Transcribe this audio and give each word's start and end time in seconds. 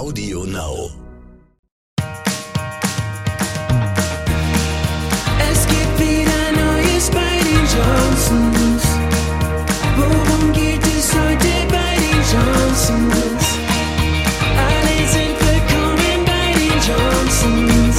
Audio 0.00 0.46
Now. 0.46 0.90
Es 5.52 5.66
gibt 5.66 5.98
wieder 5.98 6.42
Neues 6.56 7.10
bei 7.10 7.36
den 7.44 7.64
Johnsons. 7.68 8.84
Worum 9.98 10.52
geht 10.54 10.82
es 10.96 11.12
heute 11.12 11.52
bei 11.68 11.92
den 12.00 12.18
Johnsons? 12.32 13.44
Alle 14.56 14.96
sind 15.14 15.36
willkommen 15.44 16.24
bei 16.24 16.46
den 16.56 16.76
Johnsons. 16.88 17.96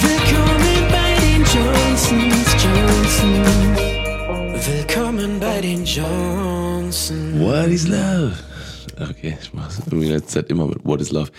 Willkommen 0.00 0.80
bei 0.88 1.10
den 1.20 1.42
Johnsons, 1.52 2.48
Johnsons. 2.64 3.14
Willkommen 4.66 5.38
bei 5.38 5.60
den 5.60 5.84
Johnsons. 5.84 7.38
What 7.38 7.68
is 7.68 7.86
love? 7.86 8.49
Okay, 9.02 9.38
ich 9.40 9.54
mach's 9.54 9.78
irgendwie 9.78 10.06
in 10.06 10.12
letzter 10.12 10.42
Zeit 10.42 10.50
immer 10.50 10.66
mit 10.66 10.84
What 10.84 11.00
is 11.00 11.10
love. 11.10 11.30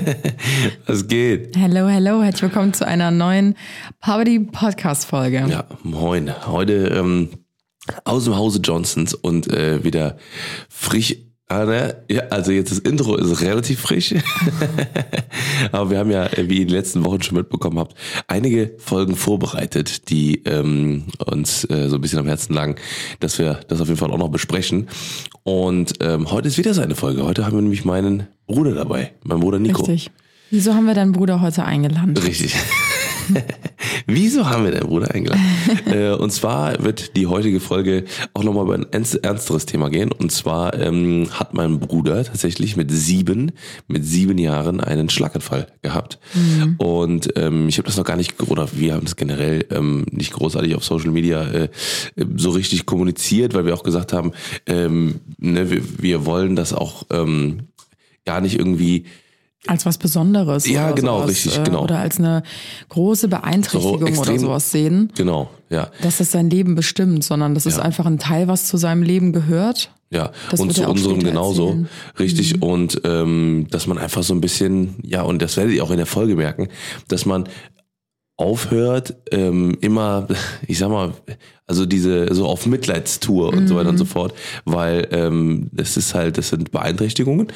Was 0.86 1.06
geht? 1.06 1.54
Hello, 1.54 1.86
hello, 1.86 2.22
herzlich 2.22 2.44
willkommen 2.44 2.72
zu 2.72 2.86
einer 2.86 3.10
neuen 3.10 3.56
Poverty 4.00 4.40
Podcast 4.40 5.04
Folge. 5.04 5.44
Ja, 5.50 5.66
moin. 5.82 6.32
Heute 6.46 6.86
ähm, 6.86 7.28
aus 8.04 8.24
dem 8.24 8.36
Hause 8.36 8.60
Johnsons 8.60 9.12
und 9.12 9.48
äh, 9.48 9.84
wieder 9.84 10.16
frisch. 10.70 11.16
Ja, 12.08 12.20
also 12.30 12.50
jetzt 12.50 12.70
das 12.70 12.78
Intro 12.78 13.16
ist 13.16 13.42
relativ 13.42 13.80
frisch. 13.80 14.14
Aber 15.72 15.90
wir 15.90 15.98
haben 15.98 16.10
ja, 16.10 16.26
äh, 16.26 16.48
wie 16.48 16.56
ihr 16.56 16.62
in 16.62 16.68
den 16.68 16.76
letzten 16.76 17.04
Wochen 17.04 17.22
schon 17.22 17.36
mitbekommen 17.36 17.78
habt, 17.78 17.94
einige 18.26 18.74
Folgen 18.78 19.16
vorbereitet, 19.16 20.08
die 20.08 20.42
ähm, 20.44 21.04
uns 21.24 21.64
äh, 21.70 21.88
so 21.88 21.96
ein 21.96 22.00
bisschen 22.00 22.18
am 22.18 22.26
Herzen 22.26 22.54
lagen, 22.54 22.76
dass 23.20 23.38
wir 23.38 23.60
das 23.68 23.80
auf 23.80 23.88
jeden 23.88 23.98
Fall 23.98 24.10
auch 24.10 24.18
noch 24.18 24.30
besprechen. 24.30 24.88
Und 25.42 25.94
ähm, 26.00 26.30
heute 26.30 26.48
ist 26.48 26.58
wieder 26.58 26.74
seine 26.74 26.94
Folge. 26.94 27.24
Heute 27.24 27.44
haben 27.44 27.56
wir 27.56 27.62
nämlich 27.62 27.84
meinen 27.84 28.28
Bruder 28.46 28.74
dabei, 28.74 29.12
mein 29.22 29.40
Bruder 29.40 29.58
Nico. 29.58 29.82
Richtig. 29.82 30.10
Wieso 30.50 30.74
haben 30.74 30.86
wir 30.86 30.94
deinen 30.94 31.12
Bruder 31.12 31.40
heute 31.40 31.64
eingeladen? 31.64 32.16
Richtig. 32.16 32.54
Wieso 34.06 34.48
haben 34.48 34.64
wir 34.64 34.72
deinen 34.72 34.86
Bruder 34.86 35.14
eingeladen? 35.14 35.42
äh, 35.86 36.10
und 36.10 36.32
zwar 36.32 36.82
wird 36.82 37.16
die 37.16 37.26
heutige 37.26 37.60
Folge 37.60 38.04
auch 38.34 38.44
nochmal 38.44 38.64
über 38.64 38.74
ein 38.74 38.86
ernst- 38.90 39.22
ernsteres 39.22 39.66
Thema 39.66 39.90
gehen. 39.90 40.12
Und 40.12 40.32
zwar 40.32 40.74
ähm, 40.78 41.28
hat 41.32 41.54
mein 41.54 41.78
Bruder 41.80 42.24
tatsächlich 42.24 42.76
mit 42.76 42.90
sieben, 42.90 43.52
mit 43.88 44.04
sieben 44.04 44.38
Jahren 44.38 44.80
einen 44.80 45.08
Schlaganfall 45.08 45.68
gehabt. 45.82 46.18
Und 46.78 47.32
ähm, 47.36 47.68
ich 47.68 47.78
habe 47.78 47.86
das 47.86 47.96
noch 47.96 48.04
gar 48.04 48.16
nicht, 48.16 48.40
oder 48.42 48.68
wir 48.72 48.94
haben 48.94 49.04
das 49.04 49.16
generell 49.16 49.66
ähm, 49.70 50.06
nicht 50.10 50.32
großartig 50.32 50.74
auf 50.74 50.84
Social 50.84 51.10
Media 51.10 51.42
äh, 51.50 51.68
so 52.36 52.50
richtig 52.50 52.86
kommuniziert, 52.86 53.54
weil 53.54 53.66
wir 53.66 53.74
auch 53.74 53.82
gesagt 53.82 54.12
haben, 54.12 54.32
ähm, 54.66 55.20
ne, 55.38 55.70
wir, 55.70 55.82
wir 55.98 56.26
wollen 56.26 56.56
das 56.56 56.72
auch 56.72 57.04
ähm, 57.10 57.68
gar 58.24 58.40
nicht 58.40 58.58
irgendwie 58.58 59.04
Als 59.66 59.86
was 59.86 59.96
Besonderes. 59.98 60.66
Ja, 60.66 60.86
oder 60.86 60.94
genau, 60.94 61.16
sowas, 61.18 61.30
richtig, 61.30 61.58
äh, 61.58 61.62
genau. 61.62 61.84
Oder 61.84 61.98
als 62.00 62.18
eine 62.18 62.42
große 62.88 63.28
Beeinträchtigung 63.28 63.92
So 63.98 63.98
oder 63.98 64.08
extrem- 64.08 64.38
sowas 64.40 64.70
sehen, 64.72 65.12
Genau, 65.16 65.50
ja. 65.70 65.88
dass 66.02 66.18
das 66.18 66.32
sein 66.32 66.50
Leben 66.50 66.74
bestimmt, 66.74 67.22
sondern 67.22 67.54
das 67.54 67.64
ist 67.66 67.76
Ja. 67.76 67.82
einfach 67.84 68.06
ein 68.06 68.18
Teil, 68.18 68.48
was 68.48 68.66
zu 68.66 68.76
seinem 68.76 69.02
Leben 69.02 69.32
gehört. 69.32 69.92
Ja, 70.10 70.32
Das 70.50 70.60
und 70.60 70.74
zu 70.74 70.82
er 70.82 70.90
unserem 70.90 71.20
genauso. 71.20 71.68
erzählen. 71.68 71.88
Richtig. 72.18 72.56
Mhm. 72.56 72.62
Und 72.64 73.00
ähm, 73.04 73.66
dass 73.70 73.86
man 73.86 73.98
einfach 73.98 74.22
so 74.24 74.34
ein 74.34 74.40
bisschen, 74.40 74.96
ja, 75.02 75.22
und 75.22 75.40
das 75.40 75.56
werdet 75.56 75.72
ihr 75.74 75.84
auch 75.84 75.90
in 75.92 75.96
der 75.96 76.06
Folge 76.06 76.34
merken, 76.36 76.68
dass 77.08 77.24
man 77.24 77.48
aufhört, 78.36 79.14
ähm, 79.30 79.76
immer, 79.80 80.26
ich 80.66 80.78
sag 80.78 80.90
mal, 80.90 81.12
also 81.66 81.86
diese, 81.86 82.34
so 82.34 82.46
auf 82.46 82.66
Mitleidstour 82.66 83.52
und 83.52 83.66
so 83.68 83.76
weiter 83.76 83.88
und 83.90 83.94
Mhm. 83.94 83.98
so 83.98 84.04
fort, 84.04 84.34
weil 84.64 85.08
ähm, 85.12 85.68
das 85.72 85.96
ist 85.96 86.14
halt, 86.14 86.36
das 86.36 86.48
sind 86.48 86.70
Beeinträchtigungen, 86.72 87.48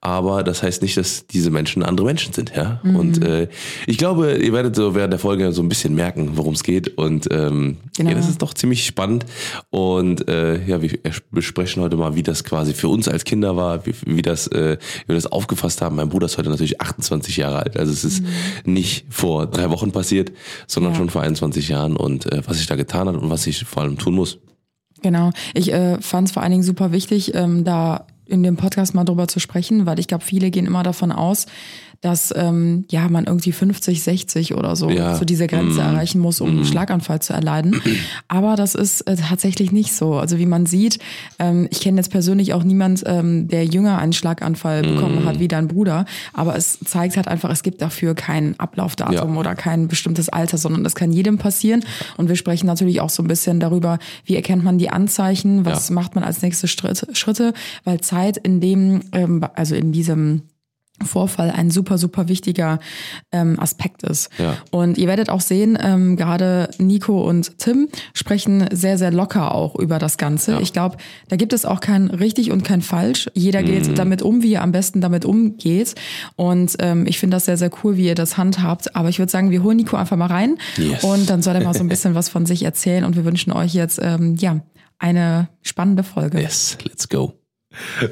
aber 0.00 0.42
das 0.42 0.62
heißt 0.62 0.82
nicht, 0.82 0.96
dass 0.96 1.26
diese 1.26 1.50
Menschen 1.50 1.82
andere 1.82 2.06
Menschen 2.06 2.32
sind, 2.32 2.52
ja. 2.54 2.80
Mhm. 2.84 2.96
Und 2.96 3.22
äh, 3.24 3.48
ich 3.86 3.98
glaube, 3.98 4.34
ihr 4.34 4.52
werdet 4.52 4.76
so 4.76 4.94
während 4.94 5.12
der 5.12 5.18
Folge 5.20 5.52
so 5.52 5.62
ein 5.62 5.68
bisschen 5.68 5.94
merken, 5.94 6.32
worum 6.34 6.54
es 6.54 6.62
geht 6.62 6.96
und 6.98 7.26
ähm, 7.30 7.78
Genau. 7.96 8.10
ja, 8.10 8.16
das 8.16 8.28
ist 8.28 8.42
doch 8.42 8.54
ziemlich 8.54 8.84
spannend 8.84 9.24
und 9.70 10.28
äh, 10.28 10.64
ja, 10.66 10.82
wir 10.82 10.90
besprechen 11.30 11.82
heute 11.82 11.96
mal, 11.96 12.16
wie 12.16 12.22
das 12.24 12.42
quasi 12.44 12.74
für 12.74 12.88
uns 12.88 13.08
als 13.08 13.24
Kinder 13.24 13.56
war, 13.56 13.86
wie, 13.86 13.94
wie 14.06 14.22
das, 14.22 14.46
äh, 14.48 14.78
wie 15.04 15.08
wir 15.08 15.14
das 15.14 15.26
aufgefasst 15.26 15.80
haben. 15.80 15.96
Mein 15.96 16.08
Bruder 16.08 16.26
ist 16.26 16.36
heute 16.38 16.50
natürlich 16.50 16.80
28 16.80 17.36
Jahre 17.36 17.60
alt, 17.60 17.76
also 17.76 17.92
es 17.92 18.04
ist 18.04 18.22
nicht 18.64 19.06
vor 19.10 19.46
drei 19.46 19.70
Wochen 19.70 19.92
passiert, 19.92 20.32
sondern 20.66 20.92
Ja. 20.92 20.98
schon 20.98 21.10
vor 21.10 21.22
21 21.22 21.68
Jahren 21.68 21.96
und 21.96 22.26
äh, 22.32 22.42
was 22.46 22.60
ich 22.60 22.66
da 22.66 22.74
getan 22.76 23.08
hat 23.08 23.14
und 23.16 23.30
was 23.30 23.46
ich 23.46 23.53
vor 23.62 23.82
allem 23.82 23.98
tun 23.98 24.14
muss. 24.14 24.38
Genau. 25.02 25.30
Ich 25.52 25.72
äh, 25.72 26.00
fand 26.00 26.28
es 26.28 26.32
vor 26.32 26.42
allen 26.42 26.52
Dingen 26.52 26.62
super 26.62 26.90
wichtig, 26.90 27.34
ähm, 27.34 27.64
da 27.64 28.06
in 28.26 28.42
dem 28.42 28.56
Podcast 28.56 28.94
mal 28.94 29.04
drüber 29.04 29.28
zu 29.28 29.38
sprechen, 29.38 29.86
weil 29.86 29.98
ich 29.98 30.08
glaube, 30.08 30.24
viele 30.24 30.50
gehen 30.50 30.66
immer 30.66 30.82
davon 30.82 31.12
aus, 31.12 31.46
dass 32.04 32.34
ähm, 32.36 32.84
ja 32.90 33.08
man 33.08 33.24
irgendwie 33.24 33.52
50, 33.52 34.02
60 34.02 34.54
oder 34.54 34.76
so 34.76 34.90
Ja. 34.90 35.14
so 35.16 35.24
diese 35.24 35.46
Grenze 35.46 35.78
Mm. 35.80 35.84
erreichen 35.94 36.18
muss, 36.20 36.42
um 36.42 36.50
einen 36.50 36.64
Schlaganfall 36.66 37.20
zu 37.22 37.32
erleiden. 37.32 37.80
Aber 38.28 38.56
das 38.56 38.74
ist 38.74 39.00
äh, 39.02 39.16
tatsächlich 39.16 39.72
nicht 39.72 39.94
so. 39.94 40.14
Also 40.16 40.38
wie 40.38 40.44
man 40.44 40.66
sieht, 40.66 40.98
ähm, 41.38 41.66
ich 41.70 41.80
kenne 41.80 41.96
jetzt 41.96 42.10
persönlich 42.10 42.52
auch 42.52 42.62
niemand, 42.62 43.02
ähm, 43.06 43.48
der 43.48 43.64
jünger 43.64 43.98
einen 43.98 44.12
Schlaganfall 44.12 44.82
bekommen 44.82 45.24
Mm. 45.24 45.26
hat 45.26 45.38
wie 45.40 45.48
dein 45.48 45.66
Bruder. 45.66 46.04
Aber 46.34 46.56
es 46.56 46.78
zeigt 46.84 47.16
halt 47.16 47.26
einfach, 47.26 47.48
es 47.50 47.62
gibt 47.62 47.80
dafür 47.80 48.14
kein 48.14 48.58
Ablaufdatum 48.60 49.34
Ja. 49.34 49.40
oder 49.40 49.54
kein 49.54 49.88
bestimmtes 49.88 50.28
Alter, 50.28 50.58
sondern 50.58 50.84
das 50.84 50.94
kann 50.94 51.10
jedem 51.10 51.38
passieren. 51.38 51.84
Und 52.18 52.28
wir 52.28 52.36
sprechen 52.36 52.66
natürlich 52.66 53.00
auch 53.00 53.10
so 53.10 53.22
ein 53.22 53.28
bisschen 53.28 53.60
darüber, 53.60 53.98
wie 54.26 54.36
erkennt 54.36 54.62
man 54.62 54.76
die 54.76 54.90
Anzeichen, 54.90 55.64
was 55.64 55.88
Ja. 55.88 55.94
macht 55.94 56.14
man 56.16 56.22
als 56.24 56.42
nächste 56.42 56.68
Schritt, 56.68 57.06
Schritte, 57.16 57.54
weil 57.84 58.00
Zeit 58.02 58.36
in 58.36 58.60
dem, 58.60 59.00
ähm, 59.12 59.42
also 59.54 59.74
in 59.74 59.90
diesem 59.92 60.42
Vorfall 61.02 61.50
ein 61.50 61.70
super, 61.70 61.98
super 61.98 62.28
wichtiger 62.28 62.78
ähm, 63.32 63.58
Aspekt 63.58 64.04
ist. 64.04 64.30
Ja. 64.38 64.56
Und 64.70 64.96
ihr 64.96 65.08
werdet 65.08 65.28
auch 65.28 65.40
sehen, 65.40 65.76
ähm, 65.80 66.16
gerade 66.16 66.70
Nico 66.78 67.28
und 67.28 67.58
Tim 67.58 67.88
sprechen 68.14 68.68
sehr, 68.72 68.96
sehr 68.96 69.10
locker 69.10 69.54
auch 69.54 69.74
über 69.74 69.98
das 69.98 70.16
Ganze. 70.18 70.52
Ja. 70.52 70.60
Ich 70.60 70.72
glaube, 70.72 70.96
da 71.28 71.36
gibt 71.36 71.52
es 71.52 71.66
auch 71.66 71.80
kein 71.80 72.08
richtig 72.08 72.52
und 72.52 72.62
kein 72.64 72.80
falsch. 72.80 73.28
Jeder 73.34 73.62
geht 73.62 73.98
damit 73.98 74.22
um, 74.22 74.42
wie 74.42 74.54
er 74.54 74.62
am 74.62 74.72
besten 74.72 75.00
damit 75.00 75.24
umgeht. 75.24 75.94
Und 76.36 76.76
ähm, 76.78 77.06
ich 77.06 77.18
finde 77.18 77.36
das 77.36 77.46
sehr, 77.46 77.56
sehr 77.56 77.70
cool, 77.82 77.96
wie 77.96 78.06
ihr 78.06 78.14
das 78.14 78.36
handhabt. 78.36 78.94
Aber 78.94 79.08
ich 79.08 79.18
würde 79.18 79.32
sagen, 79.32 79.50
wir 79.50 79.62
holen 79.62 79.76
Nico 79.76 79.96
einfach 79.96 80.16
mal 80.16 80.26
rein 80.26 80.56
Yes. 80.76 81.02
und 81.02 81.28
dann 81.28 81.42
soll 81.42 81.56
er 81.56 81.64
mal 81.64 81.74
so 81.74 81.80
ein 81.80 81.88
bisschen 81.94 82.14
was 82.14 82.28
von 82.28 82.46
sich 82.46 82.62
erzählen. 82.64 83.04
Und 83.04 83.16
wir 83.16 83.24
wünschen 83.24 83.52
euch 83.52 83.74
jetzt 83.74 83.98
ähm, 84.02 84.36
ja 84.36 84.60
eine 84.98 85.48
spannende 85.62 86.02
Folge. 86.04 86.40
Yes, 86.40 86.78
let's 86.84 87.08
go. 87.08 87.34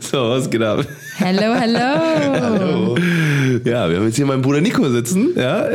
So, 0.00 0.31
was 0.31 0.49
geht 0.50 0.62
ab? 0.62 0.84
Hello, 1.19 1.55
hello. 1.55 1.78
Hallo. 2.41 2.97
Ja, 3.65 3.91
wir 3.91 3.97
haben 3.97 4.07
jetzt 4.07 4.17
hier 4.17 4.27
meinen 4.27 4.43
Bruder 4.43 4.61
Nico 4.61 4.89
sitzen, 4.89 5.31
ja, 5.37 5.67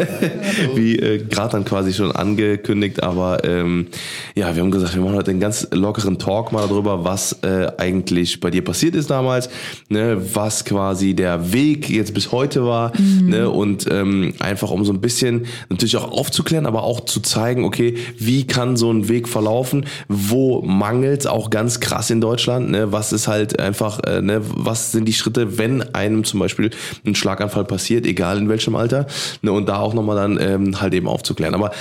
wie 0.75 0.97
äh, 0.97 1.19
gerade 1.19 1.51
dann 1.51 1.65
quasi 1.65 1.93
schon 1.93 2.11
angekündigt, 2.11 3.03
aber 3.03 3.43
ähm, 3.43 3.87
ja, 4.35 4.55
wir 4.55 4.63
haben 4.63 4.71
gesagt, 4.71 4.95
wir 4.95 5.01
machen 5.01 5.15
heute 5.15 5.31
einen 5.31 5.39
ganz 5.39 5.67
lockeren 5.71 6.17
Talk 6.17 6.51
mal 6.51 6.67
darüber, 6.67 7.03
was 7.03 7.33
äh, 7.43 7.67
eigentlich 7.77 8.39
bei 8.39 8.49
dir 8.49 8.63
passiert 8.63 8.95
ist 8.95 9.09
damals, 9.09 9.49
ne, 9.89 10.19
was 10.33 10.65
quasi 10.65 11.13
der 11.13 11.53
Weg 11.53 11.89
jetzt 11.89 12.13
bis 12.13 12.31
heute 12.31 12.65
war, 12.65 12.93
ne, 13.21 13.49
und 13.49 13.85
ähm, 13.91 14.33
einfach 14.39 14.71
um 14.71 14.83
so 14.83 14.91
ein 14.91 15.01
bisschen 15.01 15.45
natürlich 15.69 15.97
auch 15.97 16.11
aufzuklären, 16.11 16.65
aber 16.65 16.83
auch 16.83 17.01
zu 17.01 17.19
zeigen, 17.19 17.63
okay, 17.63 17.95
wie 18.17 18.47
kann 18.47 18.75
so 18.75 18.91
ein 18.91 19.07
Weg 19.07 19.27
verlaufen, 19.27 19.85
wo 20.07 20.61
mangelt 20.61 21.27
auch 21.27 21.49
ganz 21.49 21.79
krass 21.79 22.09
in 22.09 22.21
Deutschland, 22.21 22.71
ne, 22.71 22.91
was 22.91 23.13
ist 23.13 23.27
halt 23.27 23.59
einfach, 23.59 23.99
äh, 24.05 24.21
ne, 24.21 24.41
was 24.43 24.91
sind 24.91 25.05
die 25.05 25.13
Schritte, 25.13 25.57
wenn 25.57 25.81
einem 25.93 26.23
zum 26.23 26.39
Beispiel 26.39 26.71
ein 27.05 27.13
Schlaganfall 27.13 27.66
passiert, 27.67 28.05
egal 28.05 28.37
in 28.39 28.49
welchem 28.49 28.75
Alter, 28.75 29.05
ne, 29.41 29.51
und 29.51 29.67
da 29.69 29.77
auch 29.79 29.93
nochmal 29.93 30.15
dann 30.15 30.39
ähm, 30.41 30.81
halt 30.81 30.93
eben 30.93 31.07
aufzuklären. 31.07 31.53
Aber 31.53 31.71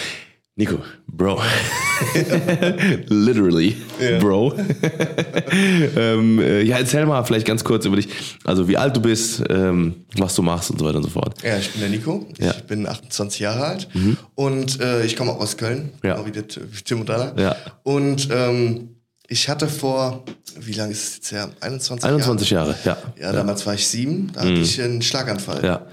Nico, 0.58 0.78
Bro, 1.06 1.40
literally, 3.08 3.76
Bro. 4.20 4.54
ähm, 5.96 6.38
äh, 6.40 6.62
ja, 6.62 6.78
erzähl 6.78 7.04
mal 7.06 7.22
vielleicht 7.24 7.46
ganz 7.46 7.62
kurz 7.62 7.84
über 7.84 7.96
dich, 7.96 8.08
also 8.44 8.66
wie 8.68 8.76
alt 8.76 8.96
du 8.96 9.00
bist, 9.00 9.42
ähm, 9.50 10.06
was 10.16 10.34
du 10.34 10.42
machst 10.42 10.70
und 10.70 10.78
so 10.78 10.84
weiter 10.86 10.96
und 10.96 11.02
so 11.04 11.10
fort. 11.10 11.42
Ja, 11.42 11.58
ich 11.58 11.70
bin 11.72 11.80
der 11.82 11.90
Nico. 11.90 12.26
Ja. 12.38 12.52
Ich 12.52 12.64
bin 12.64 12.86
28 12.88 13.40
Jahre 13.40 13.64
alt 13.66 13.88
und 14.34 14.80
äh, 14.80 15.04
ich 15.04 15.16
komme 15.16 15.32
auch 15.32 15.40
aus 15.40 15.56
Köln, 15.56 15.90
Ja. 16.02 16.14
genau 16.14 16.26
wie, 16.26 16.32
der, 16.32 16.44
wie 16.44 16.82
Tim 16.84 17.00
und 17.00 17.08
Dalla. 17.08 17.34
Ja. 17.36 17.56
Und 17.82 18.28
ähm, 18.32 18.95
ich 19.28 19.48
hatte 19.48 19.68
vor, 19.68 20.24
wie 20.58 20.72
lange 20.72 20.92
ist 20.92 21.08
es 21.08 21.14
jetzt 21.16 21.32
her? 21.32 21.50
21, 21.60 22.04
21 22.04 22.50
Jahre, 22.50 22.74
ja. 22.84 22.96
Ja, 23.18 23.32
damals 23.32 23.66
war 23.66 23.74
ich 23.74 23.86
sieben, 23.86 24.30
da 24.32 24.40
hatte 24.40 24.52
ich 24.52 24.80
einen 24.80 25.02
Schlaganfall. 25.02 25.64
Ja. 25.64 25.86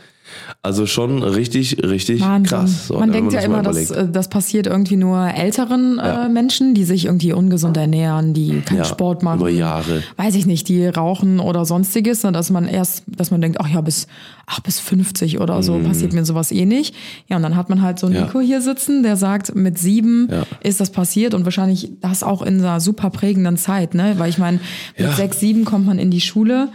Also 0.62 0.85
schon 0.85 1.24
richtig, 1.24 1.83
richtig 1.83 2.21
Wahnsinn. 2.21 2.57
krass. 2.57 2.88
So, 2.88 2.97
Man 3.00 3.12
denkt 3.12 3.33
ja 3.33 3.41
immer, 3.41 3.62
dass 3.62 3.91
äh, 3.91 4.07
das 4.09 4.30
passiert 4.30 4.65
irgendwie 4.68 4.95
nur 4.95 5.19
älteren 5.27 5.97
Ja. 5.97 6.25
äh, 6.25 6.30
Menschen, 6.30 6.74
die 6.74 6.83
sich 6.85 7.06
irgendwie 7.06 7.33
ungesund 7.33 7.75
ernähren, 7.77 8.33
die 8.33 8.62
keinen 8.62 8.77
Ja, 8.80 8.85
Sport 8.85 9.24
machen. 9.24 9.39
über 9.39 9.50
Jahre. 9.50 10.03
Weiß 10.18 10.35
ich 10.35 10.45
nicht, 10.45 10.69
die 10.69 10.85
rauchen 10.88 11.39
oder 11.39 11.65
sonstiges, 11.65 12.24
und 12.25 12.33
dass 12.33 12.50
man 12.50 12.68
erst, 12.68 13.03
dass 13.07 13.31
man 13.31 13.41
denkt, 13.41 13.59
ach 13.62 13.68
ja, 13.68 13.81
bis, 13.81 14.07
ach, 14.45 14.59
bis 14.62 14.80
50 14.80 15.39
oder 15.41 15.62
so 15.63 15.80
passiert 15.80 16.13
mir 16.13 16.24
sowas 16.25 16.51
eh 16.51 16.65
nicht. 16.65 16.95
Ja, 17.27 17.38
und 17.38 17.44
dann 17.44 17.56
hat 17.56 17.69
man 17.69 17.81
halt 17.81 18.00
so 18.00 18.07
Mhm. 18.07 18.13
Ja. 18.13 18.21
Nico 18.25 18.39
hier 18.39 18.62
sitzen, 18.62 19.03
der 19.03 19.18
sagt, 19.18 19.56
mit 19.56 19.77
sieben 19.77 20.29
ist 20.62 20.79
das 20.79 20.91
passiert 20.91 21.33
und 21.33 21.44
wahrscheinlich 21.45 21.89
das 22.01 22.24
auch 22.24 22.41
in 22.41 22.59
einer 22.59 22.79
super 22.79 23.09
prägenden 23.09 23.57
Zeit, 23.57 23.94
ne? 23.95 24.15
Weil 24.18 24.29
ich 24.29 24.38
meine, 24.38 24.59
mit 24.97 25.12
sechs, 25.15 25.39
sieben 25.39 25.65
kommt 25.65 25.86
man 25.86 26.00
in 26.00 26.09
die 26.12 26.21
Schule. 26.21 26.69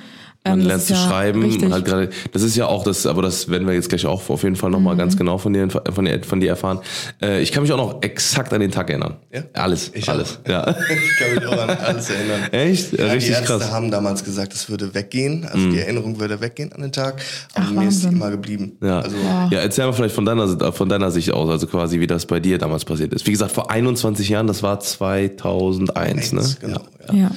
Man 0.51 0.61
Ähm, 0.61 0.67
lernt 0.67 0.83
zu 0.83 0.93
ja 0.95 0.99
schreiben. 1.09 1.43
richtig. 1.43 1.71
Halt 1.73 1.85
gerade, 1.85 2.11
das 2.33 2.43
ist 2.43 2.57
ja 2.57 2.67
auch 2.67 2.85
das, 2.85 3.07
aber 3.07 3.23
das 3.23 3.49
werden 3.49 3.67
wir 3.67 3.75
jetzt 3.75 3.89
gleich 3.89 4.07
auch 4.07 4.29
auf 4.29 4.43
jeden 4.43 4.57
Fall 4.57 4.71
nochmal 4.71 4.95
Mhm. 4.95 4.99
ganz 4.99 5.17
genau 5.17 5.39
von 5.39 5.53
dir, 5.53 5.69
von 5.71 6.05
dir, 6.05 6.23
von 6.25 6.41
dir 6.41 6.49
erfahren. 6.51 6.81
Äh, 7.23 7.41
ich 7.43 7.53
kann 7.53 7.63
mich 7.63 7.73
auch 7.73 7.77
noch 7.77 8.03
exakt 8.03 8.53
an 8.53 8.61
den 8.61 8.71
Tag 8.71 8.91
erinnern. 8.91 9.17
Ja? 9.33 9.43
Alles, 9.55 9.91
Ich 9.95 10.09
alles. 10.09 10.39
auch. 10.45 10.49
Ja. 10.51 10.75
Ich 10.91 11.19
kann 11.19 11.35
mich 11.35 11.47
auch 11.47 11.61
an 11.63 11.71
alles 11.71 12.11
erinnern. 12.11 12.41
Echt? 12.53 12.93
Ja, 12.99 13.05
Richtig 13.07 13.27
die 13.27 13.33
Ärzte 13.33 13.59
krass. 13.59 13.71
haben 13.73 13.91
damals 13.91 14.25
gesagt, 14.25 14.53
es 14.55 14.69
würde 14.71 14.95
weggehen, 14.95 15.45
also 15.47 15.59
Mhm. 15.59 15.71
die 15.73 15.79
Erinnerung 15.81 16.19
würde 16.21 16.41
weggehen 16.41 16.73
an 16.73 16.83
den 16.83 16.93
Tag, 16.93 17.21
aber 17.55 17.67
Ach, 17.67 17.71
mir 17.73 17.89
ist 17.89 18.01
die 18.01 18.05
Wahnsinn. 18.07 18.13
immer 18.13 18.31
geblieben. 18.31 18.73
Ja. 18.83 19.01
Also, 19.01 19.17
ja, 19.51 19.61
erzähl 19.61 19.87
mal 19.87 19.93
vielleicht 19.93 20.15
von 20.15 20.25
deiner, 20.25 20.73
von 20.73 20.89
deiner 20.89 21.11
Sicht 21.11 21.31
aus, 21.33 21.49
also 21.51 21.67
quasi 21.67 22.01
wie 22.01 22.07
das 22.07 22.27
bei 22.27 22.41
dir 22.41 22.59
damals 22.59 22.85
passiert 22.85 23.13
ist. 23.13 23.27
Wie 23.27 23.33
gesagt, 23.33 23.53
vor 23.53 23.71
21 23.71 24.29
Jahren, 24.29 24.47
das 24.47 24.63
war 24.63 24.81
2001, 24.81 26.33
ne? 26.33 26.43
Genau, 26.61 26.81
Ja. 27.09 27.15
ja. 27.15 27.19
Ja. 27.19 27.31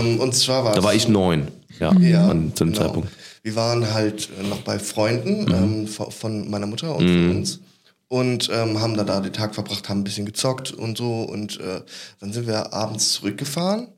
Ähm, 0.00 0.18
und 0.20 0.34
zwar 0.34 0.64
war 0.64 0.72
Da 0.72 0.78
es 0.80 0.84
war 0.84 0.94
ich 0.94 1.04
so- 1.04 1.10
neun, 1.12 1.48
ja, 1.78 1.92
Ja, 2.00 2.28
an, 2.28 2.52
zu 2.54 2.64
dem 2.64 2.72
genau. 2.72 2.84
Zeitpunkt. 2.84 3.08
Wir 3.42 3.54
waren 3.56 3.92
halt 3.94 4.28
äh, 4.40 4.46
noch 4.46 4.60
bei 4.62 4.78
Freunden 4.78 5.44
Mhm. 5.44 5.86
ähm, 5.86 5.88
von- 5.88 6.50
meiner 6.50 6.66
Mutter 6.66 6.94
und 6.96 7.06
von 7.06 7.30
uns 7.36 7.60
und 8.08 8.48
ähm, 8.52 8.80
haben 8.80 8.96
da, 8.96 9.04
da 9.04 9.20
den 9.20 9.32
Tag 9.32 9.54
verbracht, 9.54 9.88
haben 9.88 10.00
ein 10.00 10.04
bisschen 10.04 10.26
gezockt 10.26 10.72
und 10.72 10.96
so 10.98 11.22
und 11.22 11.58
äh, 11.60 11.80
dann 12.20 12.32
sind 12.32 12.46
wir 12.46 12.72
abends 12.72 13.12
zurückgefahren 13.12 13.88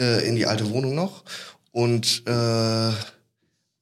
äh, 0.00 0.26
in 0.28 0.36
die 0.36 0.46
alte 0.46 0.70
Wohnung 0.70 0.94
noch 0.94 1.24
und 1.72 2.22
äh, 2.26 2.90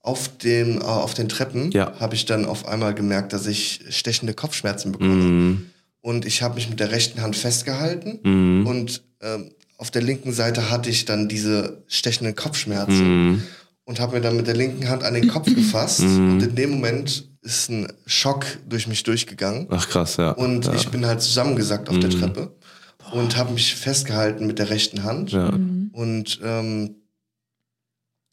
auf 0.02 0.28
den, 0.38 0.80
äh, 0.80 0.84
auf 0.84 1.14
den 1.14 1.28
Treppen 1.28 1.70
Ja. 1.72 1.92
habe 2.00 2.14
ich 2.14 2.24
dann 2.24 2.46
auf 2.46 2.66
einmal 2.66 2.94
gemerkt, 2.94 3.32
dass 3.32 3.46
ich 3.46 3.80
stechende 3.90 4.32
Kopfschmerzen 4.34 4.92
bekomme. 4.92 5.14
Mhm. 5.14 5.66
Und 6.02 6.24
ich 6.24 6.40
habe 6.40 6.54
mich 6.54 6.70
mit 6.70 6.80
der 6.80 6.90
rechten 6.92 7.20
Hand 7.20 7.36
festgehalten 7.36 8.20
Mhm. 8.22 8.66
und 8.66 9.02
ähm, 9.20 9.50
auf 9.80 9.90
der 9.90 10.02
linken 10.02 10.32
Seite 10.32 10.70
hatte 10.70 10.90
ich 10.90 11.06
dann 11.06 11.26
diese 11.28 11.82
stechenden 11.88 12.34
Kopfschmerzen 12.34 13.28
Mhm. 13.32 13.42
und 13.84 13.98
habe 13.98 14.16
mir 14.16 14.20
dann 14.20 14.36
mit 14.36 14.46
der 14.46 14.54
linken 14.54 14.88
Hand 14.90 15.02
an 15.04 15.14
den 15.14 15.28
Kopf 15.28 15.46
gefasst. 15.54 16.00
Mhm. 16.02 16.32
Und 16.34 16.42
in 16.42 16.54
dem 16.54 16.70
Moment 16.70 17.28
ist 17.42 17.70
ein 17.70 17.90
Schock 18.04 18.44
durch 18.68 18.86
mich 18.86 19.02
durchgegangen. 19.04 19.66
Ach 19.70 19.88
krass, 19.88 20.18
ja. 20.18 20.32
Und 20.32 20.66
ja. 20.66 20.74
ich 20.74 20.88
bin 20.90 21.06
halt 21.06 21.22
zusammengesackt 21.22 21.88
auf 21.88 21.98
der 21.98 22.10
Treppe 22.10 22.52
und 23.12 23.36
habe 23.38 23.52
mich 23.54 23.74
festgehalten 23.74 24.46
mit 24.46 24.58
der 24.58 24.68
rechten 24.68 25.02
Hand. 25.04 25.32
ja. 25.32 25.48
Und 25.92 26.38
ähm, 26.44 26.96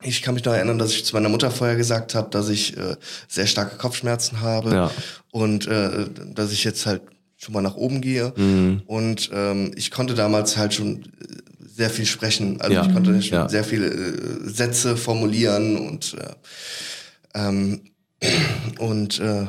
ich 0.03 0.21
kann 0.21 0.35
mich 0.35 0.43
noch 0.45 0.53
erinnern, 0.53 0.77
dass 0.77 0.91
ich 0.91 1.05
zu 1.05 1.15
meiner 1.15 1.29
Mutter 1.29 1.49
vorher 1.49 1.75
gesagt 1.77 2.13
habe, 2.13 2.29
dass 2.29 2.49
ich 2.49 2.77
äh, 2.77 2.97
sehr 3.27 3.47
starke 3.47 3.77
Kopfschmerzen 3.77 4.41
habe 4.41 4.71
Ja. 4.71 4.91
und 5.31 5.65
äh, 5.67 6.07
dass 6.35 6.51
ich 6.51 6.63
jetzt 6.65 6.85
halt 6.85 7.01
schon 7.37 7.53
mal 7.53 7.61
nach 7.61 7.75
oben 7.75 8.01
gehe. 8.01 8.33
Mhm. 8.35 8.81
Und 8.87 9.29
ähm, 9.33 9.71
ich 9.75 9.91
konnte 9.91 10.15
damals 10.15 10.57
halt 10.57 10.73
schon 10.73 11.03
äh, 11.03 11.05
sehr 11.67 11.89
viel 11.91 12.05
sprechen. 12.05 12.59
Also 12.59 12.73
Ja. 12.73 12.85
ich 12.85 12.91
konnte 12.93 13.21
schon 13.21 13.37
Ja. 13.37 13.47
sehr 13.49 13.63
viele 13.63 13.87
äh, 13.87 14.49
Sätze 14.49 14.97
formulieren 14.97 15.77
und 15.77 16.15
äh, 16.19 17.39
ähm, 17.39 17.81
und 18.79 19.19
äh, 19.19 19.45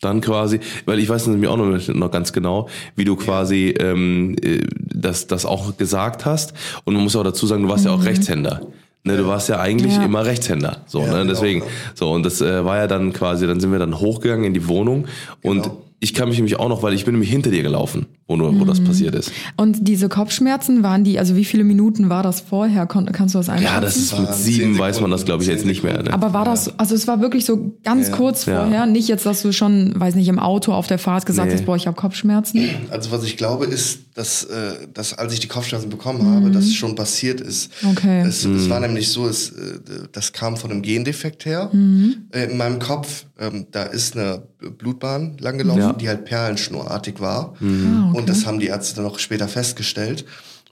Dann 0.00 0.20
quasi, 0.20 0.60
weil 0.84 0.98
ich 0.98 1.08
weiß 1.08 1.28
nämlich 1.28 1.48
auch 1.48 1.56
noch, 1.56 1.88
noch 1.88 2.10
ganz 2.10 2.32
genau, 2.32 2.68
wie 2.96 3.04
du 3.04 3.16
quasi 3.16 3.68
ähm, 3.78 4.36
äh, 4.42 4.60
das, 4.76 5.26
das 5.28 5.46
auch 5.46 5.76
gesagt 5.76 6.24
hast. 6.26 6.52
Und 6.84 6.94
man 6.94 7.02
muss 7.04 7.16
auch 7.16 7.22
dazu 7.24 7.46
sagen, 7.46 7.62
du 7.62 7.68
warst 7.68 7.84
ja 7.86 7.92
auch 7.92 8.04
Rechtshänder. 8.04 8.66
Ne, 9.06 9.16
du 9.18 9.26
warst 9.26 9.48
ja 9.50 9.60
eigentlich 9.60 9.94
Ja. 9.96 10.04
immer 10.04 10.24
Rechtshänder. 10.26 10.82
So, 10.86 11.00
Ja, 11.00 11.06
ne? 11.06 11.12
genau, 11.20 11.24
Deswegen. 11.32 11.60
ja. 11.60 11.66
So, 11.94 12.10
und 12.10 12.22
das 12.24 12.40
äh, 12.40 12.64
war 12.64 12.78
ja 12.78 12.86
dann 12.86 13.12
quasi, 13.12 13.46
dann 13.46 13.60
sind 13.60 13.70
wir 13.70 13.78
dann 13.78 13.98
hochgegangen 14.00 14.44
in 14.46 14.54
die 14.54 14.66
Wohnung 14.66 15.06
und 15.42 15.62
Genau. 15.62 15.82
Ich 16.04 16.12
kann 16.12 16.28
mich 16.28 16.36
nämlich 16.36 16.58
auch 16.60 16.68
noch, 16.68 16.82
weil 16.82 16.92
ich 16.92 17.06
bin 17.06 17.14
nämlich 17.14 17.30
hinter 17.30 17.50
dir 17.50 17.62
gelaufen, 17.62 18.06
wo, 18.26 18.36
du, 18.36 18.58
wo 18.58 18.64
das 18.64 18.80
Mhm. 18.80 18.84
passiert 18.84 19.14
ist. 19.14 19.30
Und 19.56 19.86
diese 19.86 20.08
Kopfschmerzen 20.08 20.82
waren 20.82 21.04
die, 21.04 21.18
also 21.18 21.36
wie 21.36 21.44
viele 21.44 21.62
Minuten 21.64 22.08
war 22.08 22.22
das 22.22 22.40
vorher? 22.40 22.86
Kon 22.86 23.06
kannst 23.12 23.34
du 23.34 23.38
das 23.38 23.48
einschätzen? 23.50 23.74
Ja, 23.74 23.80
das 23.80 23.96
ist 23.96 24.18
mit 24.18 24.32
sieben, 24.34 24.78
weiß 24.78 25.00
man 25.02 25.10
das, 25.10 25.24
glaube 25.26 25.42
ich, 25.42 25.48
jetzt 25.48 25.66
nicht 25.66 25.82
mehr. 25.84 26.02
Ne? 26.02 26.12
Aber 26.12 26.32
war 26.32 26.44
das, 26.46 26.78
also 26.78 26.94
es 26.94 27.06
war 27.06 27.20
wirklich 27.20 27.44
so 27.44 27.76
ganz 27.84 28.10
kurz 28.12 28.46
Ja. 28.46 28.60
vorher, 28.62 28.86
nicht 28.86 29.08
jetzt, 29.08 29.26
dass 29.26 29.42
du 29.42 29.52
schon, 29.52 29.92
weiß 30.00 30.14
nicht, 30.14 30.28
im 30.28 30.38
Auto 30.38 30.72
auf 30.72 30.86
der 30.86 30.98
Fahrt 30.98 31.26
gesagt 31.26 31.48
Nee. 31.48 31.54
hast, 31.54 31.66
boah, 31.66 31.76
ich 31.76 31.86
habe 31.86 31.96
Kopfschmerzen. 31.96 32.60
also 32.90 33.10
was 33.12 33.24
ich 33.24 33.36
glaube 33.36 33.66
ist, 33.66 34.00
dass, 34.14 34.44
äh, 34.44 34.86
dass 34.94 35.12
als 35.12 35.32
ich 35.34 35.40
die 35.40 35.48
Kopfschmerzen 35.48 35.90
bekommen 35.90 36.24
habe, 36.34 36.50
dass 36.50 36.64
es 36.64 36.74
schon 36.74 36.94
passiert 36.94 37.40
ist. 37.42 37.72
Okay. 37.90 38.22
Es, 38.26 38.44
es 38.44 38.70
war 38.70 38.80
nämlich 38.80 39.08
so, 39.10 39.26
es, 39.26 39.50
äh, 39.50 39.78
das 40.12 40.32
kam 40.32 40.56
von 40.56 40.70
einem 40.70 40.82
Gendefekt 40.82 41.44
her. 41.44 41.70
Äh, 42.32 42.44
in 42.50 42.56
meinem 42.56 42.78
Kopf, 42.78 43.26
ähm, 43.38 43.66
da 43.72 43.82
ist 43.82 44.16
eine 44.16 44.42
Blutbahn 44.78 45.36
langgelaufen, 45.40 45.80
Ja. 45.82 45.92
die 45.92 46.08
halt 46.08 46.24
perlenschnurartig 46.24 47.20
war. 47.20 47.54
Ah, 47.60 48.08
okay. 48.10 48.13
Und 48.14 48.28
das 48.28 48.46
haben 48.46 48.60
die 48.60 48.66
Ärzte 48.68 48.96
dann 48.96 49.06
auch 49.06 49.18
später 49.18 49.48
festgestellt. 49.48 50.24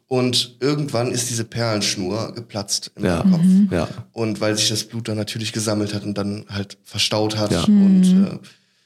Und 0.09 0.57
irgendwann 0.61 1.11
ist 1.11 1.31
diese 1.31 1.45
Perlenschnur 1.45 2.33
geplatzt 2.35 2.93
in 2.97 3.05
Ja. 3.05 3.23
Kopf. 3.23 3.43
Ja. 3.71 3.89
Und 4.13 4.41
weil 4.41 4.57
sich 4.57 4.69
das 4.69 4.85
Blut 4.85 5.09
dann 5.09 5.17
natürlich 5.17 5.53
gesammelt 5.53 5.95
hat 5.95 6.05
und 6.05 6.19
dann 6.19 6.45
halt 6.49 6.77
verstaut 6.85 7.39
hat. 7.39 7.51
Ja. 7.51 7.65
Und 7.65 8.05
äh, 8.05 8.39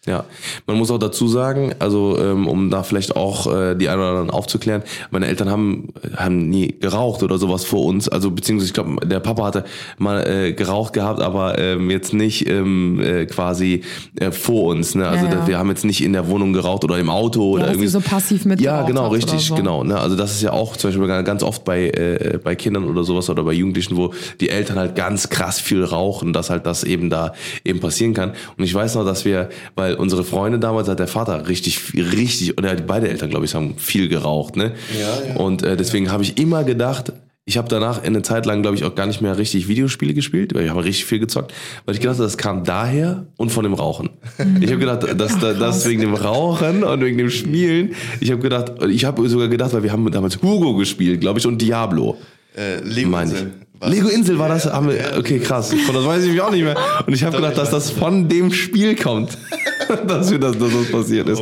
Ja, 0.06 0.24
man 0.66 0.76
muss 0.76 0.90
auch 0.90 0.98
dazu 0.98 1.28
sagen, 1.28 1.74
also 1.78 2.18
ähm, 2.18 2.46
um 2.46 2.70
da 2.70 2.82
vielleicht 2.82 3.16
auch 3.16 3.52
äh, 3.52 3.74
die 3.74 3.88
einen 3.88 4.00
oder 4.00 4.10
anderen 4.10 4.30
aufzuklären, 4.30 4.82
meine 5.10 5.26
Eltern 5.26 5.50
haben 5.50 5.88
haben 6.16 6.48
nie 6.48 6.74
geraucht 6.80 7.22
oder 7.22 7.38
sowas 7.38 7.64
vor 7.64 7.84
uns, 7.84 8.08
also 8.08 8.30
beziehungsweise 8.30 8.68
ich 8.68 8.74
glaube, 8.74 9.04
der 9.06 9.20
Papa 9.20 9.44
hatte 9.44 9.64
mal 9.98 10.26
äh, 10.26 10.52
geraucht 10.52 10.92
gehabt, 10.92 11.20
aber 11.20 11.58
ähm, 11.58 11.90
jetzt 11.90 12.12
nicht 12.14 12.48
ähm, 12.48 13.00
äh, 13.00 13.26
quasi 13.26 13.82
äh, 14.20 14.30
vor 14.30 14.64
uns, 14.66 14.94
ne? 14.94 15.08
Also 15.08 15.26
Ja, 15.26 15.32
ja. 15.32 15.46
wir 15.46 15.58
haben 15.58 15.70
jetzt 15.70 15.84
nicht 15.84 16.02
in 16.04 16.12
der 16.12 16.28
Wohnung 16.28 16.52
geraucht 16.52 16.84
oder 16.84 16.98
im 16.98 17.10
Auto 17.10 17.50
oder 17.50 17.64
dass 17.64 17.72
irgendwie 17.72 17.88
so 17.88 18.00
passiv 18.00 18.44
mitgeraucht 18.44 18.80
Ja, 18.80 18.86
genau, 18.86 19.08
oder 19.08 19.16
richtig, 19.16 19.46
so. 19.46 19.54
genau, 19.56 19.82
ne? 19.82 19.98
Also 19.98 20.16
das 20.16 20.32
ist 20.32 20.42
ja 20.42 20.52
auch 20.52 20.76
zum 20.76 20.90
Beispiel 20.90 21.06
ganz 21.24 21.42
oft 21.42 21.64
bei 21.64 21.88
äh, 21.88 22.38
bei 22.42 22.54
Kindern 22.54 22.84
oder 22.84 23.02
sowas 23.02 23.28
oder 23.28 23.42
bei 23.42 23.52
Jugendlichen, 23.52 23.96
wo 23.96 24.12
die 24.40 24.50
Eltern 24.50 24.78
halt 24.78 24.94
ganz 24.94 25.28
krass 25.28 25.58
viel 25.58 25.82
rauchen, 25.84 26.32
dass 26.32 26.50
halt 26.50 26.66
das 26.66 26.84
eben 26.84 27.10
da 27.10 27.32
eben 27.64 27.80
passieren 27.80 28.14
kann. 28.14 28.32
Und 28.56 28.64
ich 28.64 28.74
weiß 28.74 28.94
noch, 28.94 29.04
dass 29.04 29.24
wir, 29.24 29.48
weil 29.74 29.95
unsere 29.96 30.24
Freunde 30.24 30.58
damals 30.58 30.88
hat 30.88 30.98
der 30.98 31.08
Vater 31.08 31.48
richtig, 31.48 31.92
richtig, 31.94 32.58
oder 32.58 32.74
beide 32.76 33.08
Eltern, 33.08 33.30
glaube 33.30 33.44
ich, 33.44 33.54
haben 33.54 33.74
viel 33.78 34.08
geraucht, 34.08 34.56
ne? 34.56 34.72
Ja, 34.98 35.28
ja. 35.34 35.36
Und 35.36 35.62
äh, 35.62 35.76
deswegen 35.76 36.10
habe 36.10 36.22
ich 36.22 36.38
immer 36.38 36.64
gedacht, 36.64 37.12
ich 37.48 37.56
habe 37.56 37.68
danach 37.68 37.98
in 38.02 38.08
eine 38.08 38.22
Zeit 38.22 38.44
lang, 38.44 38.62
glaube 38.62 38.76
ich, 38.76 38.82
auch 38.82 38.96
gar 38.96 39.06
nicht 39.06 39.20
mehr 39.20 39.38
richtig 39.38 39.68
Videospiele 39.68 40.14
gespielt, 40.14 40.52
weil 40.52 40.64
ich 40.64 40.70
habe 40.70 40.84
richtig 40.84 41.04
viel 41.04 41.20
gezockt, 41.20 41.54
weil 41.84 41.94
ich 41.94 42.00
gedacht 42.00 42.16
habe, 42.16 42.24
das 42.24 42.36
kam 42.36 42.64
daher 42.64 43.26
und 43.36 43.50
von 43.50 43.62
dem 43.62 43.74
Rauchen. 43.74 44.10
Ich 44.60 44.68
habe 44.70 44.78
gedacht, 44.78 45.06
dass 45.20 45.38
da, 45.38 45.52
das 45.52 45.86
wegen 45.88 46.00
dem 46.00 46.14
Rauchen 46.14 46.82
und 46.82 47.00
wegen 47.02 47.18
dem 47.18 47.30
Spielen. 47.30 47.94
Ich 48.20 48.32
habe 48.32 48.40
gedacht, 48.42 48.72
ich 48.88 49.04
habe 49.04 49.28
sogar 49.28 49.46
gedacht, 49.48 49.72
weil 49.74 49.84
wir 49.84 49.92
haben 49.92 50.10
damals 50.10 50.42
Hugo 50.42 50.74
gespielt, 50.74 51.20
glaube 51.20 51.38
ich, 51.38 51.46
und 51.46 51.62
Diablo. 51.62 52.16
äh, 52.56 52.80
Lego 52.82 53.16
Insel. 53.16 53.52
Lego 53.84 54.08
Insel 54.08 54.38
war 54.38 54.48
das, 54.48 54.64
haben 54.66 54.88
wir, 54.88 55.16
okay, 55.18 55.38
krass. 55.38 55.72
Von 55.72 55.94
das 55.94 56.04
weiß 56.04 56.24
ich 56.24 56.32
mich 56.32 56.40
auch 56.40 56.50
nicht 56.50 56.64
mehr. 56.64 56.76
Und 57.06 57.12
ich 57.12 57.22
habe 57.22 57.36
gedacht, 57.36 57.58
dass 57.58 57.70
das 57.70 57.90
von 57.90 58.28
dem 58.28 58.50
Spiel 58.52 58.96
kommt. 58.96 59.36
dass, 60.06 60.30
wir 60.30 60.38
das, 60.38 60.58
dass 60.58 60.72
das 60.72 60.90
passiert 60.90 61.28
ist. 61.28 61.40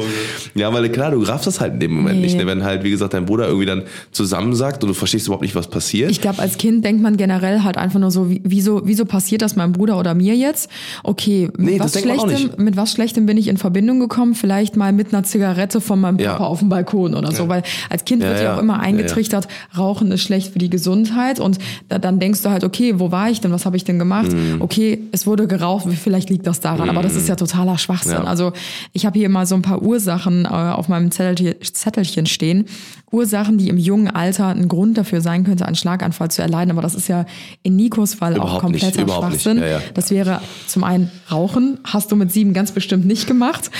Ja, 0.54 0.72
weil 0.72 0.88
klar, 0.90 1.10
du 1.12 1.22
raffst 1.22 1.46
das 1.46 1.60
halt 1.60 1.74
in 1.74 1.80
dem 1.80 1.92
Moment 1.94 2.16
Nee. 2.16 2.22
nicht. 2.26 2.36
Ne? 2.36 2.46
Wenn 2.46 2.64
halt, 2.64 2.82
wie 2.84 2.90
gesagt, 2.90 3.14
dein 3.14 3.26
Bruder 3.26 3.46
irgendwie 3.46 3.66
dann 3.66 3.82
zusammensagt 4.12 4.82
und 4.82 4.88
du 4.88 4.94
verstehst 4.94 5.26
überhaupt 5.26 5.42
nicht, 5.42 5.54
was 5.54 5.68
passiert. 5.68 6.10
Ich 6.10 6.20
glaube, 6.20 6.40
als 6.40 6.58
Kind 6.58 6.84
denkt 6.84 7.02
man 7.02 7.16
generell 7.16 7.62
halt 7.62 7.76
einfach 7.76 7.98
nur 8.00 8.10
so, 8.10 8.30
wie- 8.30 8.40
wieso, 8.44 8.82
wieso 8.84 9.04
passiert 9.04 9.42
das 9.42 9.56
meinem 9.56 9.72
Bruder 9.72 9.98
oder 9.98 10.14
mir 10.14 10.34
jetzt? 10.34 10.68
Okay, 11.02 11.48
mit, 11.56 11.74
Nee, 11.74 11.80
was 11.80 11.98
Schlechtem, 12.00 12.50
mit 12.64 12.76
was 12.76 12.92
Schlechtem 12.92 13.26
bin 13.26 13.36
ich 13.36 13.48
in 13.48 13.56
Verbindung 13.56 14.00
gekommen? 14.00 14.34
Vielleicht 14.34 14.76
mal 14.76 14.92
mit 14.92 15.12
einer 15.12 15.22
Zigarette 15.24 15.80
von 15.80 16.00
meinem 16.00 16.18
Ja. 16.18 16.32
Papa 16.32 16.44
auf 16.44 16.60
dem 16.60 16.68
Balkon 16.68 17.14
oder 17.14 17.32
so. 17.32 17.48
Weil 17.48 17.62
als 17.90 18.04
Kind 18.04 18.22
Ja, 18.22 18.28
wird 18.30 18.38
ja, 18.38 18.44
ja. 18.44 18.56
auch 18.56 18.60
immer 18.60 18.74
Ja, 18.74 18.80
ja. 18.80 18.84
eingetrichtert, 18.86 19.48
Rauchen 19.76 20.10
ist 20.12 20.22
schlecht 20.22 20.52
für 20.52 20.58
die 20.58 20.70
Gesundheit. 20.70 21.40
Und 21.40 21.58
da, 21.88 21.98
dann 21.98 22.20
denkst 22.20 22.42
du 22.42 22.50
halt, 22.50 22.64
okay, 22.64 22.94
wo 22.98 23.10
war 23.10 23.30
ich 23.30 23.40
denn? 23.40 23.52
Was 23.52 23.66
habe 23.66 23.76
ich 23.76 23.84
denn 23.84 23.98
gemacht? 23.98 24.32
Mhm. 24.32 24.60
Okay, 24.60 24.98
es 25.12 25.26
wurde 25.26 25.46
geraucht, 25.46 25.86
vielleicht 26.02 26.30
liegt 26.30 26.46
das 26.46 26.60
daran. 26.60 26.88
Aber 26.90 27.02
das 27.02 27.14
ist 27.16 27.28
ja 27.28 27.36
totaler 27.36 27.78
Schwachsinn. 27.78 28.23
Ja. 28.24 28.30
Also 28.30 28.52
ich 28.92 29.06
habe 29.06 29.18
hier 29.18 29.28
mal 29.28 29.46
so 29.46 29.54
ein 29.54 29.62
paar 29.62 29.82
Ursachen 29.82 30.44
äh, 30.44 30.48
auf 30.48 30.88
meinem 30.88 31.10
Zettel, 31.10 31.58
Zettelchen 31.60 32.26
stehen. 32.26 32.66
Ursachen, 33.14 33.58
die 33.58 33.68
im 33.68 33.78
jungen 33.78 34.08
Alter 34.08 34.48
ein 34.48 34.66
Grund 34.66 34.98
dafür 34.98 35.20
sein 35.20 35.44
könnte, 35.44 35.66
einen 35.66 35.76
Schlaganfall 35.76 36.30
zu 36.30 36.42
erleiden. 36.42 36.72
Aber 36.72 36.82
das 36.82 36.96
ist 36.96 37.08
ja 37.08 37.26
in 37.62 37.76
Nikos 37.76 38.14
Fall 38.14 38.32
auch 38.32 38.36
Überhaupt 38.36 38.60
kompletter 38.62 39.02
überhaupt 39.02 39.30
nicht. 39.30 39.42
Schwachsinn. 39.42 39.62
Ja, 39.62 39.68
ja. 39.68 39.80
Das 39.94 40.10
wäre 40.10 40.40
zum 40.66 40.82
einen 40.82 41.10
Rauchen, 41.30 41.78
hast 41.84 42.10
du 42.10 42.16
mit 42.16 42.32
sieben 42.32 42.52
ganz 42.52 42.72
bestimmt 42.72 43.06
nicht 43.06 43.28
gemacht. 43.28 43.70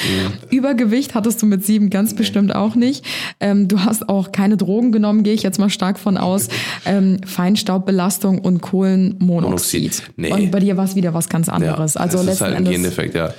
Übergewicht 0.51 1.15
hattest 1.15 1.43
du 1.43 1.47
mit 1.47 1.67
sieben 1.67 1.91
ganz 1.91 2.15
bestimmt 2.15 2.55
auch 2.55 2.77
nicht. 2.77 3.05
Ähm, 3.41 3.67
du 3.67 3.81
hast 3.81 4.09
auch 4.09 4.31
keine 4.31 4.57
Drogen 4.57 4.93
genommen, 4.93 5.25
gehe 5.25 5.35
ich 5.35 5.43
jetzt 5.43 5.59
mal 5.59 5.71
stark 5.71 5.99
von 5.99 6.17
aus. 6.17 6.49
Ähm, 6.87 7.19
Feinstaubbelastung 7.25 8.41
und 8.41 8.61
Kohlenmonoxid. 8.61 9.21
Monoxid. 9.81 10.03
Nee. 10.17 10.33
Und 10.33 10.51
bei 10.51 10.61
dir 10.61 10.77
war 10.77 10.85
es 10.85 10.97
wieder 10.97 11.15
was 11.15 11.29
ganz 11.29 11.49
anderes. 11.49 11.97
also 11.97 12.19
das 12.19 12.23
ist 12.23 12.27
letzten 12.27 12.45
halt 12.45 12.55
ein 12.55 12.59
Endes 12.59 12.73
Gendefekt, 12.73 13.15
ja. 13.15 13.33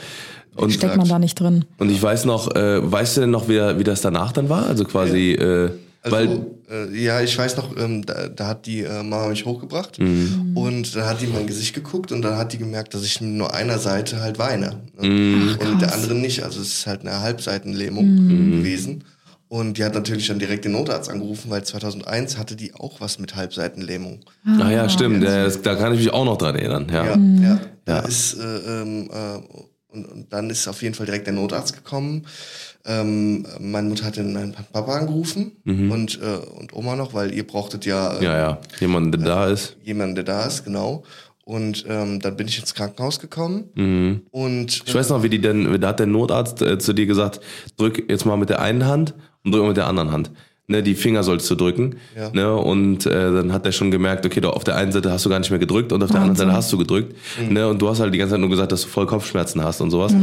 Und, 0.55 0.71
steckt 0.71 0.97
man 0.97 1.07
da 1.07 1.19
nicht 1.19 1.39
drin. 1.39 1.65
und 1.79 1.89
ich 1.89 2.01
weiß 2.01 2.25
noch, 2.25 2.55
äh, 2.55 2.79
weißt 2.91 3.17
du 3.17 3.21
denn 3.21 3.31
noch, 3.31 3.47
wie, 3.49 3.59
wie 3.79 3.83
das 3.83 4.01
danach 4.01 4.31
dann 4.31 4.47
war? 4.49 4.65
Also 4.67 4.85
quasi, 4.85 5.31
äh, 5.33 5.69
weil, 6.07 6.27
Also, 6.27 6.55
äh, 6.69 7.03
ja, 7.03 7.19
ich 7.21 7.37
weiß 7.37 7.57
noch, 7.57 7.75
ähm, 7.77 8.05
da, 8.05 8.27
da 8.29 8.47
hat 8.47 8.65
die 8.67 8.81
äh, 8.83 9.01
Mama 9.03 9.27
mich 9.29 9.45
hochgebracht 9.45 9.97
Mhm. 9.99 10.51
und 10.55 10.95
dann 10.95 11.05
hat 11.07 11.19
die 11.21 11.25
in 11.25 11.33
mein 11.33 11.47
Gesicht 11.47 11.73
geguckt 11.73 12.11
und 12.11 12.21
dann 12.21 12.37
hat 12.37 12.53
die 12.53 12.57
gemerkt, 12.59 12.93
dass 12.93 13.03
ich 13.03 13.19
nur 13.21 13.53
einer 13.53 13.79
Seite 13.79 14.21
halt 14.21 14.37
weine 14.39 14.81
ne? 15.01 15.07
Mhm. 15.09 15.57
und 15.59 15.81
der 15.81 15.93
anderen 15.93 16.21
nicht. 16.21 16.43
Also 16.43 16.61
es 16.61 16.69
ist 16.69 16.87
halt 16.87 17.01
eine 17.01 17.21
Halbseitenlähmung 17.21 18.05
Mhm. 18.05 18.51
gewesen. 18.59 19.03
Und 19.47 19.77
die 19.77 19.83
hat 19.83 19.93
natürlich 19.93 20.27
dann 20.27 20.39
direkt 20.39 20.65
den 20.65 20.71
Notarzt 20.71 21.09
angerufen, 21.09 21.49
weil 21.51 21.63
2001 21.63 22.37
hatte 22.37 22.55
die 22.55 22.73
auch 22.73 22.99
was 22.99 23.19
mit 23.19 23.35
Halbseitenlähmung. 23.35 24.19
Ah 24.59 24.71
ja, 24.71 24.89
stimmt. 24.89 25.23
Das, 25.23 25.61
da 25.61 25.75
kann 25.75 25.93
ich 25.93 25.99
mich 25.99 26.11
auch 26.13 26.25
noch 26.25 26.37
dran 26.37 26.55
erinnern. 26.55 26.87
Ja. 26.91 27.05
Ja, 27.05 27.17
ja. 27.49 27.59
Da 27.85 27.99
ist, 27.99 28.33
äh, 28.39 28.81
ähm, 28.81 29.09
äh, 29.11 29.39
und, 29.95 30.05
und 30.05 30.33
dann 30.33 30.49
ist 30.49 30.67
auf 30.67 30.81
jeden 30.81 30.93
Fall 30.95 31.05
direkt 31.05 31.25
der 31.27 31.33
Notarzt 31.33 31.73
gekommen. 31.75 32.25
Ähm, 32.85 33.45
meine 33.59 33.89
Mutter 33.89 34.05
hat 34.05 34.17
den 34.17 34.33
meinen 34.33 34.53
Papa 34.53 34.93
angerufen 34.97 35.53
und, 35.65 36.19
äh, 36.21 36.35
und 36.59 36.73
Oma 36.73 36.95
noch, 36.95 37.13
weil 37.13 37.33
ihr 37.33 37.47
brauchtet 37.47 37.85
ja, 37.85 38.13
äh, 38.13 38.17
Mhm. 38.17 38.23
ja, 38.23 38.37
ja. 38.37 38.59
Jemand, 38.79 39.13
der 39.15 39.21
da 39.21 39.47
ist. 39.47 39.75
jemanden, 39.83 40.15
der 40.15 40.23
da 40.23 40.45
ist, 40.45 40.63
genau. 40.65 41.03
Und 41.43 41.85
ähm, 41.87 42.19
dann 42.21 42.35
bin 42.37 42.47
ich 42.47 42.57
ins 42.59 42.73
Krankenhaus 42.73 43.19
gekommen 43.19 43.65
und 43.75 43.83
Mhm. 43.83 44.67
Ich 44.85 44.93
weiß 44.95 45.09
noch, 45.09 45.21
wie 45.23 45.29
die 45.29 45.39
denn, 45.41 45.79
da 45.79 45.89
hat 45.89 45.99
der 45.99 46.07
Notarzt 46.07 46.61
äh, 46.61 46.77
zu 46.79 46.93
dir 46.93 47.05
gesagt, 47.05 47.39
drück 47.77 48.03
jetzt 48.09 48.25
mal 48.25 48.35
mit 48.37 48.49
der 48.49 48.61
einen 48.61 48.85
Hand 48.85 49.13
und 49.43 49.51
drück 49.51 49.61
mal 49.61 49.67
mit 49.69 49.77
der 49.77 49.87
anderen 49.87 50.11
Hand. 50.11 50.31
Ne, 50.67 50.81
die 50.81 50.95
Finger 50.95 51.21
sollst 51.21 51.49
du 51.51 51.55
drücken. 51.55 51.97
Ja. 52.17 52.31
Ne, 52.33 52.55
und 52.55 53.05
äh, 53.05 53.31
dann 53.31 53.53
hat 53.53 53.67
er 53.67 53.71
schon 53.71 53.91
gemerkt, 53.91 54.25
okay, 54.25 54.41
du, 54.41 54.49
auf 54.49 54.63
der 54.63 54.75
einen 54.75 54.91
Seite 54.91 55.11
hast 55.11 55.23
du 55.23 55.29
gar 55.29 55.37
nicht 55.37 55.51
mehr 55.51 55.59
gedrückt 55.59 55.91
und 55.91 56.01
auf 56.01 56.09
der 56.09 56.21
anderen 56.21 56.31
Wahnsinn. 56.31 56.47
Seite 56.47 56.57
hast 56.57 56.73
du 56.73 56.77
gedrückt. 56.79 57.15
Ne, 57.49 57.67
und 57.67 57.81
du 57.81 57.87
hast 57.87 57.99
halt 57.99 58.13
die 58.13 58.17
ganze 58.17 58.33
Zeit 58.33 58.39
nur 58.39 58.49
gesagt, 58.49 58.71
dass 58.71 58.81
du 58.81 58.87
voll 58.87 59.05
Kopfschmerzen 59.05 59.63
hast 59.63 59.81
und 59.81 59.91
sowas. 59.91 60.15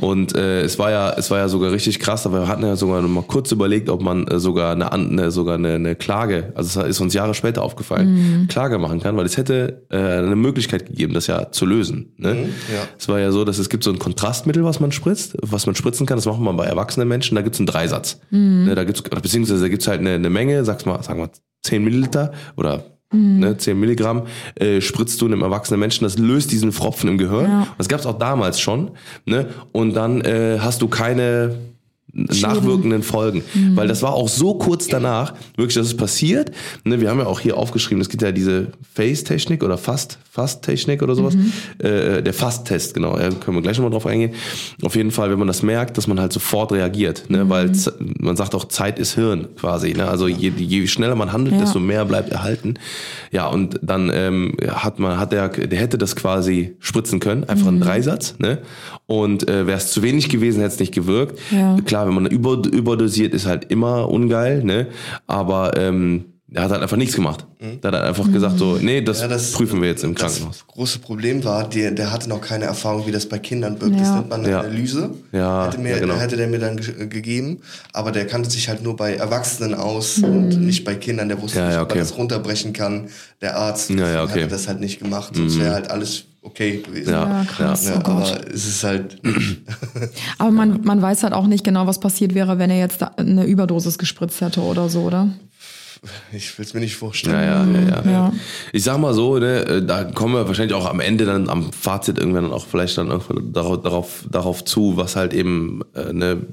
und 0.00 0.34
äh, 0.34 0.60
es 0.60 0.78
war 0.78 0.90
ja, 0.90 1.14
es 1.16 1.30
war 1.30 1.38
ja 1.38 1.48
sogar 1.48 1.72
richtig 1.72 2.00
krass, 2.00 2.26
aber 2.26 2.42
wir 2.42 2.48
hatten 2.48 2.64
ja 2.64 2.76
sogar 2.76 3.00
noch 3.00 3.08
mal 3.08 3.24
kurz 3.24 3.50
überlegt, 3.50 3.88
ob 3.88 4.02
man 4.02 4.26
äh, 4.28 4.38
sogar 4.38 4.72
eine, 4.72 4.92
eine 4.92 5.30
sogar 5.30 5.54
eine, 5.54 5.74
eine 5.74 5.94
Klage, 5.94 6.52
also 6.54 6.82
es 6.82 6.88
ist 6.88 7.00
uns 7.00 7.14
Jahre 7.14 7.32
später 7.32 7.62
aufgefallen, 7.62 8.46
Klage 8.48 8.78
machen 8.78 9.00
kann, 9.00 9.16
weil 9.16 9.24
es 9.24 9.38
hätte 9.38 9.86
äh, 9.88 9.96
eine 9.96 10.36
Möglichkeit 10.36 10.86
gegeben, 10.86 11.14
das 11.14 11.28
ja 11.28 11.50
zu 11.50 11.64
lösen. 11.64 12.12
Ne? 12.18 12.48
ja. 12.72 12.82
Es 12.98 13.08
war 13.08 13.20
ja 13.20 13.30
so, 13.32 13.44
dass 13.44 13.58
es 13.58 13.70
gibt 13.70 13.84
so 13.84 13.90
ein 13.90 13.98
Kontrastmittel, 13.98 14.64
was 14.64 14.80
man 14.80 14.92
spritzt, 14.92 15.36
was 15.40 15.64
man 15.64 15.74
spritzen 15.74 16.06
kann. 16.06 16.18
Das 16.18 16.26
macht 16.26 16.40
man 16.40 16.56
bei 16.56 16.66
erwachsenen 16.66 17.08
Menschen. 17.08 17.36
Da 17.36 17.42
gibt's 17.42 17.58
einen 17.58 17.66
Dreisatz. 17.66 18.20
Ne, 18.30 18.74
da 18.74 18.84
gibt's 18.84 19.02
beziehungsweise 19.02 19.62
da 19.62 19.68
gibt's 19.68 19.77
halt 19.86 20.00
eine, 20.00 20.14
eine 20.14 20.30
Menge, 20.30 20.64
sag's 20.64 20.86
mal, 20.86 21.02
sagen 21.02 21.20
wir 21.20 21.30
10 21.62 21.84
Milliliter 21.84 22.32
oder 22.56 22.84
ne, 23.12 23.56
10 23.56 23.78
Milligramm, 23.78 24.26
äh, 24.56 24.80
spritzt 24.80 25.20
du 25.20 25.26
einem 25.26 25.42
erwachsenen 25.42 25.80
Menschen. 25.80 26.04
Das 26.04 26.18
löst 26.18 26.50
diesen 26.52 26.72
Fropfen 26.72 27.08
im 27.08 27.18
Gehirn. 27.18 27.46
Ja. 27.46 27.66
Das 27.78 27.88
gab's 27.88 28.06
auch 28.06 28.18
damals 28.18 28.60
schon. 28.60 28.92
Ne? 29.24 29.48
Und 29.72 29.94
dann 29.94 30.20
äh, 30.22 30.58
hast 30.60 30.82
du 30.82 30.88
keine 30.88 31.56
nachwirkenden 32.12 33.02
Folgen. 33.02 33.42
Weil 33.74 33.86
das 33.88 34.02
war 34.02 34.14
auch 34.14 34.28
so 34.28 34.54
kurz 34.54 34.86
danach, 34.88 35.34
wirklich, 35.56 35.74
dass 35.74 35.86
es 35.86 35.96
passiert. 35.96 36.50
Ne, 36.84 37.00
wir 37.00 37.10
haben 37.10 37.18
ja 37.18 37.26
auch 37.26 37.40
hier 37.40 37.56
aufgeschrieben, 37.56 38.00
es 38.00 38.08
gibt 38.08 38.22
ja 38.22 38.32
diese 38.32 38.68
Face-Technik 38.94 39.62
oder 39.62 39.78
Fast, 39.78 40.18
Fast-Technik 40.30 41.02
oder 41.02 41.14
sowas. 41.14 41.36
Äh, 41.78 42.22
der 42.22 42.32
Fast-Test, 42.34 42.94
genau, 42.94 43.18
ja, 43.18 43.30
können 43.30 43.56
wir 43.56 43.62
gleich 43.62 43.76
nochmal 43.78 43.92
drauf 43.92 44.06
eingehen. 44.06 44.32
Auf 44.82 44.96
jeden 44.96 45.10
Fall, 45.10 45.30
wenn 45.30 45.38
man 45.38 45.48
das 45.48 45.62
merkt, 45.62 45.96
dass 45.98 46.06
man 46.06 46.18
halt 46.20 46.32
sofort 46.32 46.72
reagiert. 46.72 47.24
Ne, 47.28 47.48
Weil 47.48 47.72
Z- 47.72 47.94
man 48.20 48.36
sagt 48.36 48.54
auch, 48.54 48.64
Zeit 48.66 48.98
ist 48.98 49.14
Hirn 49.14 49.48
quasi. 49.56 49.92
Ne? 49.94 50.08
Also 50.08 50.28
je, 50.28 50.50
je 50.56 50.86
schneller 50.86 51.14
man 51.14 51.32
handelt, 51.32 51.54
Ja. 51.56 51.60
desto 51.62 51.78
mehr 51.80 52.04
bleibt 52.04 52.30
erhalten. 52.30 52.74
Ja, 53.30 53.46
und 53.48 53.78
dann 53.82 54.10
ähm, 54.12 54.56
hat 54.68 54.98
man, 54.98 55.18
hat 55.18 55.32
der, 55.32 55.48
der 55.48 55.78
hätte 55.78 55.98
das 55.98 56.16
quasi 56.16 56.76
spritzen 56.80 57.20
können, 57.20 57.44
einfach 57.44 57.66
ein 57.68 57.80
Dreisatz, 57.80 58.34
ne? 58.38 58.58
Und 59.10 59.48
äh, 59.48 59.66
wäre 59.66 59.78
es 59.78 59.90
zu 59.90 60.02
wenig 60.02 60.28
gewesen, 60.28 60.60
hätte 60.60 60.74
es 60.74 60.80
nicht 60.80 60.92
gewirkt. 60.92 61.40
Ja. 61.50 61.78
Klar, 61.86 62.06
wenn 62.06 62.14
man 62.14 62.26
über, 62.26 62.62
überdosiert, 62.70 63.32
ist 63.32 63.46
halt 63.46 63.70
immer 63.70 64.10
ungeil, 64.10 64.62
ne? 64.62 64.88
Aber 65.26 65.78
ähm, 65.78 66.37
er 66.52 66.62
hat 66.64 66.70
halt 66.70 66.82
einfach 66.82 66.96
nichts 66.96 67.14
gemacht. 67.14 67.44
Der 67.60 67.90
hat 67.92 67.98
halt 67.98 68.04
einfach 68.08 68.32
gesagt 68.32 68.58
so, 68.58 68.78
nee, 68.80 69.02
das, 69.02 69.20
Ja, 69.20 69.28
das- 69.28 69.52
prüfen 69.52 69.80
wir 69.82 69.88
jetzt 69.88 70.02
im 70.04 70.14
Das 70.14 70.22
Krankenhaus. 70.34 70.64
große 70.66 70.98
Problem 71.00 71.44
war, 71.44 71.68
der, 71.68 71.90
der 71.90 72.10
hatte 72.10 72.28
noch 72.28 72.40
keine 72.40 72.64
Erfahrung, 72.64 73.06
wie 73.06 73.10
das 73.12 73.26
bei 73.28 73.38
Kindern 73.38 73.80
wirkt. 73.80 73.94
Das 74.00 74.08
Ja. 74.08 74.16
nennt 74.16 74.30
man 74.30 74.40
eine 74.40 74.50
Ja. 74.50 74.60
Analyse. 74.60 75.10
Ja, 75.32 75.66
hätte, 75.66 75.78
mir, 75.78 75.90
ja, 75.90 75.98
genau. 75.98 76.14
hätte 76.16 76.36
der 76.36 76.46
mir 76.48 76.58
dann 76.58 76.76
ge 76.78 77.06
gegeben. 77.08 77.58
Aber 77.92 78.12
der 78.12 78.26
kannte 78.26 78.48
sich 78.50 78.68
halt 78.68 78.82
nur 78.82 78.96
bei 78.96 79.14
Erwachsenen 79.14 79.74
aus 79.74 80.18
Mhm. 80.18 80.24
und 80.24 80.60
nicht 80.62 80.84
bei 80.84 80.94
Kindern. 80.94 81.28
Der 81.28 81.40
wusste 81.42 81.58
Ja, 81.58 81.66
nicht, 81.66 81.74
ja, 81.74 81.82
ob 81.82 81.90
okay. 81.90 81.98
er 81.98 82.04
das 82.04 82.16
runterbrechen 82.16 82.72
kann. 82.72 83.08
Der 83.42 83.56
Arzt 83.56 83.90
Ja, 83.90 84.22
okay. 84.24 84.44
hat 84.44 84.52
das 84.52 84.68
halt 84.68 84.80
nicht 84.80 85.00
gemacht. 85.00 85.34
Sonst 85.36 85.58
wäre 85.60 85.74
halt 85.74 85.90
alles 85.90 86.24
okay 86.40 86.78
gewesen. 86.78 87.10
Ja, 87.10 87.44
krass. 87.44 87.86
Ja, 87.86 87.96
oh 87.98 88.08
aber 88.10 88.40
es 88.54 88.66
ist 88.66 88.82
halt, 88.84 89.18
Aber 90.38 90.50
man, 90.50 90.80
man 90.82 91.02
weiß 91.02 91.22
halt 91.24 91.32
auch 91.34 91.46
nicht 91.46 91.64
genau, 91.64 91.86
was 91.86 92.00
passiert 92.00 92.34
wäre, 92.34 92.58
wenn 92.58 92.70
er 92.70 92.78
jetzt 92.78 93.02
eine 93.18 93.44
Überdosis 93.44 93.98
gespritzt 93.98 94.40
hätte 94.40 94.60
oder 94.62 94.88
so, 94.88 95.02
oder? 95.02 95.28
Ich 96.32 96.58
will 96.58 96.64
es 96.64 96.74
mir 96.74 96.80
nicht 96.80 96.96
vorstellen. 96.96 97.34
Ja, 97.34 97.64
ja, 97.64 97.80
ja, 97.80 98.02
ja. 98.04 98.10
Ja. 98.10 98.32
Ich 98.72 98.84
sag 98.84 98.98
mal 98.98 99.14
so, 99.14 99.38
ne, 99.38 99.60
äh, 99.66 99.84
da 99.84 100.04
kommen 100.04 100.34
wir 100.34 100.46
wahrscheinlich 100.46 100.74
auch 100.74 100.86
am 100.86 101.00
Ende 101.00 101.24
dann 101.24 101.48
am 101.48 101.72
Fazit 101.72 102.18
irgendwann 102.18 102.44
dann 102.44 102.52
auch 102.52 102.66
vielleicht 102.66 102.98
dann 102.98 103.08
darauf, 103.52 103.82
darauf, 103.82 104.24
darauf 104.30 104.64
zu, 104.64 104.96
was 104.96 105.16
halt 105.16 105.34
eben, 105.34 105.82
äh, 105.94 106.12
ne, 106.12 106.46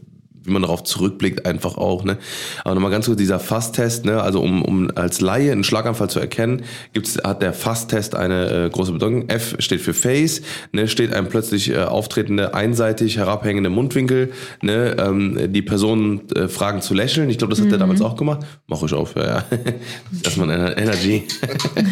wie 0.46 0.52
man 0.52 0.62
darauf 0.62 0.84
zurückblickt, 0.84 1.46
einfach 1.46 1.78
auch, 1.78 2.04
ne. 2.04 2.18
Aber 2.64 2.76
nochmal 2.76 2.92
ganz 2.92 3.06
kurz 3.06 3.18
dieser 3.18 3.40
Fasstest, 3.40 4.06
ne, 4.06 4.22
also 4.22 4.42
um, 4.42 4.64
um 4.64 4.92
als 4.96 5.22
Laie 5.22 5.52
einen 5.52 5.64
Schlaganfall 5.64 6.10
zu 6.10 6.20
erkennen, 6.20 6.64
gibt's, 6.94 7.18
hat 7.24 7.42
der 7.42 7.54
Fasstest 7.54 8.16
eine 8.16 8.66
äh, 8.66 8.70
große 8.70 8.92
Bedeutung. 8.92 9.30
F 9.30 9.56
steht 9.60 9.82
für 9.82 9.94
Face, 9.94 10.42
ne, 10.72 10.88
steht 10.88 11.14
ein 11.14 11.28
plötzlich 11.30 11.72
äh, 11.72 11.78
auftretende, 11.78 12.54
einseitig 12.54 13.18
herabhängende 13.18 13.70
Mundwinkel, 13.70 14.32
ne, 14.62 14.96
ähm, 15.00 15.52
die 15.52 15.62
Personen 15.62 16.30
äh, 16.32 16.48
fragen 16.48 16.82
zu 16.82 16.94
lächeln. 16.94 17.30
Ich 17.30 17.38
glaube, 17.38 17.54
das 17.56 17.64
hat 17.64 17.72
er 17.72 17.78
damals 17.78 18.02
auch 18.02 18.16
gemacht. 18.16 18.46
Mach 18.68 18.82
ich 18.84 18.94
auf, 18.94 19.16
ja, 19.16 19.26
ja. 19.26 19.44
Erstmal 20.24 20.50
Energy. 20.78 21.24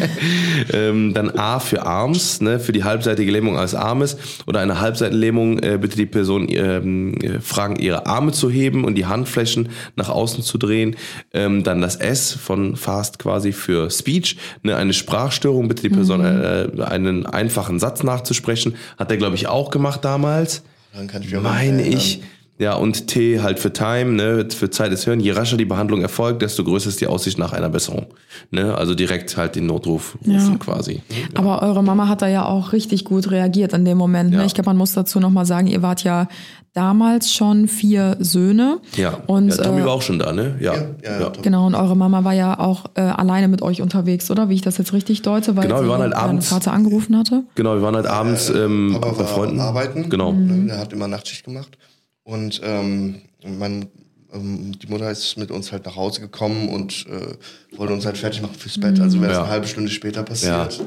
ähm, 0.72 1.14
dann 1.14 1.30
A 1.30 1.58
für 1.58 1.84
Arms, 1.84 2.40
ne, 2.40 2.60
für 2.60 2.72
die 2.72 2.84
halbseitige 2.84 3.30
Lähmung 3.30 3.58
als 3.58 3.74
Armes 3.74 4.16
oder 4.46 4.60
eine 4.60 4.80
Halbseitenlähmung, 4.80 5.58
äh, 5.60 5.78
bitte 5.80 5.96
die 5.96 6.06
Person 6.06 6.46
ähm, 6.48 7.14
äh, 7.14 7.40
fragen, 7.40 7.76
ihre 7.76 8.06
Arme 8.06 8.32
zu 8.32 8.43
heben 8.50 8.84
und 8.84 8.94
die 8.96 9.06
Handflächen 9.06 9.68
nach 9.96 10.08
außen 10.08 10.42
zu 10.42 10.58
drehen. 10.58 10.96
Ähm, 11.32 11.62
dann 11.62 11.80
das 11.80 11.96
S 11.96 12.32
von 12.32 12.76
Fast 12.76 13.18
quasi 13.18 13.52
für 13.52 13.90
Speech, 13.90 14.36
ne, 14.62 14.76
eine 14.76 14.92
Sprachstörung, 14.92 15.68
bitte 15.68 15.82
die 15.82 15.88
Person 15.94 16.20
äh, 16.24 16.68
einen 16.84 17.26
einfachen 17.26 17.78
Satz 17.78 18.02
nachzusprechen. 18.02 18.74
Hat 18.98 19.10
er, 19.10 19.16
glaube 19.16 19.36
ich, 19.36 19.46
auch 19.46 19.70
gemacht 19.70 20.04
damals. 20.04 20.62
Dann 20.94 21.06
kann 21.08 21.22
ich 21.22 21.36
auch 21.36 21.42
Meine 21.42 21.82
ich. 21.86 22.22
Ja, 22.56 22.74
und 22.74 23.08
T 23.08 23.40
halt 23.40 23.58
für 23.58 23.72
Time, 23.72 24.12
ne, 24.12 24.46
für 24.56 24.70
Zeit 24.70 24.92
des 24.92 25.08
Hören. 25.08 25.18
Je 25.18 25.32
rascher 25.32 25.56
die 25.56 25.64
Behandlung 25.64 26.02
erfolgt, 26.02 26.40
desto 26.40 26.62
größer 26.62 26.88
ist 26.88 27.00
die 27.00 27.08
Aussicht 27.08 27.36
nach 27.36 27.52
einer 27.52 27.68
Besserung. 27.68 28.06
Ne? 28.52 28.72
Also 28.76 28.94
direkt 28.94 29.36
halt 29.36 29.56
den 29.56 29.66
Notruf 29.66 30.16
rufen 30.24 30.52
Ja. 30.52 30.56
quasi. 30.60 31.02
Aber 31.34 31.62
eure 31.62 31.82
Mama 31.82 32.06
hat 32.06 32.22
da 32.22 32.28
ja 32.28 32.44
auch 32.46 32.72
richtig 32.72 33.04
gut 33.04 33.32
reagiert 33.32 33.72
in 33.72 33.84
dem 33.84 33.98
Moment. 33.98 34.32
Ja. 34.32 34.38
Ne? 34.38 34.46
Ich 34.46 34.54
glaube, 34.54 34.70
man 34.70 34.76
muss 34.76 34.92
dazu 34.92 35.18
nochmal 35.18 35.46
sagen, 35.46 35.66
ihr 35.66 35.82
wart 35.82 36.04
ja 36.04 36.28
damals 36.74 37.32
schon 37.32 37.68
vier 37.68 38.16
Söhne. 38.20 38.80
Ja. 38.96 39.20
Und, 39.26 39.48
ja, 39.56 39.62
Tommy 39.62 39.80
äh, 39.80 39.84
war 39.86 39.92
auch 39.92 40.02
schon 40.02 40.18
da, 40.18 40.32
ne? 40.32 40.56
Ja. 40.60 40.74
Ja, 40.74 40.82
ja, 41.04 41.20
ja. 41.20 41.32
Genau, 41.40 41.66
und 41.66 41.74
eure 41.74 41.96
Mama 41.96 42.24
war 42.24 42.32
ja 42.34 42.58
auch 42.58 42.86
äh, 42.94 43.00
alleine 43.00 43.48
mit 43.48 43.62
euch 43.62 43.80
unterwegs, 43.80 44.30
oder? 44.30 44.48
Wie 44.48 44.54
ich 44.54 44.62
das 44.62 44.76
jetzt 44.78 44.92
richtig 44.92 45.22
deute, 45.22 45.56
weil 45.56 45.68
Genau, 45.68 45.80
wir 45.82 45.88
waren 45.88 46.02
halt 46.02 46.14
abends- 46.14 46.48
Vater 46.48 46.72
angerufen 46.72 47.16
hatte. 47.16 47.44
Genau, 47.54 47.74
wir 47.76 47.82
waren 47.82 47.94
halt 47.96 48.06
abends 48.06 48.50
ähm, 48.50 48.90
Papa 49.00 49.12
bei 49.12 49.18
war 49.20 49.26
Freunden. 49.26 49.60
arbeiten. 49.60 50.10
Genau. 50.10 50.32
Ne, 50.32 50.66
Der 50.66 50.78
hat 50.78 50.92
immer 50.92 51.08
Nachtschicht 51.08 51.44
gemacht. 51.44 51.78
Und 52.24 52.60
ähm, 52.64 53.16
mein, 53.46 53.86
ähm, 54.32 54.72
die 54.78 54.86
Mutter 54.88 55.10
ist 55.10 55.36
mit 55.38 55.50
uns 55.52 55.70
halt 55.70 55.86
nach 55.86 55.94
Hause 55.96 56.20
gekommen 56.22 56.68
und 56.68 57.06
äh, 57.08 57.76
wollte 57.78 57.92
uns 57.94 58.04
halt 58.04 58.18
fertig 58.18 58.42
machen 58.42 58.54
fürs 58.58 58.78
Bett. 58.78 58.98
Also 59.00 59.20
wäre 59.20 59.30
es 59.30 59.36
Ja. 59.38 59.44
eine 59.44 59.52
halbe 59.52 59.66
Stunde 59.68 59.90
später 59.90 60.22
passiert. 60.24 60.82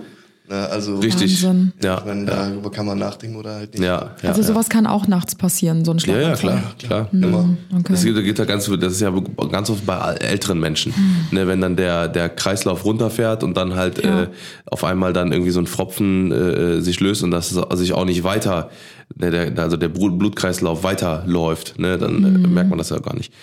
Ne, 0.49 0.55
also 0.69 0.97
Richtig. 0.99 1.43
Wahnsinn. 1.43 1.73
Ja. 1.83 1.97
Ich 1.97 2.05
meine, 2.05 2.25
darüber 2.25 2.71
kann 2.71 2.85
man 2.85 2.97
nachdenken 2.97 3.35
oder 3.35 3.55
halt 3.55 3.73
nicht. 3.73 3.83
Ja, 3.83 4.11
ja. 4.21 4.29
also 4.29 4.41
sowas 4.41 4.69
kann 4.69 4.87
auch 4.87 5.05
nachts 5.07 5.35
passieren, 5.35 5.83
so 5.83 5.91
ein 5.91 5.97
ja, 5.97 6.17
ja, 6.19 6.37
Schlaganfall. 6.37 6.73
klar, 6.77 7.07
klar. 7.09 7.09
Immer. 7.11 7.49
Okay. 7.73 7.83
Das 7.89 8.03
gibt, 8.05 8.23
gibt 8.23 8.39
ja 8.39 8.45
ganz, 8.45 8.65
das 8.79 8.93
ist 8.93 9.01
ja 9.01 9.13
ganz 9.51 9.69
oft 9.69 9.85
bei 9.85 9.97
älteren 10.21 10.59
Menschen, 10.61 10.93
ne, 11.31 11.47
wenn 11.47 11.59
dann 11.59 11.75
der 11.75 12.07
der 12.07 12.29
Kreislauf 12.29 12.85
runterfährt 12.85 13.43
und 13.43 13.57
dann 13.57 13.75
halt 13.75 14.01
Ja. 14.03 14.23
äh, 14.23 14.27
auf 14.67 14.83
einmal 14.85 15.11
dann 15.11 15.33
irgendwie 15.33 15.51
so 15.51 15.59
ein 15.59 15.67
Fropfen 15.67 16.31
äh, 16.31 16.81
sich 16.81 17.01
löst 17.01 17.23
und 17.23 17.31
das 17.31 17.49
sich 17.49 17.91
auch 17.93 18.05
nicht 18.05 18.23
weiter, 18.23 18.69
ne, 19.17 19.31
der, 19.31 19.63
also 19.63 19.75
der 19.75 19.89
Blut- 19.89 20.17
Blutkreislauf 20.17 20.83
weiterläuft, 20.83 21.77
ne, 21.77 21.97
dann 21.97 22.23
äh, 22.23 22.47
merkt 22.47 22.69
man 22.69 22.77
das 22.77 22.89
ja 22.89 22.99
gar 22.99 23.15
nicht. 23.15 23.33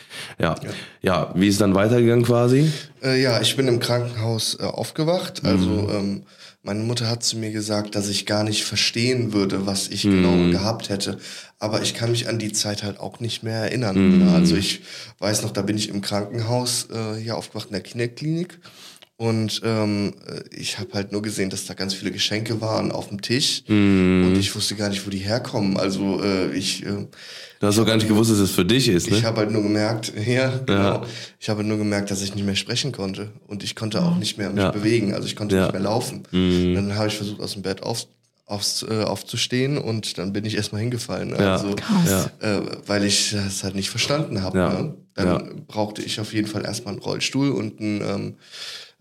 Ja. 0.40 0.54
ja, 1.02 1.32
wie 1.34 1.48
ist 1.48 1.54
es 1.56 1.58
dann 1.58 1.74
weitergegangen 1.74 2.24
quasi? 2.24 2.70
Äh, 3.02 3.22
ja, 3.22 3.42
ich 3.42 3.54
bin 3.56 3.68
im 3.68 3.78
Krankenhaus 3.78 4.56
äh, 4.58 4.62
aufgewacht. 4.64 5.42
Also 5.44 5.90
ähm, 5.92 6.22
meine 6.64 6.80
Mutter 6.80 7.08
hat 7.08 7.22
zu 7.22 7.36
mir 7.36 7.52
gesagt, 7.52 7.94
dass 7.94 8.08
ich 8.08 8.24
gar 8.24 8.42
nicht 8.42 8.64
verstehen 8.64 9.34
würde, 9.34 9.66
was 9.66 9.88
ich 9.88 10.02
genau 10.02 10.50
gehabt 10.50 10.88
hätte. 10.88 11.18
Aber 11.58 11.82
ich 11.82 11.94
kann 11.94 12.10
mich 12.10 12.26
an 12.26 12.38
die 12.38 12.52
Zeit 12.52 12.82
halt 12.82 12.98
auch 12.98 13.20
nicht 13.20 13.42
mehr 13.42 13.58
erinnern. 13.58 14.28
Also 14.34 14.56
ich 14.56 14.80
weiß 15.18 15.42
noch, 15.42 15.50
da 15.50 15.60
bin 15.60 15.76
ich 15.76 15.90
im 15.90 16.00
Krankenhaus 16.00 16.88
äh, 16.90 17.20
hier 17.20 17.36
aufgewacht 17.36 17.66
in 17.66 17.72
der 17.72 17.82
Kinderklinik. 17.82 18.58
Und 19.16 19.60
ähm, 19.64 20.12
äh, 20.26 20.42
ich 20.56 20.78
habe 20.80 20.92
halt 20.94 21.12
nur 21.12 21.22
gesehen, 21.22 21.48
dass 21.48 21.66
da 21.66 21.74
ganz 21.74 21.94
viele 21.94 22.10
Geschenke 22.10 22.60
waren 22.60 22.90
auf 22.90 23.08
dem 23.10 23.22
Tisch. 23.22 23.62
Und 23.68 24.34
ich 24.36 24.54
wusste 24.56 24.74
gar 24.74 24.88
nicht, 24.88 25.06
wo 25.06 25.10
die 25.10 25.18
herkommen. 25.18 25.76
Also 25.76 26.20
äh, 26.22 26.52
ich... 26.52 26.84
Äh, 26.84 27.06
Du 27.60 27.68
hast 27.68 27.78
doch 27.78 27.86
gar 27.86 27.94
nicht 27.94 28.08
gewusst, 28.08 28.30
dass 28.30 28.38
es 28.40 28.50
für 28.50 28.64
dich 28.64 28.88
ist, 28.88 29.10
ne? 29.10 29.16
ich 29.16 29.24
habe 29.24 29.38
halt 29.38 29.50
nur 29.50 29.62
gemerkt, 29.62 30.12
ja, 30.26 30.52
genau. 30.66 31.06
Ich 31.40 31.48
habe 31.48 31.64
nur 31.64 31.78
gemerkt, 31.78 32.10
dass 32.10 32.20
ich 32.20 32.34
nicht 32.34 32.44
mehr 32.44 32.56
sprechen 32.56 32.92
konnte 32.92 33.30
und 33.46 33.62
ich 33.62 33.74
konnte 33.74 34.02
auch 34.02 34.16
nicht 34.16 34.36
mehr 34.36 34.50
mich 34.50 34.58
Ja. 34.62 34.70
bewegen, 34.70 35.14
also 35.14 35.26
ich 35.26 35.34
konnte 35.34 35.56
Ja. 35.56 35.62
Nicht 35.62 35.72
mehr 35.72 35.80
laufen. 35.80 36.24
Dann 36.30 36.94
habe 36.94 37.08
ich 37.08 37.14
versucht, 37.16 37.40
aus 37.40 37.54
dem 37.54 37.62
Bett 37.62 37.82
auf, 37.82 38.06
aufs, 38.44 38.82
äh, 38.82 39.04
aufzustehen 39.04 39.78
und 39.78 40.18
dann 40.18 40.34
bin 40.34 40.44
ich 40.44 40.56
erstmal 40.56 40.82
hingefallen. 40.82 41.30
Ja. 41.30 41.54
Also, 41.54 41.74
Krass. 41.74 42.30
äh, 42.40 42.60
weil 42.86 43.04
ich 43.04 43.30
das 43.30 43.64
halt 43.64 43.76
nicht 43.76 43.88
verstanden 43.88 44.42
habe. 44.42 44.58
Ja. 44.58 44.82
Ne? 44.82 44.94
Dann 45.14 45.26
Ja. 45.28 45.42
brauchte 45.66 46.02
ich 46.02 46.20
auf 46.20 46.34
jeden 46.34 46.48
Fall 46.48 46.66
erstmal 46.66 46.92
einen 46.94 47.02
Rollstuhl 47.02 47.50
und 47.52 47.80
einen, 47.80 48.02
ähm, 48.02 48.34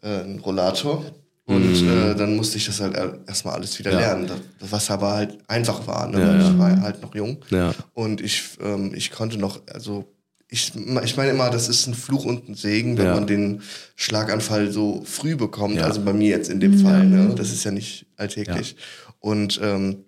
äh, 0.03 0.21
einen 0.21 0.39
Rollator. 0.39 1.03
Und 1.45 1.75
äh, 1.85 2.15
dann 2.15 2.37
musste 2.37 2.55
ich 2.57 2.65
das 2.67 2.79
halt 2.79 2.95
er- 2.95 3.19
erstmal 3.27 3.55
alles 3.55 3.77
wieder 3.77 3.91
Mhm. 3.91 3.99
Ja. 3.99 4.01
lernen, 4.13 4.27
das, 4.59 4.71
was 4.71 4.89
aber 4.91 5.11
halt 5.13 5.37
einfach 5.49 5.85
war. 5.87 6.07
Ne? 6.07 6.21
Ja, 6.21 6.27
weil 6.27 6.39
ja. 6.39 6.51
Ich 6.51 6.57
war 6.57 6.81
halt 6.81 7.01
noch 7.01 7.13
jung. 7.15 7.37
Ja. 7.49 7.73
Und 7.93 8.21
ich, 8.21 8.43
ähm, 8.61 8.93
ich 8.95 9.11
konnte 9.11 9.37
noch, 9.37 9.59
also 9.67 10.05
ich, 10.47 10.71
ich 11.03 11.17
meine 11.17 11.31
immer, 11.31 11.49
das 11.49 11.67
ist 11.67 11.85
ein 11.87 11.95
Fluch 11.95 12.23
und 12.25 12.47
ein 12.47 12.53
Segen, 12.55 12.97
wenn 12.97 13.07
Ja. 13.07 13.15
man 13.15 13.27
den 13.27 13.61
Schlaganfall 13.97 14.71
so 14.71 15.03
früh 15.03 15.35
bekommt. 15.35 15.75
Ja. 15.75 15.83
Also 15.85 15.99
bei 16.01 16.13
mir 16.13 16.29
jetzt 16.29 16.49
in 16.49 16.61
dem 16.61 16.79
Fall. 16.79 17.05
Ne? 17.07 17.33
Das 17.35 17.51
ist 17.51 17.65
ja 17.65 17.71
nicht 17.71 18.05
alltäglich. 18.15 18.77
Und 19.19 19.59
ähm, 19.61 20.05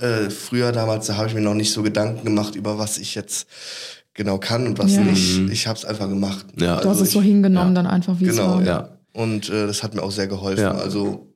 äh, 0.00 0.30
früher 0.30 0.72
damals, 0.72 1.06
da 1.06 1.16
habe 1.16 1.28
ich 1.28 1.34
mir 1.34 1.40
noch 1.42 1.54
nicht 1.54 1.72
so 1.72 1.82
Gedanken 1.82 2.24
gemacht 2.24 2.54
über 2.56 2.78
was 2.78 2.98
ich 2.98 3.14
jetzt 3.14 3.46
genau 4.14 4.38
kann 4.38 4.66
und 4.66 4.78
was 4.78 4.94
Ja. 4.94 5.02
nicht. 5.02 5.40
Ich 5.50 5.66
habe 5.66 5.78
es 5.78 5.84
einfach 5.84 6.08
gemacht. 6.08 6.46
Ja. 6.58 6.76
Du 6.76 6.88
hast 6.88 6.98
Also 6.98 7.02
es 7.04 7.10
so 7.12 7.20
hingenommen, 7.22 7.74
dann 7.74 7.86
einfach 7.86 8.18
wie 8.20 8.26
es 8.26 8.36
Genau, 8.36 8.54
war. 8.56 8.60
ja. 8.62 8.66
Ja. 8.66 8.88
Und 9.12 9.48
äh, 9.50 9.66
das 9.66 9.82
hat 9.82 9.94
mir 9.94 10.02
auch 10.02 10.10
sehr 10.10 10.26
geholfen. 10.26 10.62
Ja. 10.62 10.72
Also 10.72 11.33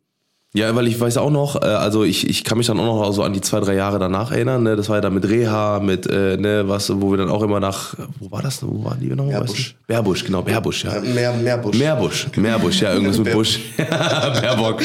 Ja, 0.54 0.74
weil 0.74 0.86
ich 0.88 0.98
weiß 0.98 1.18
auch 1.18 1.30
noch, 1.30 1.60
äh, 1.60 1.66
also 1.66 2.04
ich, 2.04 2.26
ich 2.26 2.42
kann 2.42 2.56
mich 2.56 2.68
dann 2.68 2.80
auch 2.80 2.86
noch 2.86 3.12
so 3.12 3.22
an 3.22 3.34
die 3.34 3.42
zwei, 3.42 3.60
drei 3.60 3.74
Jahre 3.74 3.98
danach 3.98 4.32
erinnern. 4.32 4.62
Ne? 4.62 4.76
Das 4.76 4.88
war 4.88 4.96
ja 4.96 5.00
dann 5.02 5.12
mit 5.12 5.28
Reha, 5.28 5.78
mit, 5.78 6.06
äh, 6.06 6.38
ne, 6.38 6.64
was, 6.66 6.90
wo 7.02 7.10
wir 7.10 7.18
dann 7.18 7.28
auch 7.28 7.42
immer 7.42 7.60
nach, 7.60 7.94
wo 8.18 8.30
war 8.30 8.40
das? 8.40 8.62
Wo 8.62 8.82
waren 8.82 8.98
die 8.98 9.08
nochmal? 9.08 9.26
Meerbusch. 9.26 9.76
Meerbusch, 9.86 10.24
genau, 10.24 10.42
Meerbusch, 10.42 10.84
ja. 10.84 10.96
äh, 10.96 11.00
mehr, 11.02 11.34
mehr 11.34 11.58
Busch. 11.58 11.78
Meerbusch, 11.78 12.28
Meerbusch, 12.34 12.80
ja, 12.80 12.94
irgendwas 12.94 13.18
mit 13.18 13.30
Busch. 13.30 13.58
Baerbock. 13.76 14.80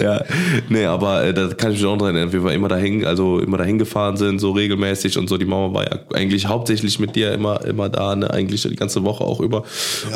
ja, 0.00 0.24
nee, 0.70 0.86
aber 0.86 1.24
äh, 1.24 1.34
da 1.34 1.48
kann 1.48 1.72
ich 1.72 1.82
mich 1.82 1.86
auch 1.86 1.98
dran 1.98 2.16
erinnern, 2.16 2.32
wie 2.32 2.42
wir 2.42 2.52
immer 2.52 2.68
dahin, 2.68 3.04
also 3.04 3.40
immer 3.40 3.58
dahin 3.58 3.78
gefahren 3.78 4.16
sind, 4.16 4.38
so 4.38 4.52
regelmäßig 4.52 5.18
und 5.18 5.28
so. 5.28 5.36
Die 5.36 5.44
Mama 5.44 5.74
war 5.74 5.84
ja 5.84 5.98
eigentlich 6.14 6.46
hauptsächlich 6.46 6.98
mit 6.98 7.16
dir 7.16 7.32
immer, 7.32 7.62
immer 7.66 7.90
da, 7.90 8.16
ne, 8.16 8.30
eigentlich 8.30 8.62
die 8.62 8.76
ganze 8.76 9.04
Woche 9.04 9.24
auch 9.24 9.40
über. 9.40 9.64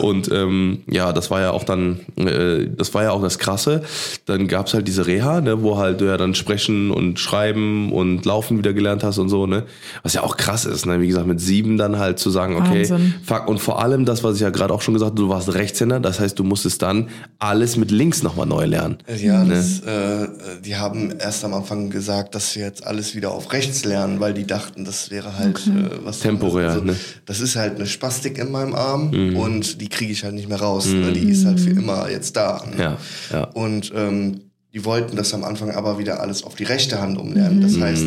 Und 0.00 0.33
ähm, 0.33 0.85
ja, 0.87 1.12
das 1.12 1.31
war 1.31 1.43
ja 1.43 1.50
auch 1.50 1.64
dann, 1.64 2.00
äh, 2.17 2.67
das 2.75 2.95
war 2.95 3.02
ja 3.02 3.11
auch 3.11 3.21
das 3.21 3.38
Krasse. 3.38 3.83
Dann 4.25 4.38
gab's 4.47 4.75
halt 4.75 4.87
diese 4.87 5.07
Reha, 5.07 5.40
ne, 5.40 5.62
wo 5.62 5.76
halt 5.78 6.00
du 6.00 6.04
ja 6.04 6.16
dann 6.16 6.35
sprechen 6.35 6.90
und 6.90 7.18
schreiben 7.18 7.92
und 7.92 8.25
laufen 8.25 8.59
wieder 8.59 8.73
gelernt 8.73 9.02
hast 9.02 9.18
und 9.18 9.28
so, 9.28 9.47
ne. 9.47 9.64
Was 10.02 10.14
ja 10.14 10.23
auch 10.23 10.37
krass 10.37 10.64
ist, 10.64 10.87
ne, 10.87 11.00
wie 11.00 11.09
gesagt, 11.09 11.26
mit 11.26 11.40
sieben 11.40 11.76
dann 11.78 11.99
halt 11.99 12.18
zu 12.18 12.30
sagen, 12.30 12.57
okay, 12.57 12.88
Wahnsinn. 12.90 13.14
Fuck, 13.25 13.49
und 13.49 13.59
vor 13.59 13.83
allem 13.83 14.04
das, 14.04 14.23
was 14.23 14.37
ich 14.37 14.42
ja 14.42 14.50
gerade 14.50 14.73
auch 14.73 14.83
schon 14.83 14.95
gesagt 14.95 15.12
habe, 15.12 15.21
du 15.23 15.28
warst 15.28 15.52
Rechtshänder, 15.52 15.99
das 15.99 16.21
heißt, 16.21 16.38
du 16.38 16.45
musstest 16.45 16.83
dann 16.83 17.09
alles 17.38 17.76
mit 17.76 17.90
links 17.90 18.23
nochmal 18.23 18.47
neu 18.47 18.64
lernen. 18.66 18.99
Ja, 19.21 19.42
Ne? 19.42 19.54
das, 19.54 19.80
äh, 19.80 20.28
die 20.64 20.76
haben 20.76 21.12
erst 21.18 21.45
am 21.45 21.54
Anfang 21.54 21.90
gesagt, 21.90 22.35
dass 22.35 22.54
wir 22.54 22.62
jetzt 22.64 22.87
alles 22.87 23.14
wieder 23.14 23.30
auf 23.33 23.52
rechts 23.52 23.85
lernen, 23.85 24.21
weil 24.21 24.35
die 24.35 24.47
dachten, 24.47 24.85
das 24.85 25.11
wäre 25.11 25.38
halt 25.38 25.59
äh, 25.66 26.04
was 26.04 26.21
Temporär, 26.21 26.71
Also, 26.71 26.85
ne? 26.85 26.95
Das 27.26 27.40
ist 27.40 27.57
halt 27.57 27.76
eine 27.76 27.87
Spastik 27.87 28.37
in 28.38 28.50
meinem 28.52 28.75
Arm 28.75 29.11
Mhm. 29.11 29.37
und 29.37 29.80
die 29.80 29.88
kriege 29.88 30.12
ich 30.12 30.25
halt 30.25 30.35
nicht 30.35 30.49
mehr 30.49 30.61
raus. 30.61 30.87
Ne? 30.88 31.12
Die 31.12 31.30
ist 31.30 31.47
halt 31.47 31.59
für 31.61 31.71
immer 31.71 32.11
jetzt 32.11 32.37
da. 32.37 32.62
Ne? 32.71 32.83
Ja, 32.83 32.97
ja. 33.33 33.45
Und 33.54 33.90
ähm, 33.95 34.27
die 34.75 34.84
wollten 34.84 35.16
das 35.16 35.32
am 35.34 35.44
Anfang 35.44 35.70
aber 35.70 35.98
wieder 35.98 36.20
alles 36.20 36.42
auf 36.42 36.54
die 36.54 36.64
rechte 36.64 37.00
Hand 37.00 37.18
umlernen. 37.18 37.60
Das 37.62 37.78
heißt, 37.80 38.04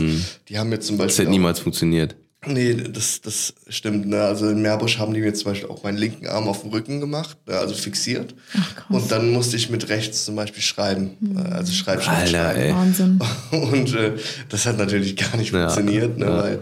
die 0.50 0.58
haben 0.60 0.70
mir 0.70 0.80
zum 0.80 0.96
Mhm. 0.96 1.00
Das 1.00 1.08
Beispiel 1.08 1.24
hätte 1.24 1.30
auch- 1.30 1.32
niemals 1.32 1.60
funktioniert. 1.60 2.16
Nee, 2.48 2.74
das, 2.74 3.22
das 3.22 3.54
stimmt. 3.68 4.08
Ne? 4.08 4.20
Also 4.20 4.50
in 4.50 4.64
Meerbusch 4.64 4.98
haben 4.98 5.14
die 5.14 5.20
mir 5.22 5.32
zum 5.36 5.52
Beispiel 5.52 5.70
auch 5.70 5.84
meinen 5.84 5.98
linken 6.00 6.26
Arm 6.26 6.48
auf 6.48 6.62
dem 6.62 6.72
Rücken 6.72 7.00
gemacht, 7.00 7.38
ne? 7.48 7.54
also 7.56 7.76
fixiert. 7.76 8.34
Und 8.90 9.12
dann 9.12 9.30
musste 9.32 9.58
ich 9.58 9.70
mit 9.70 9.90
rechts 9.90 10.26
zum 10.26 10.36
Beispiel 10.36 10.64
schreiben, 10.64 11.36
äh, 11.38 11.52
also 11.52 11.72
Schreibschrift 11.72 12.18
Alter, 12.18 12.30
schreiben. 12.32 12.60
ey. 12.62 12.74
Wahnsinn. 12.74 13.20
Und 13.52 13.94
äh, 13.94 14.14
das 14.50 14.66
hat 14.66 14.80
natürlich 14.80 15.16
gar 15.18 15.38
nicht 15.38 15.54
Ja, 15.54 15.70
funktioniert, 15.70 16.18
ne? 16.18 16.26
ja. 16.26 16.38
weil 16.44 16.60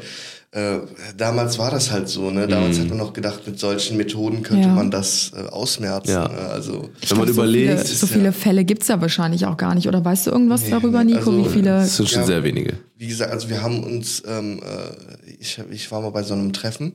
äh, 0.51 0.79
damals 1.15 1.59
war 1.59 1.69
das 1.69 1.91
halt 1.91 2.09
so. 2.09 2.31
Ne? 2.31 2.47
Damals 2.47 2.79
hat 2.79 2.89
man 2.89 2.97
noch 2.97 3.13
gedacht, 3.13 3.45
mit 3.45 3.59
solchen 3.59 3.97
Methoden 3.97 4.41
könnte 4.41 4.67
Ja. 4.67 4.73
man 4.73 4.89
das 4.89 5.31
äh, 5.35 5.47
ausmerzen. 5.47 6.09
Ja. 6.11 6.27
Ne? 6.27 6.37
Also 6.37 6.89
Wenn 7.07 7.17
man 7.19 7.27
überlegt, 7.27 7.77
So 7.79 7.83
viele, 7.85 7.95
so 7.97 8.07
viele 8.07 8.31
Fälle 8.31 8.65
gibt's 8.65 8.87
ja 8.87 8.99
wahrscheinlich 8.99 9.45
auch 9.45 9.57
gar 9.57 9.75
nicht. 9.75 9.87
Oder 9.87 10.03
weißt 10.03 10.25
du 10.27 10.31
irgendwas 10.31 10.67
darüber, 10.69 11.03
Nico? 11.03 11.19
also- 11.19 11.45
wie 11.45 11.49
viele? 11.49 11.69
das 11.71 11.97
sind 11.97 12.09
schon 12.09 12.21
Ja. 12.21 12.27
sehr 12.27 12.43
wenige. 12.43 12.73
wie 12.97 13.07
gesagt, 13.07 13.31
also 13.31 13.49
wir 13.49 13.61
haben 13.61 13.81
uns, 13.83 14.23
ähm, 14.27 14.59
äh, 14.59 15.31
ich, 15.39 15.57
hab- 15.59 15.71
ich 15.71 15.89
war 15.91 16.01
mal 16.01 16.09
bei 16.09 16.23
so 16.23 16.33
einem 16.33 16.51
Treffen 16.51 16.93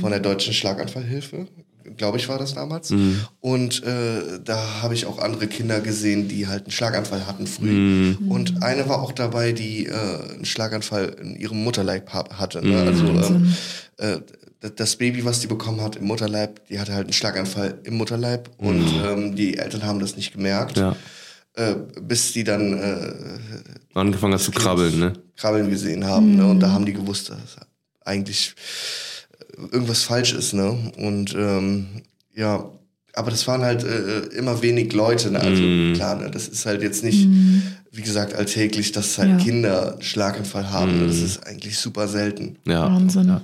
von 0.00 0.10
der 0.10 0.18
Deutschen 0.20 0.52
Schlaganfallhilfe, 0.52 1.46
glaube 1.96 2.18
ich 2.18 2.28
war 2.28 2.38
das 2.38 2.54
damals. 2.54 2.92
Und 3.40 3.82
äh, 3.84 4.40
da 4.44 4.82
habe 4.82 4.94
ich 4.94 5.06
auch 5.06 5.18
andere 5.18 5.46
Kinder 5.46 5.80
gesehen, 5.80 6.28
die 6.28 6.46
halt 6.46 6.64
einen 6.64 6.72
Schlaganfall 6.72 7.26
hatten 7.26 7.46
früh. 7.46 8.14
Und 8.28 8.62
eine 8.62 8.88
war 8.88 9.02
auch 9.02 9.12
dabei, 9.12 9.52
die 9.52 9.86
äh, 9.86 9.92
einen 10.34 10.44
Schlaganfall 10.44 11.16
in 11.20 11.36
ihrem 11.36 11.62
Mutterleib 11.62 12.12
ha 12.12 12.24
hatte. 12.38 12.66
Ne? 12.66 12.80
Also 12.80 13.06
ähm, 13.06 13.54
äh, 13.98 14.18
das 14.76 14.96
Baby, 14.96 15.24
was 15.24 15.40
die 15.40 15.46
bekommen 15.46 15.80
hat 15.82 15.96
im 15.96 16.04
Mutterleib, 16.04 16.66
die 16.68 16.80
hatte 16.80 16.94
halt 16.94 17.04
einen 17.04 17.12
Schlaganfall 17.12 17.78
im 17.84 17.94
Mutterleib 17.94 18.50
und 18.56 18.84
ähm, 19.04 19.36
die 19.36 19.58
Eltern 19.58 19.84
haben 19.84 20.00
das 20.00 20.16
nicht 20.16 20.32
gemerkt. 20.32 20.78
Ja. 20.78 20.96
Äh, 21.56 21.76
bis 22.00 22.32
die 22.32 22.42
dann 22.42 22.72
äh, 22.72 23.12
Angefangen 23.94 24.34
hast 24.34 24.44
zu 24.44 24.50
krabbeln, 24.50 24.98
ne? 24.98 25.12
Krabbeln 25.36 25.70
gesehen 25.70 26.04
haben. 26.04 26.36
Ne? 26.36 26.46
Und 26.46 26.60
da 26.60 26.72
haben 26.72 26.84
die 26.84 26.92
gewusst, 26.92 27.30
dass 27.30 27.56
eigentlich 28.04 28.54
irgendwas 29.72 30.02
falsch 30.02 30.32
ist. 30.32 30.52
Ne? 30.52 30.92
Und 30.96 31.34
ähm, 31.36 31.86
ja, 32.34 32.70
aber 33.14 33.30
das 33.30 33.46
waren 33.46 33.62
halt 33.62 33.84
äh, 33.84 34.20
immer 34.36 34.62
wenig 34.62 34.92
Leute. 34.92 35.30
Ne? 35.30 35.40
Also 35.40 35.62
klar, 35.94 36.16
ne? 36.16 36.30
das 36.30 36.48
ist 36.48 36.66
halt 36.66 36.82
jetzt 36.82 37.04
nicht, 37.04 37.28
wie 37.96 38.02
gesagt, 38.02 38.34
alltäglich, 38.34 38.90
dass 38.90 39.18
halt 39.18 39.30
Ja. 39.30 39.36
Kinder 39.36 39.92
einen 39.92 40.02
Schlaganfall 40.02 40.72
haben. 40.72 40.98
Ne? 40.98 41.06
Das 41.06 41.18
ist 41.20 41.46
eigentlich 41.46 41.78
super 41.78 42.08
selten. 42.08 42.56
Ja. 42.66 42.86
Wahnsinn. 42.86 43.28
Ja. 43.28 43.40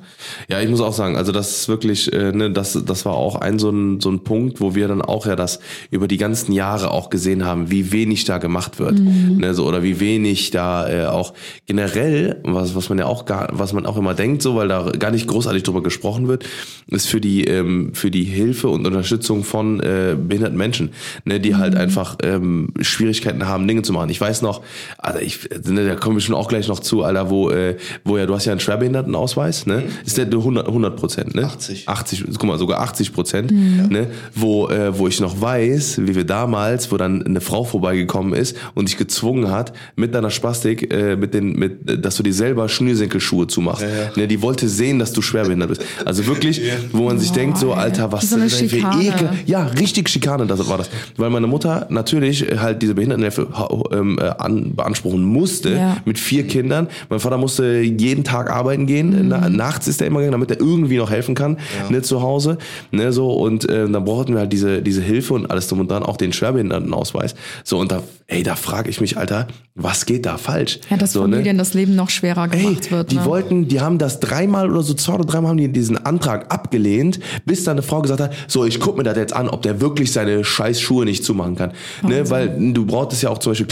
ja, 0.49 0.61
ich 0.61 0.69
muss 0.69 0.81
auch 0.81 0.93
sagen, 0.93 1.17
also 1.17 1.31
das 1.31 1.51
ist 1.53 1.69
wirklich, 1.69 2.13
äh, 2.13 2.33
ne, 2.33 2.51
das, 2.51 2.77
das 2.85 3.05
war 3.05 3.15
auch 3.15 3.37
ein 3.37 3.61
so, 3.61 3.71
ein 3.71 4.01
so 4.01 4.11
ein 4.11 4.25
Punkt, 4.25 4.61
wo 4.61 4.75
wir 4.75 4.89
dann 4.89 5.03
auch 5.03 5.25
ja 5.27 5.37
das 5.37 5.61
über 5.93 6.09
die 6.09 6.17
ganzen 6.17 6.51
Jahre 6.51 6.91
auch 6.91 7.11
gesehen 7.11 7.45
haben, 7.45 7.71
wie 7.71 7.93
wenig 7.93 8.25
da 8.25 8.39
gemacht 8.39 8.81
wird. 8.81 8.99
Ne, 8.99 9.55
so, 9.55 9.67
oder 9.67 9.85
wie 9.85 10.01
wenig 10.01 10.51
da 10.51 10.89
äh, 10.89 11.07
auch 11.07 11.33
generell, 11.67 12.41
was, 12.43 12.75
was 12.75 12.89
man 12.89 12.99
ja 12.99 13.07
auch 13.07 13.27
gar, 13.27 13.51
was 13.53 13.73
man 13.73 13.87
auch 13.87 13.97
immer 13.97 14.15
denkt, 14.15 14.43
so, 14.43 14.57
weil 14.57 14.67
da 14.67 14.91
gar 14.99 15.13
nicht 15.13 15.29
großartig 15.29 15.63
drüber 15.63 15.83
gesprochen 15.83 16.27
wird, 16.27 16.45
ist 16.89 17.07
für 17.07 17.21
die, 17.21 17.45
ähm, 17.45 17.95
für 17.95 18.11
die 18.11 18.25
Hilfe 18.25 18.69
und 18.69 18.85
Unterstützung 18.85 19.45
von 19.45 19.79
äh, 19.79 20.17
behinderten 20.21 20.59
Menschen, 20.59 20.91
ne, 21.25 21.39
die 21.39 21.55
halt 21.55 21.77
einfach 21.77 22.17
ähm, 22.25 22.75
Schwierigkeiten 22.81 23.47
haben, 23.47 23.69
Dinge 23.69 23.83
zu 23.83 23.93
machen. 23.93 24.11
Ich 24.11 24.21
weiß 24.21 24.40
noch, 24.43 24.63
also 24.99 25.19
ich, 25.19 25.49
ne, 25.65 25.87
da 25.87 25.95
kommen 25.97 26.17
wir 26.17 26.21
schon 26.21 26.35
auch 26.35 26.49
gleich 26.49 26.69
noch 26.69 26.81
zu, 26.81 27.03
Alter, 27.03 27.31
wo, 27.31 27.51
äh, 27.51 27.77
wo 28.05 28.19
ja, 28.19 28.27
du 28.27 28.35
hast 28.35 28.45
ja 28.45 28.53
einen 28.53 28.61
Schwerbehindertenausweis, 28.61 29.67
ne? 29.67 29.85
Ist 30.05 30.19
der 30.19 30.27
100, 30.27 30.67
100 30.67 30.97
Prozent, 30.97 31.35
ne? 31.35 31.45
80. 31.45 31.89
80, 31.89 32.25
guck 32.39 32.45
mal, 32.45 32.59
sogar 32.59 32.81
80 32.81 33.13
Prozent, 33.13 33.51
ne? 33.51 34.09
Wo, 34.35 34.69
äh, 34.69 34.97
wo 34.97 35.09
ich 35.09 35.21
noch 35.21 35.41
weiß, 35.41 36.01
wie 36.03 36.15
wir 36.15 36.25
damals, 36.25 36.93
wo 36.93 36.97
dann 36.97 37.25
eine 37.25 37.41
Frau 37.41 37.65
vorbeigekommen 37.65 38.35
ist 38.35 38.57
und 38.75 38.89
dich 38.89 38.97
gezwungen 38.97 39.51
hat, 39.51 39.73
mit 39.97 40.15
deiner 40.15 40.31
Spastik, 40.31 40.93
äh, 40.93 41.17
mit 41.17 41.35
den, 41.35 41.53
mit, 41.53 42.05
dass 42.05 42.17
du 42.17 42.23
dir 42.23 42.35
selber 42.35 42.69
Schnürsenkelschuhe 42.69 43.47
zumachst. 43.47 43.85
Ne? 44.17 44.29
Die 44.29 44.43
wollte 44.43 44.69
sehen, 44.69 44.99
dass 44.99 45.13
du 45.13 45.23
schwerbehindert 45.23 45.69
bist. 45.69 45.85
Also 46.05 46.27
wirklich, 46.27 46.61
wo 46.93 47.05
man 47.05 47.19
sich 47.19 47.33
denkt, 47.33 47.59
so. 47.59 47.71
Alter, 47.73 48.13
was 48.13 48.31
So 48.31 48.37
denn 48.37 48.49
für. 48.49 48.77
Ekel. 48.77 49.31
Ja, 49.47 49.65
richtig 49.65 50.09
Schikane, 50.09 50.47
das 50.47 50.69
war 50.69 50.79
das. 50.79 50.91
Weil 51.17 51.31
meine 51.31 51.47
Mutter 51.47 51.87
natürlich 51.91 52.47
halt 52.59 52.83
diese 52.83 52.95
Behindertenhilfe 52.95 53.49
ähm, 53.93 54.19
äh, 54.19 54.30
an, 54.39 54.75
beanspruchen 54.77 55.23
musste 55.23 55.71
Ja. 55.75 55.97
mit 56.05 56.19
vier 56.19 56.47
Kindern. 56.47 56.89
Mein 57.09 57.21
Vater 57.21 57.39
musste 57.39 57.81
jeden 57.81 58.25
Tag 58.25 58.51
arbeiten 58.51 58.87
gehen. 58.87 59.29
Na, 59.29 59.49
nachts 59.49 59.89
ist 59.89 60.01
er 60.01 60.07
immer 60.07 60.21
gegangen, 60.21 60.33
damit 60.33 60.51
er 60.51 60.61
irgendwie 60.61 60.97
noch 60.97 61.11
helfen 61.11 61.35
kann 61.35 61.59
ne, 61.89 62.03
zu 62.03 62.23
Hause. 62.23 62.59
Ne, 62.91 63.13
so 63.13 63.33
und 63.33 63.69
äh, 63.69 63.89
dann 63.89 64.05
brauchten 64.05 64.33
wir 64.35 64.41
halt 64.41 64.53
diese 64.53 64.83
diese 64.83 65.03
Hilfe 65.03 65.35
und 65.35 65.51
alles 65.51 65.67
drum 65.69 65.81
und 65.81 65.91
dran, 65.91 66.03
auch 66.03 66.17
den 66.17 66.33
Schwerbehindertenausweis. 66.33 67.35
So 67.65 67.79
und 67.79 67.91
da, 67.93 68.03
ey, 68.27 68.43
da 68.43 68.55
frage 68.57 68.91
ich 68.91 69.01
mich, 69.01 69.17
Alter, 69.17 69.49
was 69.75 70.07
geht 70.07 70.27
da 70.27 70.37
falsch? 70.37 70.81
Ja, 70.91 70.97
dass 70.97 71.13
so, 71.13 71.27
ne? 71.27 71.37
Familien 71.37 71.59
das 71.59 71.75
Leben 71.75 71.95
noch 71.97 72.11
schwerer 72.11 72.49
Ey, 72.53 72.63
gemacht 72.63 72.91
wird. 72.91 73.11
die 73.11 73.17
ne? 73.17 73.25
wollten, 73.25 73.69
die 73.69 73.81
haben 73.81 73.99
das 73.99 74.21
dreimal 74.21 74.71
oder 74.71 74.83
so, 74.83 74.95
zwei 74.95 75.15
oder 75.15 75.25
dreimal 75.25 75.51
haben 75.51 75.57
die 75.59 75.69
diesen 75.73 75.97
Antrag 76.05 76.53
abgelehnt, 76.53 77.21
bis 77.47 77.65
dann 77.65 77.73
eine 77.73 77.83
Frau 77.83 78.03
gesagt 78.03 78.21
hat, 78.21 78.33
so, 78.47 78.65
ich 78.65 78.81
guck 78.81 78.97
mir 78.97 79.05
das 79.05 79.17
jetzt 79.17 79.33
an, 79.33 79.49
ob 79.49 79.63
der 79.63 79.81
wirklich 79.81 80.13
seine 80.13 80.45
scheiß 80.45 80.81
Schuhe 80.81 81.05
nicht 81.05 81.25
zumachen 81.25 81.57
kann. 81.57 81.73
Ne, 82.03 82.29
weil 82.31 82.73
du 82.73 82.85
brauchtest 82.87 83.23
ja 83.23 83.31
auch 83.31 83.39
zum 83.39 83.53
Beispiel 83.53 83.67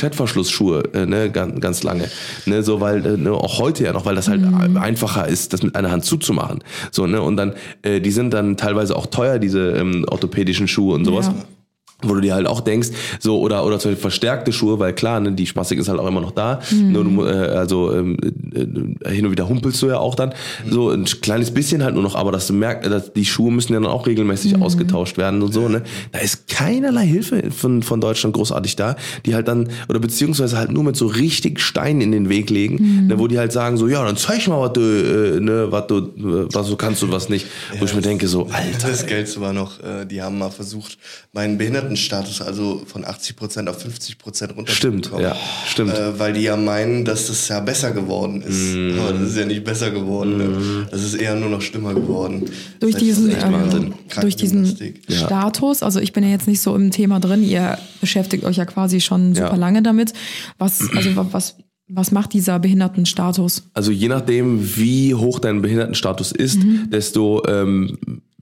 Klettverschlussschuhe, 0.49 0.83
äh, 0.95 1.07
ne, 1.07 1.31
ganz, 1.31 1.61
ganz 1.61 1.83
lange. 1.83 2.09
Ne, 2.47 2.63
so, 2.63 2.81
weil, 2.81 3.05
äh, 3.05 3.17
ne, 3.17 3.33
auch 3.33 3.59
heute 3.59 3.85
ja 3.85 3.93
noch, 3.93 4.05
weil 4.05 4.15
das 4.15 4.29
halt 4.29 4.43
einfacher 4.77 5.29
ist, 5.29 5.53
das 5.53 5.63
mit 5.63 5.77
einer 5.77 5.91
Hand 5.91 6.05
zuzumachen. 6.05 6.61
So, 6.91 7.07
ne, 7.07 7.23
und 7.23 7.37
dann, 7.37 7.55
äh, 7.83 8.01
die 8.01 8.11
sind 8.11 8.35
dann 8.35 8.57
teilweise 8.57 8.97
auch 8.97 9.07
teuer, 9.07 9.39
diese 9.39 9.73
ähm, 9.73 10.05
orthopädischen 10.09 10.69
Schuhe 10.69 10.95
und 10.95 11.05
sowas. 11.05 11.27
Ja. 11.27 11.35
Wo 12.03 12.15
du 12.15 12.21
dir 12.21 12.35
halt 12.35 12.47
auch 12.47 12.61
denkst, 12.61 12.91
so 13.19 13.41
oder 13.41 13.67
oder 13.67 13.81
zum 13.81 13.91
Beispiel 13.91 14.03
verstärkte 14.03 14.53
Schuhe, 14.53 14.79
weil 14.79 14.93
klar, 14.93 15.19
ne, 15.19 15.33
die 15.33 15.47
Spastik 15.47 15.81
ist 15.81 15.89
halt 15.89 15.99
auch 15.99 16.07
immer 16.07 16.21
noch 16.21 16.31
da. 16.31 16.61
Nur 16.73 17.05
du, 17.05 17.25
äh, 17.25 17.49
also 17.49 17.93
ähm, 17.93 18.17
äh, 18.55 19.11
hin 19.11 19.27
und 19.27 19.33
wieder 19.33 19.49
humpelst 19.49 19.83
du 19.83 19.89
ja 19.89 19.99
auch 19.99 20.15
dann 20.15 20.33
so 20.71 20.91
ein 20.91 21.07
kleines 21.07 21.51
bisschen 21.51 21.83
halt 21.83 21.95
nur 21.95 22.05
noch, 22.05 22.15
aber 22.15 22.31
dass 22.31 22.47
du 22.47 22.53
merkst, 22.53 22.89
dass 22.89 23.13
die 23.13 23.25
Schuhe 23.25 23.51
müssen 23.51 23.73
ja 23.73 23.81
dann 23.81 23.91
auch 23.91 24.07
regelmäßig 24.07 24.63
ausgetauscht 24.63 25.19
werden 25.19 25.43
und 25.43 25.53
so. 25.53 25.69
Ne, 25.69 25.83
da 26.13 26.21
ist 26.21 26.47
keinerlei 26.47 27.07
Hilfe 27.07 27.51
von 27.51 27.83
von 27.83 28.01
Deutschland 28.01 28.37
großartig 28.37 28.77
da, 28.77 28.95
die 29.27 29.35
halt 29.35 29.49
dann 29.49 29.69
oder 29.89 29.99
beziehungsweise 29.99 30.57
halt 30.57 30.71
nur 30.71 30.85
mit 30.85 30.97
so 30.97 31.07
richtig 31.07 31.59
Steinen 31.59 32.01
in 32.01 32.13
den 32.13 32.29
Weg 32.29 32.49
legen, 32.49 33.09
ne, 33.09 33.19
wo 33.19 33.27
die 33.27 33.39
halt 33.39 33.51
sagen 33.51 33.77
so, 33.77 33.89
ja, 33.89 34.05
dann 34.05 34.17
zeig 34.17 34.47
mal, 34.47 34.61
was 34.61 34.73
du, 34.73 34.81
äh, 34.81 35.41
ne, 35.41 35.67
was 35.71 35.87
du, 35.89 35.99
äh, 35.99 36.55
was 36.55 36.69
du 36.69 36.77
kannst 36.77 37.03
und 37.03 37.11
was 37.11 37.29
nicht. 37.29 37.47
wo 37.79 37.85
ich 37.85 37.95
mir 37.95 38.03
denke 38.03 38.29
so, 38.29 38.47
Alter. 38.53 38.89
Das 38.89 39.07
Geilste 39.07 39.41
war 39.41 39.53
noch, 39.53 39.81
äh, 39.81 40.05
die 40.07 40.23
haben 40.23 40.39
mal 40.39 40.51
versucht, 40.51 40.99
meinen 41.33 41.59
Behindertenstatus 41.89 42.41
also 42.43 42.83
von 42.87 43.05
80% 43.05 43.69
auf 43.69 43.85
50% 43.85 44.55
runter 44.55 44.73
Stimmt, 44.73 45.11
ja, 45.19 45.35
stimmt. 45.67 45.93
Äh, 45.95 46.19
weil 46.19 46.33
die 46.35 46.43
ja 46.43 46.57
meinen, 46.57 47.05
dass 47.05 47.27
das 47.29 47.49
ja 47.49 47.61
besser 47.61 47.91
geworden 47.93 48.43
ist. 48.43 48.75
Mhm. 48.75 48.99
Aber 49.01 49.13
das 49.13 49.31
ist 49.31 49.37
ja 49.37 49.45
nicht 49.47 49.65
besser 49.65 49.91
geworden. 49.91 50.37
Ne? 50.39 50.87
Das 50.91 51.03
ist 51.03 51.15
eher 51.15 51.35
nur 51.35 51.49
noch 51.51 51.63
schlimmer 51.63 51.95
geworden. 51.95 52.51
durch 52.81 52.95
Das 52.95 53.03
heißt, 53.03 53.19
diesen, 53.19 53.31
ähm, 53.31 53.95
durch 54.21 54.37
diesen. 54.37 54.77
Status, 55.11 55.83
also 55.83 56.01
ich 56.01 56.13
bin 56.13 56.25
ja 56.25 56.31
jetzt 56.31 56.47
nicht 56.49 56.61
so 56.61 56.75
im 56.77 56.91
Thema 56.91 57.21
drin, 57.21 57.43
ihr 57.43 57.79
beschäftigt 58.01 58.45
euch 58.45 58.57
ja 58.57 58.65
quasi 58.65 59.01
schon 59.01 59.35
super 59.35 59.49
Ja. 59.51 59.57
lange 59.57 59.83
damit. 59.83 60.13
Was, 60.59 60.81
also 60.95 61.17
wa- 61.17 61.27
was, 61.33 61.57
was 61.89 62.11
macht 62.13 62.33
dieser 62.35 62.59
Behindertenstatus? 62.59 63.65
Also 63.75 63.91
je 63.93 64.09
nachdem, 64.09 64.77
wie 64.77 65.15
hoch 65.15 65.39
dein 65.39 65.63
Behindertenstatus 65.63 66.33
ist, 66.33 66.59
Mhm. 66.63 66.91
desto 66.91 67.43
ähm, 67.47 67.99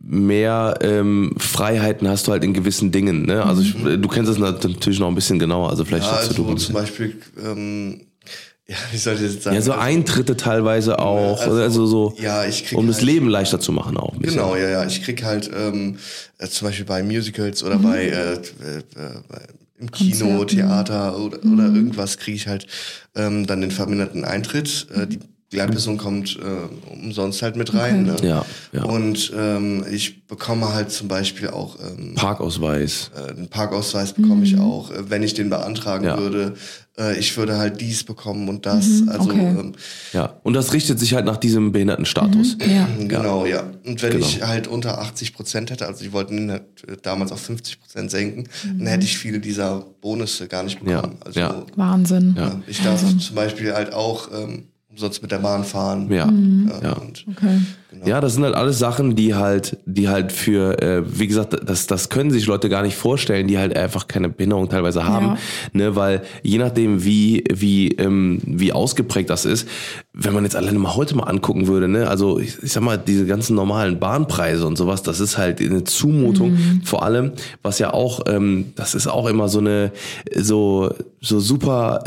mehr 0.09 0.79
ähm, 0.83 1.35
Freiheiten 1.37 2.09
hast 2.09 2.27
du 2.29 2.33
halt 2.33 2.45
in 2.45 2.55
gewissen 2.55 2.93
Dingen. 2.93 3.27
Ne? 3.27 3.45
Also 3.45 3.63
ich, 3.63 3.77
Mhm. 3.77 4.01
du 4.01 4.09
kennst 4.09 4.31
das 4.31 4.39
natürlich 4.39 5.01
noch 5.01 5.09
ein 5.09 5.15
bisschen 5.15 5.39
genauer. 5.39 5.71
Also 5.71 5.85
vielleicht 5.85 6.07
Ja, 6.07 6.13
also 6.13 6.33
du 6.35 6.55
zum 6.55 6.75
Beispiel, 6.75 7.17
ähm, 7.45 8.01
ja, 8.69 8.77
wie 8.93 8.97
soll 8.97 9.15
ich 9.15 9.21
das 9.23 9.33
jetzt 9.35 9.43
sagen? 9.45 9.57
ja 9.57 9.63
so 9.63 9.73
Eintritte 9.73 10.37
teilweise 10.37 10.99
auch, 11.01 11.41
Also, 11.41 11.61
also, 11.61 11.87
so, 11.87 12.15
ja, 12.21 12.45
ich 12.45 12.65
krieg 12.67 12.79
um 12.79 12.87
das 12.87 12.97
halt- 12.97 13.07
Leben 13.07 13.29
leichter 13.29 13.59
zu 13.61 13.73
machen 13.73 13.97
auch. 13.97 14.15
Genau, 14.21 14.55
ja, 14.55 14.69
ja. 14.69 14.87
Ich 14.87 15.03
krieg 15.03 15.25
halt 15.25 15.51
ähm, 15.57 15.97
äh, 16.39 16.47
zum 16.47 16.69
Beispiel 16.69 16.85
bei 16.87 17.03
Musicals 17.03 17.63
Mhm. 17.63 17.69
oder 17.69 17.79
bei, 17.79 18.05
äh, 18.07 18.33
äh, 18.35 18.41
bei 19.29 19.41
im 19.79 19.91
Kino, 19.91 20.39
Konzerten. 20.39 20.47
Theater 20.57 21.19
oder, 21.19 21.39
Mhm. 21.43 21.55
oder 21.55 21.65
irgendwas 21.65 22.17
kriege 22.19 22.37
ich 22.37 22.47
halt 22.49 22.67
ähm, 23.15 23.47
dann 23.47 23.61
den 23.61 23.71
verminderten 23.71 24.25
Eintritt. 24.25 24.87
Äh, 24.95 25.07
die 25.09 25.19
Begleitperson 25.51 25.97
kommt 25.97 26.37
äh, 26.43 26.93
umsonst 26.93 27.41
halt 27.43 27.55
mit 27.57 27.73
rein. 27.73 28.03
Ne? 28.03 28.17
Ja, 28.23 28.45
ja. 28.73 28.83
Und 28.85 29.33
ähm, 29.37 29.85
ich 29.91 30.27
bekomme 30.27 30.73
halt 30.75 30.91
zum 30.91 31.07
Beispiel 31.07 31.49
auch 31.51 31.77
ähm, 31.81 32.15
Parkausweis. 32.17 33.13
äh, 33.15 33.33
den 33.35 33.49
Parkausweis 33.49 34.13
bekomme 34.13 34.37
Mhm. 34.37 34.43
ich 34.43 34.59
auch, 34.59 34.91
äh, 34.91 35.09
wenn 35.09 35.23
ich 35.23 35.35
den 35.35 35.49
beantragen 35.49 36.05
Ja. 36.05 36.19
würde. 36.19 36.55
Äh, 36.99 37.17
ich 37.19 37.37
würde 37.37 37.59
halt 37.59 37.81
dies 37.81 38.03
bekommen 38.03 38.49
und 38.49 38.67
das. 38.67 38.87
Also 39.07 39.31
okay. 39.31 39.39
ähm, 39.39 39.73
Ja. 40.13 40.35
Und 40.43 40.55
das 40.55 40.73
richtet 40.73 40.99
sich 40.99 41.15
halt 41.15 41.27
nach 41.27 41.37
diesem 41.37 41.71
Behindertenstatus. 41.71 42.57
Ja. 42.67 42.89
Genau, 42.99 43.47
ja. 43.47 43.63
Und 43.85 44.03
wenn 44.03 44.13
Genau. 44.15 44.27
ich 44.27 44.43
halt 44.43 44.67
unter 44.67 44.99
80 45.01 45.33
Prozent 45.33 45.71
hätte, 45.71 45.87
also 45.87 46.03
die 46.03 46.13
wollten 46.13 46.39
ihn 46.39 46.51
halt 46.51 46.63
äh, 46.89 46.97
damals 47.01 47.31
auf 47.31 47.41
50 47.41 47.81
Prozent 47.81 48.11
senken, 48.11 48.49
Mhm. 48.65 48.79
dann 48.79 48.87
hätte 48.89 49.05
ich 49.05 49.17
viele 49.17 49.39
dieser 49.39 49.85
Bonusse 50.01 50.49
gar 50.49 50.65
nicht 50.65 50.81
bekommen. 50.81 51.19
Ja, 51.21 51.25
Also 51.27 51.39
ja. 51.41 51.63
Wahnsinn. 51.77 52.35
ja, 52.37 52.61
ich 52.67 52.83
darf 52.83 53.01
zum 53.19 53.37
Beispiel 53.37 53.73
halt 53.75 53.93
auch 53.93 54.29
ähm, 54.35 54.65
umsonst 54.97 55.21
mit 55.21 55.31
der 55.31 55.39
Bahn 55.39 55.63
fahren. 55.65 56.11
Ja. 56.11 56.27
Ja, 56.27 56.83
Ja. 56.83 56.93
Und, 56.95 57.25
Okay. 57.31 57.59
Ja, 58.05 58.21
das 58.21 58.35
sind 58.35 58.45
halt 58.45 58.55
alles 58.55 58.79
Sachen, 58.79 59.17
die 59.17 59.35
halt, 59.35 59.79
die 59.87 60.09
halt 60.11 60.31
für, 60.31 60.83
äh, 60.83 61.03
wie 61.19 61.27
gesagt, 61.27 61.57
das, 61.67 61.87
das 61.87 62.11
können 62.11 62.31
sich 62.31 62.47
Leute 62.47 62.69
gar 62.69 62.83
nicht 62.83 62.95
vorstellen, 62.95 63.49
die 63.49 63.57
halt 63.57 63.75
einfach 63.75 64.07
keine 64.07 64.29
Behinderung 64.29 64.69
teilweise 64.69 65.05
haben, 65.07 65.27
Ja. 65.27 65.39
ne, 65.73 65.97
weil 65.97 66.23
je 66.43 66.59
nachdem, 66.59 67.05
wie, 67.05 67.43
wie, 67.51 67.89
ähm, 67.93 68.41
wie 68.45 68.73
ausgeprägt 68.75 69.31
das 69.31 69.47
ist, 69.47 69.67
wenn 70.13 70.35
man 70.35 70.45
jetzt 70.45 70.57
alleine 70.57 70.79
mal 70.79 70.95
heute 70.95 71.17
mal 71.17 71.25
angucken 71.25 71.69
würde, 71.69 71.89
ne, 71.89 72.07
also 72.09 72.39
ich, 72.39 72.63
ich 72.63 72.73
sag 72.73 72.83
mal, 72.83 72.99
diese 72.99 73.25
ganzen 73.25 73.57
normalen 73.57 73.99
Bahnpreise 73.99 74.67
und 74.67 74.77
sowas, 74.77 75.03
das 75.03 75.19
ist 75.21 75.39
halt 75.39 75.63
eine 75.63 75.85
Zumutung, 75.85 76.59
vor 76.85 77.03
allem, 77.03 77.33
was 77.63 77.79
ja 77.79 77.95
auch, 77.95 78.21
ähm, 78.27 78.73
das 78.77 78.95
ist 78.95 79.07
auch 79.07 79.27
immer 79.27 79.49
so 79.49 79.61
eine, 79.61 79.91
so, 80.35 80.93
so 81.23 81.41
super 81.41 82.05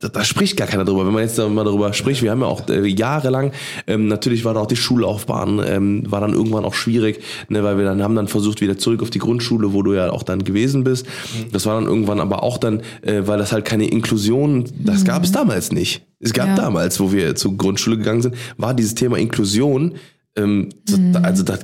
da, 0.00 0.08
da 0.08 0.24
spricht 0.24 0.56
gar 0.56 0.66
keiner 0.66 0.84
drüber. 0.84 1.06
Wenn 1.06 1.12
man 1.12 1.22
jetzt 1.22 1.38
mal 1.38 1.64
darüber 1.64 1.92
spricht, 1.92 2.22
wir 2.22 2.30
haben 2.30 2.40
ja 2.40 2.46
auch 2.46 2.68
äh, 2.68 2.86
jahrelang, 2.86 3.52
ähm, 3.86 4.08
natürlich 4.08 4.44
war 4.44 4.54
da 4.54 4.60
auch 4.60 4.66
die 4.66 4.76
Schullaufbahn, 4.76 5.60
ähm, 5.64 6.02
war 6.10 6.20
dann 6.20 6.32
irgendwann 6.32 6.64
auch 6.64 6.74
schwierig, 6.74 7.20
ne, 7.48 7.62
weil 7.62 7.76
wir 7.78 7.84
dann 7.84 8.02
haben 8.02 8.14
dann 8.14 8.26
versucht, 8.28 8.60
wieder 8.60 8.78
zurück 8.78 9.02
auf 9.02 9.10
die 9.10 9.18
Grundschule, 9.18 9.72
wo 9.72 9.82
du 9.82 9.92
ja 9.94 10.10
auch 10.10 10.22
dann 10.22 10.42
gewesen 10.44 10.84
bist. 10.84 11.06
Das 11.52 11.66
war 11.66 11.74
dann 11.74 11.84
irgendwann 11.88 12.20
aber 12.20 12.42
auch 12.42 12.58
dann, 12.58 12.80
äh, 13.02 13.22
weil 13.26 13.38
das 13.38 13.52
halt 13.52 13.64
keine 13.64 13.86
Inklusion, 13.88 14.64
das 14.78 15.04
gab 15.04 15.22
es 15.24 15.32
damals 15.32 15.70
nicht. 15.72 16.02
Es 16.18 16.32
gab 16.32 16.48
Ja. 16.48 16.54
damals, 16.56 16.98
wo 17.00 17.12
wir 17.12 17.34
zur 17.36 17.56
Grundschule 17.56 17.96
gegangen 17.96 18.22
sind, 18.22 18.34
war 18.56 18.74
dieses 18.74 18.94
Thema 18.94 19.18
Inklusion, 19.18 19.94
ähm, 20.36 20.68
so- 20.88 20.96
also 21.22 21.42
da 21.42 21.54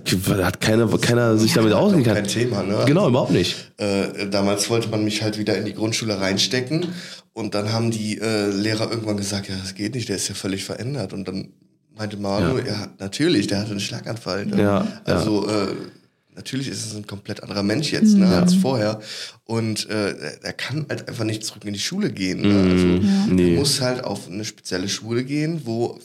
hat 0.44 0.61
keiner, 0.61 0.87
keiner 0.98 1.37
sich 1.38 1.52
damit 1.55 1.72
ausgekannt. 1.72 2.16
kein 2.16 2.26
Thema, 2.29 2.62
ne? 2.62 2.83
Genau, 2.87 3.09
überhaupt 3.09 3.31
nicht. 3.33 3.72
äh, 3.79 4.29
damals 4.29 4.68
wollte 4.70 4.88
man 4.88 5.05
mich 5.05 5.22
halt 5.22 5.38
wieder 5.38 5.57
in 5.57 5.64
die 5.64 5.74
Grundschule 5.74 6.20
reinstecken 6.20 6.87
und 7.33 7.55
dann 7.55 7.72
haben 7.72 7.90
die 7.90 8.18
äh, 8.18 8.50
Lehrer 8.50 8.90
irgendwann 8.90 9.16
gesagt, 9.16 9.48
ja, 9.48 9.55
das 9.57 9.74
geht 9.74 9.94
nicht, 9.94 10.09
der 10.09 10.16
ist 10.16 10.29
ja 10.29 10.35
völlig 10.35 10.64
verändert. 10.64 11.12
Und 11.12 11.29
dann 11.29 11.48
meinte 11.96 12.16
Manu, 12.16 12.59
ja, 12.59 12.88
natürlich, 12.98 13.46
der 13.46 13.61
hatte 13.61 13.70
einen 13.70 13.81
Schlaganfall. 13.81 14.46
Ne? 14.46 14.61
Ja, 14.61 14.87
also 15.05 15.48
Äh, 15.48 15.68
natürlich 16.35 16.68
ist 16.68 16.85
es 16.87 16.94
ein 16.96 17.07
komplett 17.07 17.42
anderer 17.42 17.62
Mensch 17.62 17.92
jetzt 17.92 18.14
ne, 18.14 18.26
als 18.29 18.55
vorher. 18.55 19.00
Und 19.44 19.88
äh, 19.88 20.14
er- 20.42 20.52
kann 20.52 20.85
halt 20.88 21.09
einfach 21.09 21.24
nicht 21.24 21.44
zurück 21.44 21.64
in 21.64 21.72
die 21.72 21.79
Schule 21.79 22.11
gehen. 22.11 22.40
Ne? 22.42 22.70
Also 22.72 23.33
Nee. 23.35 23.52
er 23.55 23.59
muss 23.61 23.81
halt 23.81 24.02
auf 24.05 24.29
eine 24.29 24.44
spezielle 24.44 24.88
Schule 24.88 25.24
gehen, 25.24 25.62
wo 25.64 25.98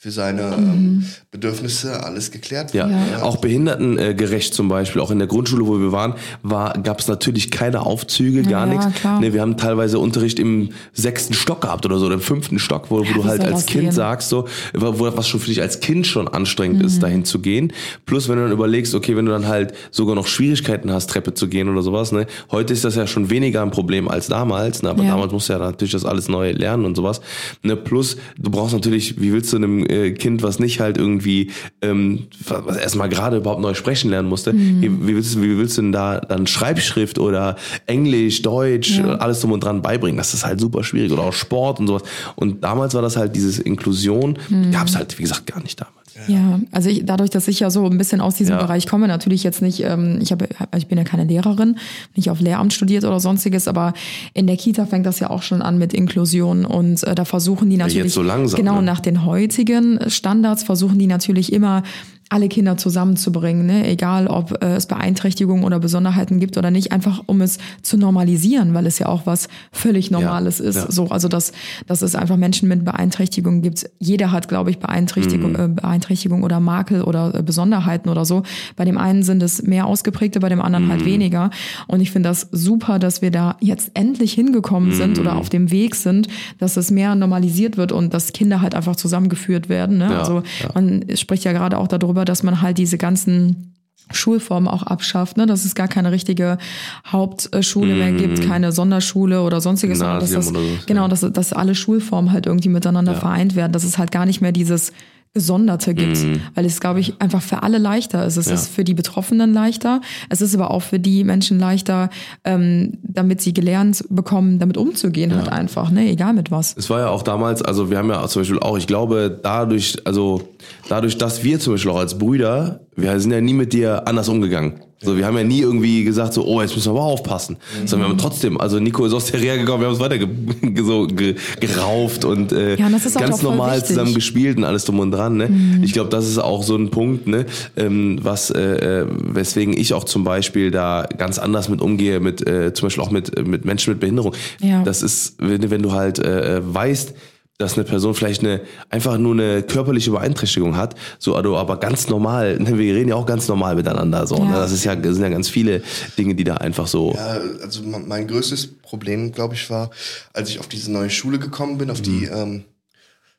für 0.00 0.12
seine 0.12 0.42
ähm, 0.42 1.02
Bedürfnisse 1.32 2.04
alles 2.04 2.30
geklärt 2.30 2.72
Ja, 2.72 2.88
wird. 2.88 2.96
ne? 3.18 3.24
auch 3.24 3.38
behindertengerecht 3.38 4.54
zum 4.54 4.68
Beispiel, 4.68 5.00
auch 5.02 5.10
in 5.10 5.18
der 5.18 5.26
Grundschule, 5.26 5.66
wo 5.66 5.80
wir 5.80 5.90
waren, 5.90 6.14
war, 6.44 6.74
gab 6.84 7.00
es 7.00 7.08
natürlich 7.08 7.50
keine 7.50 7.80
Aufzüge, 7.84 8.42
gar 8.42 8.66
Ja, 8.68 8.72
nichts. 8.74 9.00
klar. 9.00 9.20
Ne, 9.20 9.32
wir 9.32 9.40
haben 9.40 9.56
teilweise 9.56 9.98
Unterricht 9.98 10.38
im 10.38 10.68
sechsten 10.92 11.34
Stock 11.34 11.62
gehabt 11.62 11.84
oder 11.84 11.98
so, 11.98 12.06
oder 12.06 12.14
im 12.14 12.20
fünften 12.20 12.60
Stock, 12.60 12.92
wo, 12.92 13.00
wo 13.00 13.12
du 13.12 13.24
halt 13.24 13.42
als 13.44 13.66
Kind 13.66 13.84
gehen? 13.86 13.92
sagst, 13.92 14.28
so, 14.28 14.46
wo, 14.72 15.00
was 15.16 15.26
schon 15.26 15.40
für 15.40 15.48
dich 15.48 15.60
als 15.60 15.80
Kind 15.80 16.06
schon 16.06 16.28
anstrengend 16.28 16.78
Mhm. 16.80 16.86
ist, 16.86 17.02
dahin 17.02 17.24
zu 17.24 17.40
gehen. 17.40 17.72
Plus, 18.06 18.28
wenn 18.28 18.36
du 18.36 18.42
dann 18.42 18.52
überlegst, 18.52 18.94
okay, 18.94 19.16
wenn 19.16 19.26
du 19.26 19.32
dann 19.32 19.48
halt 19.48 19.74
sogar 19.90 20.14
noch 20.14 20.28
Schwierigkeiten 20.28 20.92
hast, 20.92 21.10
Treppe 21.10 21.34
zu 21.34 21.48
gehen 21.48 21.68
oder 21.68 21.82
sowas, 21.82 22.12
ne, 22.12 22.26
heute 22.52 22.72
ist 22.72 22.84
das 22.84 22.94
ja 22.94 23.08
schon 23.08 23.30
weniger 23.30 23.62
ein 23.62 23.72
Problem 23.72 24.06
als 24.08 24.28
damals, 24.28 24.82
ne, 24.84 24.90
aber 24.90 25.02
Ja. 25.02 25.10
damals 25.10 25.32
musst 25.32 25.48
du 25.48 25.54
ja 25.54 25.58
natürlich 25.58 25.92
das 25.92 26.04
alles 26.04 26.28
neu 26.28 26.52
lernen 26.52 26.84
und 26.84 26.94
sowas. 26.94 27.20
Ne, 27.64 27.74
plus, 27.76 28.16
du 28.38 28.48
brauchst 28.50 28.74
natürlich, 28.74 29.20
wie 29.20 29.32
willst 29.32 29.52
du 29.52 29.56
einem 29.56 29.87
äh, 29.88 30.12
Kind, 30.12 30.42
was 30.42 30.58
nicht 30.58 30.80
halt 30.80 30.96
irgendwie, 30.98 31.50
ähm, 31.82 32.26
was 32.46 32.76
erstmal 32.76 33.08
gerade 33.08 33.38
überhaupt 33.38 33.60
neu 33.60 33.74
sprechen 33.74 34.10
lernen 34.10 34.28
musste, 34.28 34.52
Mhm. 34.52 34.82
wie, 34.82 35.08
wie, 35.08 35.14
willst, 35.16 35.34
du- 35.34 35.42
wie 35.42 35.56
willst 35.58 35.76
du 35.78 35.82
denn 35.82 35.92
da 35.92 36.20
dann 36.20 36.46
Schreibschrift 36.46 37.18
oder 37.18 37.56
Englisch, 37.86 38.42
Deutsch, 38.42 38.98
Ja. 38.98 39.16
alles 39.16 39.40
drum 39.40 39.52
und 39.52 39.64
dran 39.64 39.82
beibringen? 39.82 40.16
Das 40.18 40.34
ist 40.34 40.44
halt 40.44 40.60
super 40.60 40.84
schwierig. 40.84 41.12
Oder 41.12 41.22
auch 41.22 41.32
Sport 41.32 41.80
und 41.80 41.86
sowas. 41.86 42.02
Und 42.36 42.62
damals 42.64 42.94
war 42.94 43.02
das 43.02 43.16
halt 43.16 43.34
dieses 43.36 43.58
Inklusion, 43.58 44.38
Mhm. 44.48 44.70
gab 44.72 44.86
es 44.88 44.96
halt, 44.96 45.18
wie 45.18 45.22
gesagt, 45.22 45.46
gar 45.46 45.62
nicht 45.62 45.80
damals. 45.80 45.94
Ja, 46.26 46.60
also 46.72 46.90
ich, 46.90 47.04
dadurch, 47.04 47.30
dass 47.30 47.48
ich 47.48 47.60
ja 47.60 47.70
so 47.70 47.86
ein 47.86 47.98
bisschen 47.98 48.20
aus 48.20 48.34
diesem 48.34 48.56
Ja. 48.56 48.62
Bereich 48.62 48.86
komme, 48.86 49.08
natürlich 49.08 49.44
jetzt 49.44 49.62
nicht, 49.62 49.82
ähm, 49.84 50.18
ich, 50.20 50.32
habe, 50.32 50.48
ich 50.76 50.86
bin 50.86 50.98
ja 50.98 51.04
keine 51.04 51.24
Lehrerin, 51.24 51.76
nicht 52.16 52.30
auf 52.30 52.40
Lehramt 52.40 52.72
studiert 52.72 53.04
oder 53.04 53.20
sonstiges, 53.20 53.68
aber 53.68 53.94
in 54.34 54.46
der 54.46 54.56
Kita 54.56 54.86
fängt 54.86 55.06
das 55.06 55.20
ja 55.20 55.30
auch 55.30 55.42
schon 55.42 55.62
an 55.62 55.78
mit 55.78 55.94
Inklusion 55.94 56.64
und 56.64 57.02
äh, 57.04 57.14
da 57.14 57.24
versuchen 57.24 57.70
die 57.70 57.76
natürlich 57.76 58.04
jetzt 58.04 58.14
so 58.14 58.22
langsam, 58.22 58.58
genau 58.58 58.76
ne? 58.76 58.82
nach 58.82 59.00
den 59.00 59.24
heutigen 59.24 59.98
Standards 60.08 60.62
versuchen 60.62 60.98
die 60.98 61.06
natürlich 61.06 61.52
immer 61.52 61.82
alle 62.30 62.48
Kinder 62.48 62.76
zusammenzubringen, 62.76 63.66
ne? 63.66 63.86
egal 63.88 64.26
ob 64.26 64.62
äh, 64.62 64.74
es 64.76 64.86
Beeinträchtigungen 64.86 65.64
oder 65.64 65.78
Besonderheiten 65.78 66.40
gibt 66.40 66.58
oder 66.58 66.70
nicht, 66.70 66.92
einfach 66.92 67.22
um 67.26 67.40
es 67.40 67.58
zu 67.82 67.96
normalisieren, 67.96 68.74
weil 68.74 68.86
es 68.86 68.98
ja 68.98 69.06
auch 69.06 69.24
was 69.26 69.48
völlig 69.72 70.10
Normales 70.10 70.60
ist. 70.60 70.76
ja. 70.76 70.90
So, 70.90 71.08
also 71.08 71.28
dass, 71.28 71.52
dass 71.86 72.02
es 72.02 72.14
einfach 72.14 72.36
Menschen 72.36 72.68
mit 72.68 72.84
Beeinträchtigungen 72.84 73.62
gibt. 73.62 73.88
Jeder 73.98 74.30
hat, 74.32 74.48
glaube 74.48 74.70
ich, 74.70 74.78
Beeinträchtigung, 74.78 75.52
Mhm. 75.52 75.60
äh, 75.60 75.68
Beeinträchtigung 75.68 76.42
oder 76.42 76.60
Makel 76.60 77.02
oder 77.02 77.34
äh, 77.34 77.42
Besonderheiten 77.42 78.08
oder 78.08 78.24
so. 78.24 78.42
Bei 78.76 78.84
dem 78.84 78.98
einen 78.98 79.22
sind 79.22 79.42
es 79.42 79.62
mehr 79.62 79.86
ausgeprägte, 79.86 80.40
bei 80.40 80.48
dem 80.48 80.60
anderen 80.60 80.86
Mhm. 80.86 80.90
halt 80.90 81.04
weniger. 81.04 81.50
Und 81.86 82.00
ich 82.00 82.10
finde 82.10 82.28
das 82.28 82.48
super, 82.52 82.98
dass 82.98 83.22
wir 83.22 83.30
da 83.30 83.56
jetzt 83.60 83.90
endlich 83.94 84.32
hingekommen 84.32 84.92
sind 84.92 85.16
Mhm. 85.16 85.22
oder 85.22 85.36
auf 85.36 85.48
dem 85.48 85.70
Weg 85.70 85.94
sind, 85.94 86.28
dass 86.58 86.76
es 86.76 86.90
mehr 86.90 87.14
normalisiert 87.14 87.76
wird 87.76 87.92
und 87.92 88.12
dass 88.12 88.32
Kinder 88.32 88.60
halt 88.60 88.74
einfach 88.74 88.96
zusammengeführt 88.96 89.68
werden. 89.68 89.98
Ne? 89.98 90.10
Ja, 90.10 90.18
also 90.18 90.42
ja. 90.62 90.70
man 90.74 91.04
spricht 91.14 91.44
ja 91.44 91.52
gerade 91.52 91.78
auch 91.78 91.88
darüber, 91.88 92.17
dass 92.24 92.42
man 92.42 92.62
halt 92.62 92.78
diese 92.78 92.98
ganzen 92.98 93.74
Schulformen 94.10 94.68
auch 94.68 94.82
abschafft, 94.82 95.36
ne? 95.36 95.46
dass 95.46 95.64
es 95.64 95.74
gar 95.74 95.88
keine 95.88 96.12
richtige 96.12 96.58
Hauptschule 97.06 97.94
mehr 97.94 98.12
gibt, 98.12 98.42
keine 98.46 98.72
Sonderschule 98.72 99.42
oder 99.42 99.60
sonstiges, 99.60 99.98
sondern 99.98 100.20
dass 100.20 100.30
Mhm. 100.30 100.34
Das, 100.36 100.46
so, 100.46 100.54
genau, 100.86 101.02
ja. 101.02 101.08
dass, 101.08 101.20
dass 101.20 101.52
alle 101.52 101.74
Schulformen 101.74 102.32
halt 102.32 102.46
irgendwie 102.46 102.70
miteinander 102.70 103.14
vereint 103.14 103.54
werden, 103.54 103.72
dass 103.72 103.84
es 103.84 103.98
halt 103.98 104.10
gar 104.10 104.24
nicht 104.24 104.40
mehr 104.40 104.52
dieses 104.52 104.92
Gesonderte 105.34 105.94
gibt, 105.94 106.18
weil 106.54 106.64
es, 106.64 106.80
glaube 106.80 107.00
ich, 107.00 107.20
einfach 107.20 107.42
für 107.42 107.62
alle 107.62 107.78
leichter 107.78 108.24
ist. 108.26 108.36
Es 108.36 108.46
Mhm. 108.46 108.50
Ja. 108.52 108.54
ist 108.58 108.68
für 108.70 108.84
die 108.84 108.94
Betroffenen 108.94 109.52
leichter, 109.52 110.00
es 110.30 110.40
ist 110.40 110.54
aber 110.54 110.70
auch 110.70 110.82
für 110.82 110.98
die 110.98 111.22
Menschen 111.24 111.58
leichter, 111.58 112.10
ähm, 112.44 112.98
damit 113.02 113.40
sie 113.40 113.52
gelernt 113.52 114.04
bekommen, 114.10 114.58
damit 114.58 114.76
umzugehen 114.76 115.34
halt 115.36 115.48
einfach, 115.48 115.90
ne, 115.90 116.08
egal 116.10 116.32
mit 116.32 116.50
was. 116.50 116.74
Es 116.76 116.88
war 116.90 117.00
ja 117.00 117.08
auch 117.08 117.22
damals, 117.22 117.62
also 117.62 117.90
wir 117.90 117.98
haben 117.98 118.08
ja 118.10 118.26
zum 118.26 118.40
Beispiel 118.42 118.58
auch, 118.58 118.76
ich 118.78 118.86
glaube, 118.86 119.38
dadurch, 119.42 119.96
also 120.04 120.42
dadurch, 120.88 121.18
dass 121.18 121.44
wir 121.44 121.60
zum 121.60 121.74
Beispiel 121.74 121.90
auch 121.92 121.98
als 121.98 122.18
Brüder, 122.18 122.80
wir 122.96 123.18
sind 123.20 123.30
ja 123.30 123.40
nie 123.40 123.52
mit 123.54 123.72
dir 123.72 124.08
anders 124.08 124.28
umgegangen. 124.28 124.80
So, 125.00 125.16
wir 125.16 125.24
haben 125.26 125.36
ja 125.36 125.44
nie 125.44 125.60
irgendwie 125.60 126.02
gesagt, 126.02 126.34
so, 126.34 126.44
oh, 126.44 126.60
jetzt 126.60 126.74
müssen 126.74 126.92
wir 126.92 126.98
aber 126.98 127.08
aufpassen. 127.08 127.56
Sondern 127.84 128.08
wir 128.08 128.12
haben 128.12 128.18
trotzdem, 128.18 128.60
also 128.60 128.80
Nico 128.80 129.04
ist 129.06 129.12
aus 129.12 129.26
der 129.26 129.40
Reha 129.40 129.56
gekommen, 129.56 129.80
wir 129.80 129.86
haben 129.86 129.94
uns 129.94 130.00
weiter 130.02 130.18
ge 130.62 130.84
so 130.84 131.06
ge 131.06 131.36
gerauft 131.60 132.24
und 132.24 132.50
äh, 132.50 132.76
Ja, 132.76 132.86
und 132.86 132.92
das 132.92 133.06
ist 133.06 133.16
auch 133.16 133.20
ganz 133.20 133.42
normal 133.42 133.84
zusammen 133.84 134.12
gespielt 134.12 134.56
und 134.58 134.64
alles 134.64 134.84
drum 134.84 134.98
und 134.98 135.12
dran. 135.12 135.36
Ne? 135.36 135.80
Ich 135.82 135.92
glaube, 135.92 136.10
das 136.10 136.26
ist 136.26 136.38
auch 136.38 136.64
so 136.64 136.74
ein 136.74 136.90
Punkt, 136.90 137.28
ne? 137.28 137.46
ähm, 137.76 138.18
was, 138.22 138.50
äh, 138.50 139.02
äh, 139.02 139.06
weswegen 139.08 139.76
ich 139.76 139.94
auch 139.94 140.04
zum 140.04 140.24
Beispiel 140.24 140.72
da 140.72 141.06
ganz 141.16 141.38
anders 141.38 141.68
mit 141.68 141.80
umgehe, 141.80 142.18
mit 142.18 142.44
äh, 142.46 142.72
zum 142.72 142.86
Beispiel 142.86 143.04
auch 143.04 143.10
mit, 143.10 143.46
mit 143.46 143.64
Menschen 143.64 143.92
mit 143.92 144.00
Behinderung. 144.00 144.34
Ja. 144.60 144.82
Das 144.82 145.02
ist, 145.02 145.36
wenn, 145.38 145.70
wenn 145.70 145.82
du 145.82 145.92
halt 145.92 146.18
äh, 146.18 146.56
äh, 146.56 146.62
weißt, 146.62 147.14
dass 147.58 147.74
eine 147.74 147.82
Person 147.84 148.14
vielleicht 148.14 148.42
eine 148.44 148.60
einfach 148.88 149.18
nur 149.18 149.32
eine 149.34 149.62
körperliche 149.64 150.12
Beeinträchtigung 150.12 150.76
hat, 150.76 150.94
so 151.18 151.34
also 151.34 151.56
aber 151.56 151.78
ganz 151.78 152.08
normal, 152.08 152.56
ne, 152.60 152.78
wir 152.78 152.94
reden 152.94 153.08
ja 153.08 153.16
auch 153.16 153.26
ganz 153.26 153.48
normal 153.48 153.74
miteinander 153.74 154.26
so. 154.28 154.36
Ja. 154.36 154.44
Ne? 154.44 154.52
Das 154.52 154.70
ist 154.72 154.84
ja 154.84 154.94
das 154.94 155.14
sind 155.14 155.24
ja 155.24 155.28
ganz 155.28 155.48
viele 155.48 155.82
Dinge, 156.16 156.34
die 156.36 156.44
da 156.44 156.54
einfach 156.54 156.86
so. 156.86 157.12
Ja, 157.14 157.40
also 157.62 157.82
me- 157.82 157.98
mein 158.06 158.28
größtes 158.28 158.68
Problem, 158.82 159.32
glaube 159.32 159.54
ich, 159.54 159.68
war, 159.70 159.90
als 160.32 160.48
ich 160.50 160.60
auf 160.60 160.68
diese 160.68 160.92
neue 160.92 161.10
Schule 161.10 161.38
gekommen 161.40 161.78
bin, 161.78 161.90
auf 161.90 162.00
die 162.00 162.26
ähm, 162.26 162.62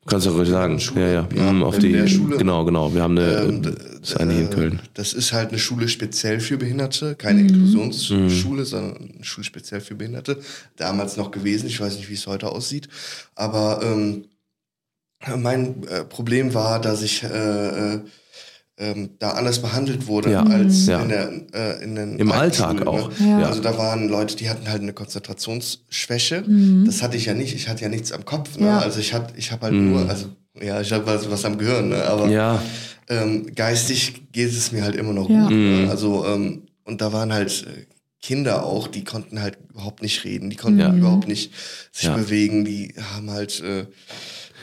Kannst 0.10 0.26
du 0.28 0.32
ruhig 0.32 0.50
sagen. 0.50 0.80
Schule. 0.80 1.02
Ja, 1.14 1.28
ja. 1.36 1.52
Mhm, 1.52 1.64
auf 1.64 1.78
die, 1.78 2.08
Schule. 2.08 2.38
genau, 2.38 2.66
genau. 2.66 2.94
Wir 2.94 3.02
haben 3.04 3.18
eine, 3.18 3.32
Ähm, 3.44 3.62
das 3.62 4.10
ist 4.12 4.18
eine 4.18 4.34
hier 4.34 4.42
in 4.44 4.52
äh, 4.52 4.56
Köln. 4.56 4.80
Das 4.94 5.14
ist 5.14 5.34
halt 5.34 5.50
eine 5.50 5.60
Schule 5.60 5.88
speziell 5.88 6.40
für 6.40 6.58
Behinderte, 6.58 7.16
keine 7.16 7.42
Mhm. 7.42 7.50
Inklusionsschule, 7.50 8.66
sondern 8.66 9.12
eine 9.16 9.24
Schule 9.24 9.46
speziell 9.46 9.82
für 9.82 9.96
Behinderte. 9.96 10.40
Damals 10.78 11.18
noch 11.18 11.32
gewesen, 11.32 11.68
ich 11.68 11.80
weiß 11.80 11.96
nicht, 11.98 12.10
wie 12.10 12.14
es 12.16 12.28
heute 12.28 12.50
aussieht. 12.50 12.90
Aber 13.36 13.82
ähm, 13.84 14.26
mein 15.38 15.84
äh, 15.88 16.04
Problem 16.06 16.54
war, 16.54 16.80
dass 16.80 17.02
ich 17.02 17.24
äh, 17.24 17.28
äh, 17.96 18.02
ähm, 18.80 19.10
da 19.20 19.32
anders 19.32 19.62
behandelt 19.62 20.08
wurde 20.08 20.32
Ja. 20.32 20.44
als 20.44 20.88
Ja. 20.88 21.02
in, 21.02 21.10
der, 21.10 21.32
äh, 21.54 21.84
in 21.84 21.96
den 21.96 22.18
Im 22.18 22.32
Alltag 22.32 22.78
Schulen, 22.78 22.88
auch. 22.88 23.10
Ne? 23.20 23.42
Ja. 23.42 23.48
Also 23.48 23.62
da 23.62 23.78
waren 23.78 24.08
Leute, 24.08 24.36
die 24.38 24.50
hatten 24.50 24.68
halt 24.70 24.82
eine 24.82 24.94
Konzentrationsschwäche. 24.94 26.44
Das 26.86 27.02
hatte 27.02 27.18
ich 27.18 27.26
ja 27.26 27.34
nicht. 27.34 27.54
Ich 27.56 27.68
hatte 27.68 27.84
ja 27.84 27.90
nichts 27.90 28.12
am 28.12 28.26
Kopf. 28.26 28.58
Ne? 28.58 28.68
Ja. 28.68 28.80
Also 28.80 29.00
ich 29.00 29.14
hatte, 29.14 29.34
ich 29.38 29.52
habe 29.52 29.64
halt 29.64 29.74
nur, 29.76 30.08
also 30.10 30.28
ja, 30.62 30.80
ich 30.82 30.92
habe 30.92 31.06
was, 31.06 31.30
was 31.30 31.46
am 31.46 31.58
Gehirn. 31.58 31.90
Ne? 31.90 32.04
Aber 32.06 32.28
Ja. 32.30 32.62
ähm, 33.10 33.54
geistig 33.56 34.32
geht 34.32 34.50
es 34.52 34.72
mir 34.72 34.84
halt 34.84 34.96
immer 34.96 35.14
noch 35.14 35.30
Ja. 35.30 35.44
gut. 35.44 35.52
Mhm. 35.52 35.84
Ne? 35.84 35.88
Also, 35.90 36.26
ähm, 36.26 36.64
und 36.86 37.02
da 37.02 37.12
waren 37.14 37.34
halt 37.34 37.66
äh, 37.68 37.86
Kinder 38.22 38.66
auch, 38.66 38.88
die 38.88 39.04
konnten 39.04 39.42
halt 39.42 39.58
überhaupt 39.70 40.02
nicht 40.02 40.24
reden, 40.26 40.50
die 40.50 40.58
konnten 40.58 40.80
Ja. 40.80 40.94
überhaupt 40.94 41.28
nicht 41.28 41.52
sich 41.92 42.06
Ja. 42.08 42.16
bewegen, 42.18 42.66
die 42.66 42.94
haben 43.14 43.30
halt, 43.32 43.62
äh, 43.62 43.86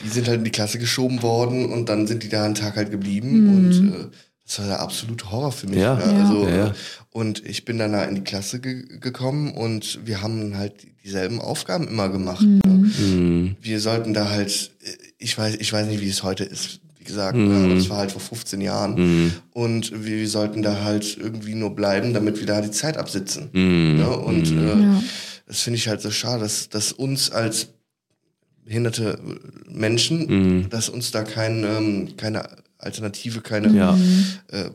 die 0.04 0.08
sind 0.08 0.28
halt 0.28 0.38
in 0.38 0.44
die 0.44 0.50
Klasse 0.50 0.78
geschoben 0.78 1.22
worden 1.22 1.66
und 1.72 1.88
dann 1.88 2.06
sind 2.06 2.22
die 2.22 2.28
da 2.28 2.44
einen 2.44 2.54
Tag 2.54 2.76
halt 2.76 2.90
geblieben 2.90 3.48
und 3.54 3.92
äh, 3.92 4.06
das 4.44 4.58
war 4.60 4.66
der 4.66 4.80
absolute 4.80 5.30
Horror 5.32 5.50
für 5.52 5.66
mich. 5.66 5.78
Ja. 5.78 5.94
Ne? 5.96 6.02
Ja. 6.12 6.22
Also, 6.24 6.48
Ja, 6.48 6.56
ja. 6.56 6.66
äh, 6.68 6.72
Und 7.10 7.44
ich 7.46 7.64
bin 7.64 7.78
dann 7.78 7.92
da 7.92 8.04
in 8.04 8.14
die 8.14 8.20
Klasse 8.24 8.60
ge 8.60 8.84
gekommen 9.00 9.52
und 9.52 9.98
wir 10.04 10.22
haben 10.22 10.56
halt 10.56 10.74
dieselben 11.04 11.40
Aufgaben 11.40 11.88
immer 11.88 12.08
gemacht. 12.08 12.42
Ne? 12.44 12.60
Mhm. 12.98 13.56
wir 13.60 13.80
sollten 13.80 14.14
da 14.14 14.28
halt, 14.28 14.70
äh, 14.84 14.90
ich 15.18 15.36
weiß, 15.36 15.56
ich 15.56 15.72
weiß 15.72 15.86
nicht, 15.88 16.00
wie 16.00 16.08
es 16.08 16.22
heute 16.22 16.44
ist, 16.44 16.80
wie 16.98 17.04
gesagt, 17.04 17.36
Mhm. 17.36 17.48
ne, 17.48 17.64
aber 17.64 17.74
das 17.74 17.88
war 17.90 17.98
halt 17.98 18.12
vor 18.12 18.20
15 18.20 18.60
Jahren. 18.60 19.32
Und 19.52 19.90
wir, 20.04 20.18
wir 20.18 20.28
sollten 20.28 20.62
da 20.62 20.84
halt 20.84 21.16
irgendwie 21.18 21.54
nur 21.54 21.74
bleiben, 21.74 22.12
damit 22.14 22.38
wir 22.38 22.46
da 22.46 22.60
die 22.60 22.70
Zeit 22.70 22.96
absitzen. 22.98 23.48
Mhm. 23.52 23.96
Ne? 23.96 24.16
Und 24.16 24.50
äh, 24.52 24.68
Ja. 24.80 25.02
das 25.48 25.60
finde 25.60 25.78
ich 25.78 25.88
halt 25.88 26.00
so 26.02 26.10
schade, 26.12 26.42
dass, 26.42 26.68
dass 26.68 26.92
uns 26.92 27.30
als 27.30 27.68
behinderte 28.66 29.18
Menschen, 29.70 30.26
Mhm. 30.26 30.68
dass 30.70 30.88
uns 30.88 31.10
da 31.12 31.22
kein, 31.22 31.64
ähm, 31.64 32.08
keine 32.16 32.42
Alternative, 32.78 33.40
keine 33.40 33.68
Ja. 33.76 33.96
äh, 34.48 34.70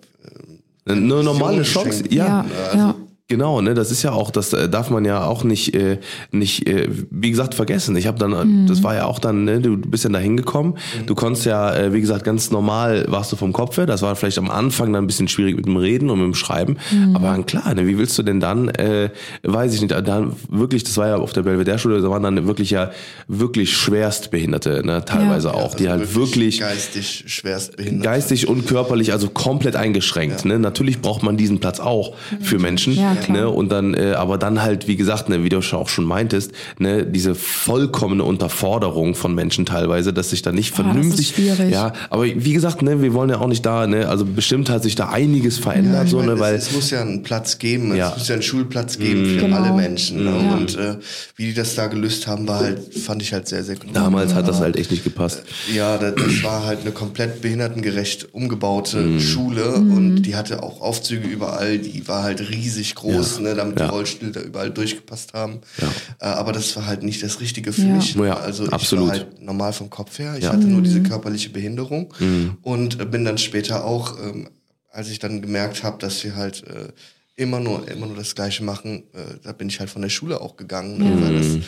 Eine 0.85 1.01
normale 1.23 1.59
Vision 1.59 1.83
Chance. 1.85 2.03
Ja. 2.09 2.45
Ja, 2.73 2.75
ja. 2.77 2.95
Genau, 3.31 3.61
ne, 3.61 3.73
das 3.73 3.91
ist 3.91 4.03
ja 4.03 4.11
auch, 4.11 4.29
das 4.29 4.51
äh, 4.51 4.67
darf 4.67 4.89
man 4.89 5.05
ja 5.05 5.23
auch 5.23 5.45
nicht, 5.45 5.73
äh, 5.73 5.99
nicht, 6.33 6.67
äh, 6.67 6.89
wie 7.09 7.29
gesagt, 7.29 7.55
vergessen. 7.55 7.95
Ich 7.95 8.05
habe 8.07 8.19
dann, 8.19 8.33
äh, 8.65 8.67
das 8.67 8.83
war 8.83 8.93
ja 8.93 9.05
auch 9.05 9.19
dann, 9.19 9.45
ne, 9.45 9.61
du 9.61 9.77
bist 9.77 10.03
dann 10.03 10.11
da 10.11 10.19
hingekommen. 10.19 10.73
Du 11.05 11.15
konntest 11.15 11.45
ja, 11.45 11.73
äh, 11.73 11.93
wie 11.93 12.01
gesagt, 12.01 12.25
ganz 12.25 12.51
normal 12.51 13.05
warst 13.07 13.31
du 13.31 13.37
vom 13.37 13.53
Kopf 13.53 13.77
her. 13.77 13.85
Das 13.85 14.01
war 14.01 14.17
vielleicht 14.17 14.37
am 14.37 14.51
Anfang 14.51 14.91
dann 14.91 15.05
ein 15.05 15.07
bisschen 15.07 15.29
schwierig 15.29 15.55
mit 15.55 15.65
dem 15.65 15.77
Reden 15.77 16.09
und 16.09 16.19
mit 16.19 16.25
dem 16.25 16.33
Schreiben. 16.33 16.75
Aber 17.13 17.27
dann 17.29 17.45
klar, 17.45 17.73
ne, 17.73 17.87
wie 17.87 17.97
willst 17.97 18.17
du 18.17 18.23
denn 18.23 18.41
dann, 18.41 18.67
äh, 18.67 19.11
weiß 19.43 19.73
ich 19.75 19.81
nicht, 19.81 19.91
dann 19.93 20.33
wirklich, 20.49 20.83
das 20.83 20.97
war 20.97 21.07
ja 21.07 21.15
auf 21.15 21.31
der 21.31 21.43
Belvedere-Schule, 21.43 22.01
da 22.01 22.09
waren 22.09 22.23
dann 22.23 22.45
wirklich 22.47 22.69
ja 22.71 22.91
wirklich 23.29 23.71
schwerstbehinderte, 23.77 24.85
ne, 24.85 25.05
teilweise 25.05 25.47
Ja. 25.47 25.53
auch, 25.53 25.75
die 25.75 25.87
halt 25.87 26.15
wirklich 26.15 26.59
geistig 26.59 27.23
schwerst 27.27 27.77
behindert 27.77 28.03
geistig 28.03 28.49
und 28.49 28.67
körperlich 28.67 29.13
also 29.13 29.29
komplett 29.29 29.77
eingeschränkt. 29.77 30.43
Ne? 30.43 30.59
Natürlich 30.59 30.99
braucht 30.99 31.23
man 31.23 31.37
diesen 31.37 31.59
Platz 31.59 31.79
auch 31.79 32.13
für 32.41 32.59
Menschen. 32.59 32.93
Ja, 32.93 33.15
klar. 33.21 33.37
ne? 33.37 33.49
Und 33.49 33.71
dann, 33.71 33.93
äh, 33.93 34.13
aber 34.13 34.37
dann 34.37 34.61
halt, 34.61 34.87
wie 34.87 34.95
gesagt, 34.95 35.29
ne, 35.29 35.43
wie 35.43 35.49
du 35.49 35.59
auch 35.59 35.89
schon 35.89 36.05
meintest, 36.05 36.51
ne, 36.79 37.05
diese 37.05 37.35
vollkommene 37.35 38.23
Unterforderung 38.23 39.15
von 39.15 39.33
Menschen 39.35 39.65
teilweise, 39.65 40.11
dass 40.13 40.31
sich 40.31 40.41
da 40.41 40.51
nicht 40.51 40.73
Ah, 40.73 40.83
das 40.83 40.87
ist 40.87 40.93
vernünftig. 40.93 41.27
schwierig. 41.29 41.71
Ja, 41.71 41.93
aber 42.09 42.25
wie 42.25 42.53
gesagt, 42.53 42.81
ne, 42.81 43.01
wir 43.01 43.13
wollen 43.13 43.29
ja 43.29 43.39
auch 43.39 43.47
nicht 43.47 43.65
da, 43.65 43.87
ne, 43.87 44.07
also 44.07 44.25
bestimmt 44.25 44.69
hat 44.69 44.83
sich 44.83 44.95
da 44.95 45.09
einiges 45.09 45.57
verändert, 45.57 46.05
Ich 46.05 46.11
so, 46.11 46.17
meine, 46.17 46.33
ne, 46.35 46.39
weil 46.39 46.55
es, 46.55 46.67
es 46.67 46.73
muss 46.73 46.89
ja 46.91 47.01
einen 47.01 47.23
Platz 47.23 47.57
geben, 47.59 47.95
Ja. 47.95 48.09
es 48.11 48.17
muss 48.19 48.27
ja 48.27 48.33
einen 48.35 48.43
Schulplatz 48.43 48.97
geben 48.97 49.25
für 49.25 49.41
Genau. 49.41 49.57
alle 49.57 49.73
Menschen. 49.73 50.23
Ne? 50.23 50.31
Ja. 50.31 50.53
Und 50.55 50.75
äh, 50.77 50.97
wie 51.35 51.45
die 51.47 51.53
das 51.53 51.75
da 51.75 51.87
gelöst 51.87 52.27
haben, 52.27 52.47
war 52.47 52.59
halt, 52.59 52.93
fand 52.95 53.21
ich 53.21 53.33
halt 53.33 53.47
sehr, 53.47 53.63
sehr 53.63 53.75
gut. 53.75 53.89
damals 53.93 54.33
hat 54.33 54.47
das 54.47 54.59
halt 54.59 54.75
echt 54.77 54.91
nicht 54.91 55.03
gepasst. 55.03 55.43
Ja, 55.73 55.97
das, 55.97 56.15
das 56.15 56.43
war 56.43 56.65
halt 56.65 56.81
eine 56.81 56.91
komplett 56.91 57.41
behindertengerecht 57.41 58.33
umgebaute 58.33 58.97
Mhm. 59.01 59.19
Schule 59.19 59.73
und 59.75 60.23
die 60.23 60.35
hatte 60.35 60.63
auch 60.63 60.81
Aufzüge 60.81 61.27
überall, 61.27 61.77
die 61.77 62.07
war 62.07 62.23
halt 62.23 62.49
riesig 62.49 62.95
groß, 62.95 63.10
Ja. 63.11 63.39
ne, 63.41 63.55
damit 63.55 63.79
Ja. 63.79 63.85
die 63.85 63.91
Rollstühle 63.91 64.31
da 64.31 64.41
überall 64.41 64.71
durchgepasst 64.71 65.33
haben. 65.33 65.59
Ja. 65.79 65.87
Äh, 66.19 66.33
aber 66.33 66.51
das 66.51 66.75
war 66.75 66.85
halt 66.85 67.03
nicht 67.03 67.21
das 67.23 67.39
Richtige 67.39 67.73
für 67.73 67.81
Ja. 67.81 67.87
mich. 67.95 68.15
Ja, 68.15 68.35
also 68.37 68.65
ich 68.65 68.73
absolut. 68.73 69.05
war 69.07 69.11
halt 69.13 69.41
normal 69.41 69.73
vom 69.73 69.89
Kopf 69.89 70.17
her, 70.19 70.35
ich 70.37 70.43
Ja. 70.45 70.53
hatte 70.53 70.65
Mhm. 70.67 70.73
nur 70.73 70.81
diese 70.81 71.01
körperliche 71.03 71.49
Behinderung 71.49 72.13
und 72.61 72.99
äh, 72.99 73.05
bin 73.05 73.25
dann 73.25 73.37
später 73.37 73.83
auch, 73.85 74.17
ähm, 74.19 74.49
als 74.91 75.09
ich 75.09 75.19
dann 75.19 75.41
gemerkt 75.41 75.83
habe, 75.83 75.97
dass 75.99 76.23
wir 76.23 76.35
halt 76.35 76.63
äh, 76.67 76.89
immer 77.37 77.59
nur 77.59 77.87
immer 77.89 78.07
nur 78.07 78.15
das 78.17 78.35
Gleiche 78.35 78.63
machen, 78.63 79.03
äh, 79.13 79.37
da 79.43 79.51
bin 79.53 79.69
ich 79.69 79.79
halt 79.79 79.89
von 79.89 80.01
der 80.01 80.09
Schule 80.09 80.41
auch 80.41 80.57
gegangen, 80.57 80.97
ne, 80.97 81.21
weil 81.21 81.37
das 81.37 81.65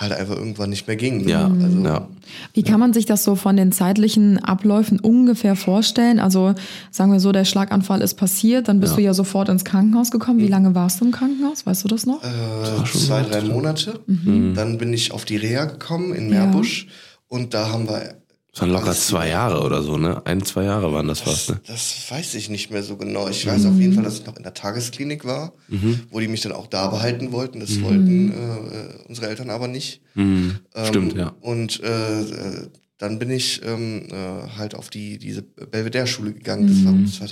halt 0.00 0.12
einfach 0.12 0.34
irgendwann 0.36 0.70
nicht 0.70 0.86
mehr 0.86 0.96
ging. 0.96 1.24
ne? 1.24 1.30
Ja, 1.30 1.44
also, 1.46 1.78
ja. 1.84 2.08
Wie 2.54 2.62
kann 2.62 2.80
man 2.80 2.92
sich 2.94 3.04
das 3.06 3.22
so 3.22 3.36
von 3.36 3.56
den 3.56 3.70
zeitlichen 3.70 4.38
Abläufen 4.42 4.98
ungefähr 4.98 5.56
vorstellen? 5.56 6.18
Also 6.18 6.54
sagen 6.90 7.12
wir 7.12 7.20
so, 7.20 7.32
der 7.32 7.44
Schlaganfall 7.44 8.00
ist 8.00 8.14
passiert, 8.14 8.68
dann 8.68 8.80
bist 8.80 8.92
Ja. 8.94 8.96
du 8.96 9.02
ja 9.02 9.14
sofort 9.14 9.50
ins 9.50 9.64
Krankenhaus 9.64 10.10
gekommen. 10.10 10.38
Wie 10.40 10.48
lange 10.48 10.74
warst 10.74 11.00
du 11.00 11.04
im 11.04 11.10
Krankenhaus? 11.12 11.66
Weißt 11.66 11.84
du 11.84 11.88
das 11.88 12.06
noch? 12.06 12.24
äh, 12.24 12.84
zwei, 12.98 13.22
drei 13.22 13.42
Monate. 13.42 14.00
Mhm. 14.06 14.54
Dann 14.54 14.78
bin 14.78 14.92
ich 14.94 15.12
auf 15.12 15.24
die 15.26 15.36
Reha 15.36 15.66
gekommen 15.66 16.14
in 16.14 16.30
Meerbusch 16.30 16.88
und 17.28 17.52
da 17.54 17.70
haben 17.70 17.86
wir. 17.88 18.14
Das 18.52 18.62
waren 18.62 18.70
locker 18.70 18.92
zwei 18.92 19.28
Jahre 19.28 19.62
oder 19.62 19.80
so, 19.82 19.96
ne? 19.96 20.22
Ein, 20.26 20.42
zwei 20.44 20.64
Jahre 20.64 20.92
waren 20.92 21.06
das 21.06 21.20
fast, 21.20 21.50
Das, 21.50 21.54
ne? 21.56 21.60
das 21.68 22.04
weiß 22.10 22.34
ich 22.34 22.48
nicht 22.50 22.70
mehr 22.72 22.82
so 22.82 22.96
genau. 22.96 23.28
Ich 23.28 23.46
weiß 23.46 23.64
auf 23.66 23.76
jeden 23.78 23.92
Fall, 23.94 24.02
dass 24.02 24.18
ich 24.18 24.26
noch 24.26 24.36
in 24.36 24.42
der 24.42 24.54
Tagesklinik 24.54 25.24
war, 25.24 25.52
Mhm. 25.68 26.00
wo 26.10 26.18
die 26.18 26.26
mich 26.26 26.40
dann 26.40 26.50
auch 26.52 26.66
da 26.66 26.88
behalten 26.88 27.30
wollten. 27.30 27.60
Das 27.60 27.80
wollten 27.80 28.32
äh, 28.32 29.06
unsere 29.08 29.28
Eltern 29.28 29.50
aber 29.50 29.68
nicht. 29.68 30.00
Mhm. 30.14 30.56
Ähm, 30.74 30.86
Stimmt, 30.86 31.16
ja. 31.16 31.32
Und 31.40 31.80
äh, 31.84 32.66
dann 32.98 33.18
bin 33.20 33.30
ich 33.30 33.60
ähm, 33.64 34.08
äh, 34.10 34.48
halt 34.58 34.74
auf 34.74 34.90
die 34.90 35.18
diese 35.18 35.42
Belvedere-Schule 35.42 36.32
gegangen. 36.34 36.66
Das 36.66 36.84
war 36.84 37.28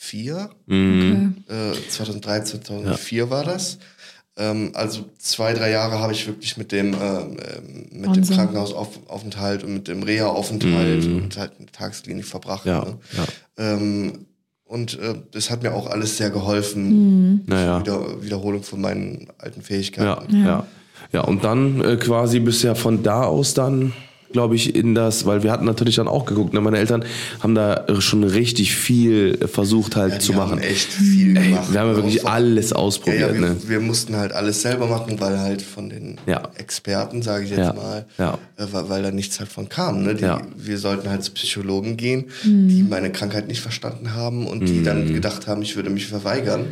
2004. 0.00 0.50
Mhm. 0.66 1.34
Okay. 1.48 1.72
Äh, 1.72 1.88
2003, 1.88 2.40
2004 2.42 3.30
war 3.30 3.44
das. 3.44 3.78
Ähm, 4.36 4.70
also 4.74 5.04
zwei, 5.18 5.52
drei 5.52 5.70
Jahre 5.70 5.98
habe 5.98 6.12
ich 6.14 6.26
wirklich 6.26 6.56
mit 6.56 6.72
dem, 6.72 6.94
ähm, 6.94 7.36
ähm, 7.92 8.00
mit 8.00 8.16
dem. 8.16 8.24
Krankenhausaufenthalt 8.28 9.62
und 9.64 9.74
mit 9.74 9.88
dem 9.88 10.02
Reha-Aufenthalt 10.02 11.04
und 11.06 11.36
halt 11.36 11.52
in 11.58 11.66
der 11.66 11.72
Tagesklinik 11.72 12.24
verbracht. 12.24 12.64
Mhm. 12.64 12.70
Ja, 12.70 12.84
Ne? 12.84 12.98
ja. 13.16 13.24
Ähm, 13.74 14.26
und 14.64 14.98
äh, 14.98 15.14
das 15.32 15.50
hat 15.50 15.62
mir 15.62 15.74
auch 15.74 15.86
alles 15.86 16.16
sehr 16.16 16.30
geholfen. 16.30 17.44
Naja. 17.46 17.80
Wieder, 17.80 18.22
Wiederholung 18.22 18.62
von 18.62 18.80
meinen 18.80 19.28
alten 19.38 19.60
Ja, 19.60 19.66
Fähigkeiten. 19.66 20.44
ja. 20.44 20.66
Ja, 21.12 21.22
und 21.22 21.44
dann 21.44 21.82
äh, 21.84 21.96
quasi 21.96 22.40
ja 22.62 22.74
von 22.74 23.02
da 23.02 23.24
aus 23.24 23.52
dann 23.54 23.92
glaube 24.32 24.56
ich, 24.56 24.74
in 24.74 24.94
das, 24.94 25.26
weil 25.26 25.42
wir 25.42 25.52
hatten 25.52 25.64
natürlich 25.64 25.96
dann 25.96 26.08
auch 26.08 26.24
geguckt, 26.24 26.52
ne? 26.54 26.60
meine 26.60 26.78
Eltern 26.78 27.04
haben 27.40 27.54
da 27.54 27.84
schon 28.00 28.24
richtig 28.24 28.74
viel 28.74 29.38
versucht 29.46 29.96
halt 29.96 30.12
Ja, 30.12 30.18
die 30.18 30.24
zu 30.24 30.32
machen. 30.32 30.52
Haben 30.52 30.58
echt 30.60 30.92
viel 30.92 31.36
Ey, 31.36 31.48
gemacht. 31.50 31.72
wir 31.72 31.80
haben 31.80 31.88
ja 31.90 31.96
wirklich 31.96 32.26
alles 32.26 32.70
Ja, 32.70 32.76
ausprobiert. 32.76 33.20
ja, 33.20 33.34
wir, 33.34 33.40
ne? 33.40 33.56
wir 33.66 33.80
mussten 33.80 34.16
halt 34.16 34.32
alles 34.32 34.62
selber 34.62 34.86
machen, 34.86 35.20
weil 35.20 35.38
halt 35.38 35.62
von 35.62 35.88
den 35.90 36.18
Ja. 36.26 36.42
Experten, 36.56 37.22
sage 37.22 37.44
ich 37.44 37.50
jetzt 37.50 37.58
Ja, 37.60 37.72
mal, 37.72 38.06
ja. 38.18 38.38
Äh, 38.56 38.64
weil, 38.72 39.02
da 39.02 39.10
nichts 39.10 39.38
halt 39.40 39.50
von 39.50 39.68
kam. 39.68 40.02
Ne? 40.02 40.14
Die, 40.14 40.22
Ja. 40.24 40.40
Wir 40.56 40.78
sollten 40.78 41.08
halt 41.10 41.22
zu 41.24 41.32
Psychologen 41.32 41.96
gehen, 41.96 42.26
die 42.44 42.82
meine 42.82 43.10
Krankheit 43.12 43.48
nicht 43.48 43.60
verstanden 43.60 44.14
haben 44.14 44.46
und 44.46 44.68
die 44.68 44.82
dann 44.82 45.12
gedacht 45.12 45.46
haben, 45.46 45.62
ich 45.62 45.76
würde 45.76 45.90
mich 45.90 46.06
verweigern, 46.06 46.66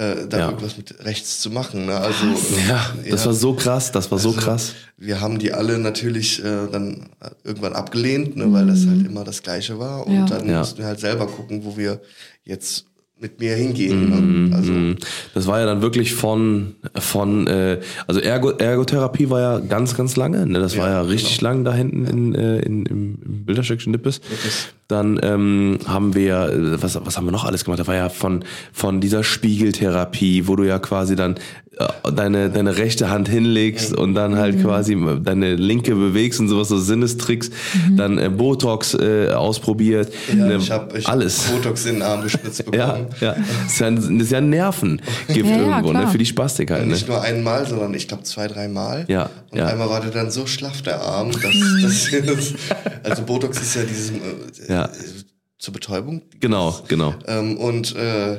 äh, 0.00 0.26
da 0.28 0.36
Mhm. 0.36 0.40
Ja. 0.42 0.48
irgendwas 0.48 0.76
mit 0.76 1.04
rechts 1.04 1.40
zu 1.40 1.50
machen. 1.50 1.86
Ne? 1.86 1.94
Also, 1.96 2.24
Ja, 2.68 2.94
das 3.10 3.26
war 3.26 3.34
so 3.34 3.52
krass, 3.54 3.92
das 3.92 4.10
war 4.10 4.18
so 4.18 4.30
Also, 4.30 4.40
krass. 4.40 4.72
Wir 4.96 5.20
haben 5.20 5.38
die 5.38 5.52
alle 5.52 5.78
natürlich 5.78 6.40
äh, 6.44 6.66
dann 6.72 7.10
irgendwann 7.44 7.74
abgelehnt, 7.74 8.36
ne, 8.36 8.52
weil 8.52 8.66
das 8.66 8.86
halt 8.86 9.04
immer 9.06 9.24
das 9.24 9.42
Gleiche 9.42 9.78
war. 9.78 10.06
Und 10.06 10.14
Ja. 10.14 10.24
dann 10.26 10.48
Ja. 10.48 10.58
mussten 10.60 10.78
wir 10.78 10.86
halt 10.86 11.00
selber 11.00 11.26
gucken, 11.26 11.64
wo 11.64 11.76
wir 11.76 12.00
jetzt 12.44 12.86
mit 13.20 13.40
mir 13.40 13.54
hingehen. 13.54 14.48
Ne? 14.48 14.56
Also. 14.56 14.72
Das 15.34 15.46
war 15.46 15.60
ja 15.60 15.66
dann 15.66 15.82
wirklich 15.82 16.14
von, 16.14 16.74
von 16.94 17.46
äh, 17.46 17.80
also 18.06 18.20
Ergo, 18.20 18.50
Ergotherapie 18.50 19.28
war 19.28 19.40
ja 19.40 19.58
ganz, 19.58 19.96
ganz 19.96 20.16
lange. 20.16 20.46
Ne? 20.46 20.58
Das 20.60 20.76
war 20.76 20.88
ja 20.88 21.00
Ja, 21.00 21.00
richtig 21.02 21.40
lang 21.40 21.64
da 21.64 21.72
hinten 21.72 22.06
in, 22.06 22.34
äh, 22.34 22.58
in, 22.60 22.86
im, 22.86 23.18
im 23.24 23.44
Bilderstöckchen 23.44 23.92
Nippes. 23.92 24.20
Dann 24.88 25.20
ähm, 25.22 25.78
haben 25.86 26.14
wir, 26.14 26.48
äh, 26.48 26.82
was, 26.82 26.98
was 27.04 27.16
haben 27.16 27.26
wir 27.26 27.32
noch 27.32 27.44
alles 27.44 27.64
gemacht? 27.64 27.80
Da 27.80 27.86
war 27.86 27.94
ja 27.94 28.08
von, 28.08 28.44
von 28.72 29.00
dieser 29.00 29.22
Spiegeltherapie, 29.22 30.48
wo 30.48 30.56
du 30.56 30.64
ja 30.64 30.78
quasi 30.78 31.16
dann 31.16 31.36
deine, 32.14 32.50
deine 32.50 32.76
rechte 32.76 33.10
Hand 33.10 33.28
hinlegst 33.28 33.96
und 33.96 34.14
dann 34.14 34.36
halt 34.36 34.60
quasi 34.62 34.96
deine 35.22 35.54
linke 35.56 35.94
bewegst 35.94 36.40
und 36.40 36.48
sowas, 36.48 36.68
so 36.68 36.78
Sinnestricks. 36.78 37.50
Dann 37.96 38.18
äh, 38.18 38.28
Botox 38.28 38.94
äh, 38.94 39.28
ausprobiert. 39.30 40.12
ja, 40.28 40.34
Ne, 40.34 40.56
ich 40.56 40.70
habe 40.70 40.98
ich 40.98 41.04
hab 41.06 41.12
alles. 41.14 41.44
Botox 41.44 41.86
in 41.86 41.94
den 41.94 42.02
Arm 42.02 42.22
gespritzt 42.22 42.64
Ja, 42.74 42.92
bekommen. 42.92 43.06
ja. 43.20 43.34
Das 43.64 43.72
ist 43.72 43.80
ja 43.80 43.86
ein, 43.86 43.96
das 44.18 44.26
ist 44.26 44.32
ja 44.32 44.38
ein 44.38 44.50
Nervengift 44.50 45.00
Ja, 45.28 45.44
ja, 45.44 45.58
irgendwo, 45.78 45.92
ne? 45.92 46.08
Für 46.08 46.18
die 46.18 46.26
Spastik 46.26 46.70
halt, 46.70 46.86
ne? 46.86 46.92
Nicht 46.92 47.08
nur 47.08 47.20
einmal, 47.22 47.66
sondern 47.66 47.94
ich 47.94 48.08
glaube 48.08 48.22
zwei, 48.24 48.46
dreimal. 48.48 49.04
Ja, 49.08 49.30
Und 49.50 49.58
ja. 49.58 49.66
einmal 49.66 49.88
war 49.88 50.00
der 50.00 50.10
dann 50.10 50.30
so 50.30 50.46
schlaff, 50.46 50.82
der 50.82 51.00
Arm, 51.00 51.30
dass, 51.42 51.42
dass 51.82 52.10
das, 52.10 52.54
also 53.02 53.22
Botox 53.22 53.60
ist 53.60 53.74
ja 53.76 53.82
dieses 53.82 54.10
äh, 54.10 54.72
Ja. 54.72 54.84
äh, 54.86 54.88
zur 55.58 55.74
Betäubung. 55.74 56.22
Genau, 56.40 56.78
genau. 56.88 57.14
Ähm, 57.26 57.56
und 57.58 57.94
äh, 57.94 58.38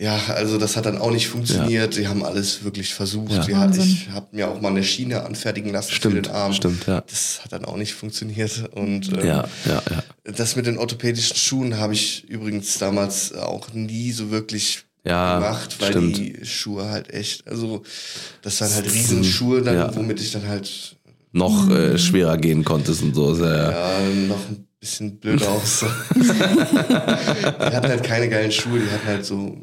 ja, 0.00 0.16
also 0.28 0.58
das 0.58 0.76
hat 0.76 0.86
dann 0.86 0.96
auch 0.98 1.10
nicht 1.10 1.26
funktioniert. 1.28 1.96
Die 1.96 2.06
haben 2.06 2.24
alles 2.24 2.62
wirklich 2.62 2.94
versucht. 2.94 3.32
Ja. 3.48 3.60
Wahnsinn. 3.60 3.82
ich 3.84 4.10
habe 4.10 4.28
mir 4.30 4.48
auch 4.48 4.60
mal 4.60 4.68
eine 4.68 4.84
Schiene 4.84 5.24
anfertigen 5.24 5.72
lassen 5.72 5.88
für 5.90 5.94
Stimmt, 5.96 6.26
den 6.26 6.32
Arm. 6.32 6.52
stimmt, 6.52 6.86
ja. 6.86 7.00
Das 7.00 7.40
hat 7.42 7.52
dann 7.52 7.64
auch 7.64 7.76
nicht 7.76 7.94
funktioniert. 7.94 8.70
Und 8.74 9.08
ähm, 9.12 9.26
Ja, 9.26 9.48
ja, 9.66 9.82
ja. 9.90 10.02
das 10.32 10.54
mit 10.54 10.66
den 10.66 10.78
orthopädischen 10.78 11.36
Schuhen 11.36 11.78
habe 11.78 11.94
ich 11.94 12.24
übrigens 12.28 12.78
damals 12.78 13.32
auch 13.34 13.72
nie 13.74 14.12
so 14.12 14.30
wirklich 14.30 14.84
Ja, 15.04 15.34
gemacht, 15.40 15.76
weil 15.80 15.90
stimmt. 15.90 16.16
die 16.16 16.38
Schuhe 16.44 16.88
halt 16.90 17.12
echt, 17.12 17.48
also 17.48 17.82
das 18.42 18.60
waren 18.60 18.72
halt 18.74 18.86
Riesenschuhe 18.92 19.62
dann, 19.62 19.74
Ja. 19.74 19.96
womit 19.96 20.20
ich 20.20 20.30
dann 20.30 20.46
halt 20.46 20.96
Noch 21.32 21.68
äh, 21.70 21.98
schwerer 21.98 22.36
gehen 22.38 22.64
konntest 22.64 23.02
und 23.02 23.14
so. 23.14 23.34
Ja, 23.36 23.70
ja, 23.72 23.98
noch 24.28 24.48
ein 24.48 24.67
bisschen 24.80 25.18
blöder 25.18 25.48
aussah. 25.50 25.88
die 26.14 27.76
hatten 27.76 27.88
halt 27.88 28.04
keine 28.04 28.28
geilen 28.28 28.52
Schuhe, 28.52 28.78
die 28.78 28.90
hatten 28.90 29.06
halt 29.06 29.24
so 29.24 29.56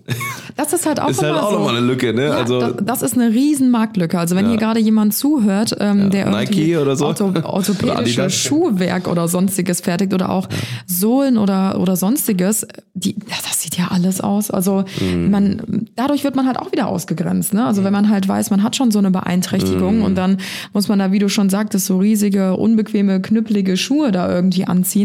Das 0.58 0.74
ist 0.74 0.86
halt 0.86 1.00
auch 1.00 1.10
Ist 1.10 1.24
halt 1.24 1.34
auch 1.36 1.52
so. 1.52 1.58
nochmal 1.60 1.78
eine 1.78 1.86
Lücke, 1.86 2.14
ne? 2.14 2.26
Ja, 2.28 2.32
also, 2.34 2.60
das, 2.60 2.74
das 2.84 3.02
ist 3.02 3.14
eine 3.18 3.34
riesen 3.34 3.72
Marktlücke. 3.72 4.20
Also 4.20 4.36
wenn 4.36 4.46
Ja. 4.46 4.52
hier 4.52 4.60
gerade 4.60 4.80
jemand 4.82 5.14
zuhört, 5.14 5.76
ähm, 5.80 6.10
der 6.10 6.30
Nike 6.30 6.52
irgendwie 6.60 6.78
oder 6.78 6.96
so. 6.96 7.08
Oder 7.08 7.46
orthopädische. 7.50 8.30
Schuhwerk 8.30 9.08
oder 9.08 9.28
sonstiges 9.28 9.82
fertigt 9.82 10.14
oder 10.14 10.30
auch 10.30 10.48
Sohlen 10.86 11.38
oder, 11.38 11.80
oder 11.80 11.96
sonstiges, 11.96 12.68
die, 12.94 13.12
ja, 13.30 13.36
das 13.48 13.62
sieht 13.62 13.78
ja 13.78 13.88
alles 13.92 14.20
aus. 14.22 14.52
Also 14.52 14.84
Mhm. 15.00 15.32
man, 15.32 15.88
dadurch 15.96 16.24
wird 16.26 16.36
man 16.36 16.46
halt 16.46 16.58
auch 16.60 16.72
wieder 16.74 16.88
ausgegrenzt. 16.88 17.54
Ne? 17.54 17.66
Also 17.66 17.84
wenn 17.84 17.94
man 17.94 18.10
halt 18.10 18.28
weiß, 18.28 18.50
man 18.50 18.64
hat 18.64 18.76
schon 18.76 18.92
so 18.92 19.00
eine 19.00 19.12
Beeinträchtigung 19.12 20.00
Mhm. 20.00 20.04
und 20.04 20.16
dann 20.16 20.38
muss 20.74 20.88
man 20.90 21.00
da, 21.00 21.12
wie 21.14 21.20
du 21.20 21.30
schon 21.30 21.50
sagtest, 21.50 21.86
so 21.86 21.98
riesige, 22.00 22.56
unbequeme, 22.58 23.22
knüppelige 23.22 23.78
Schuhe 23.78 24.12
da 24.12 24.30
irgendwie 24.30 24.66
anziehen, 24.66 25.05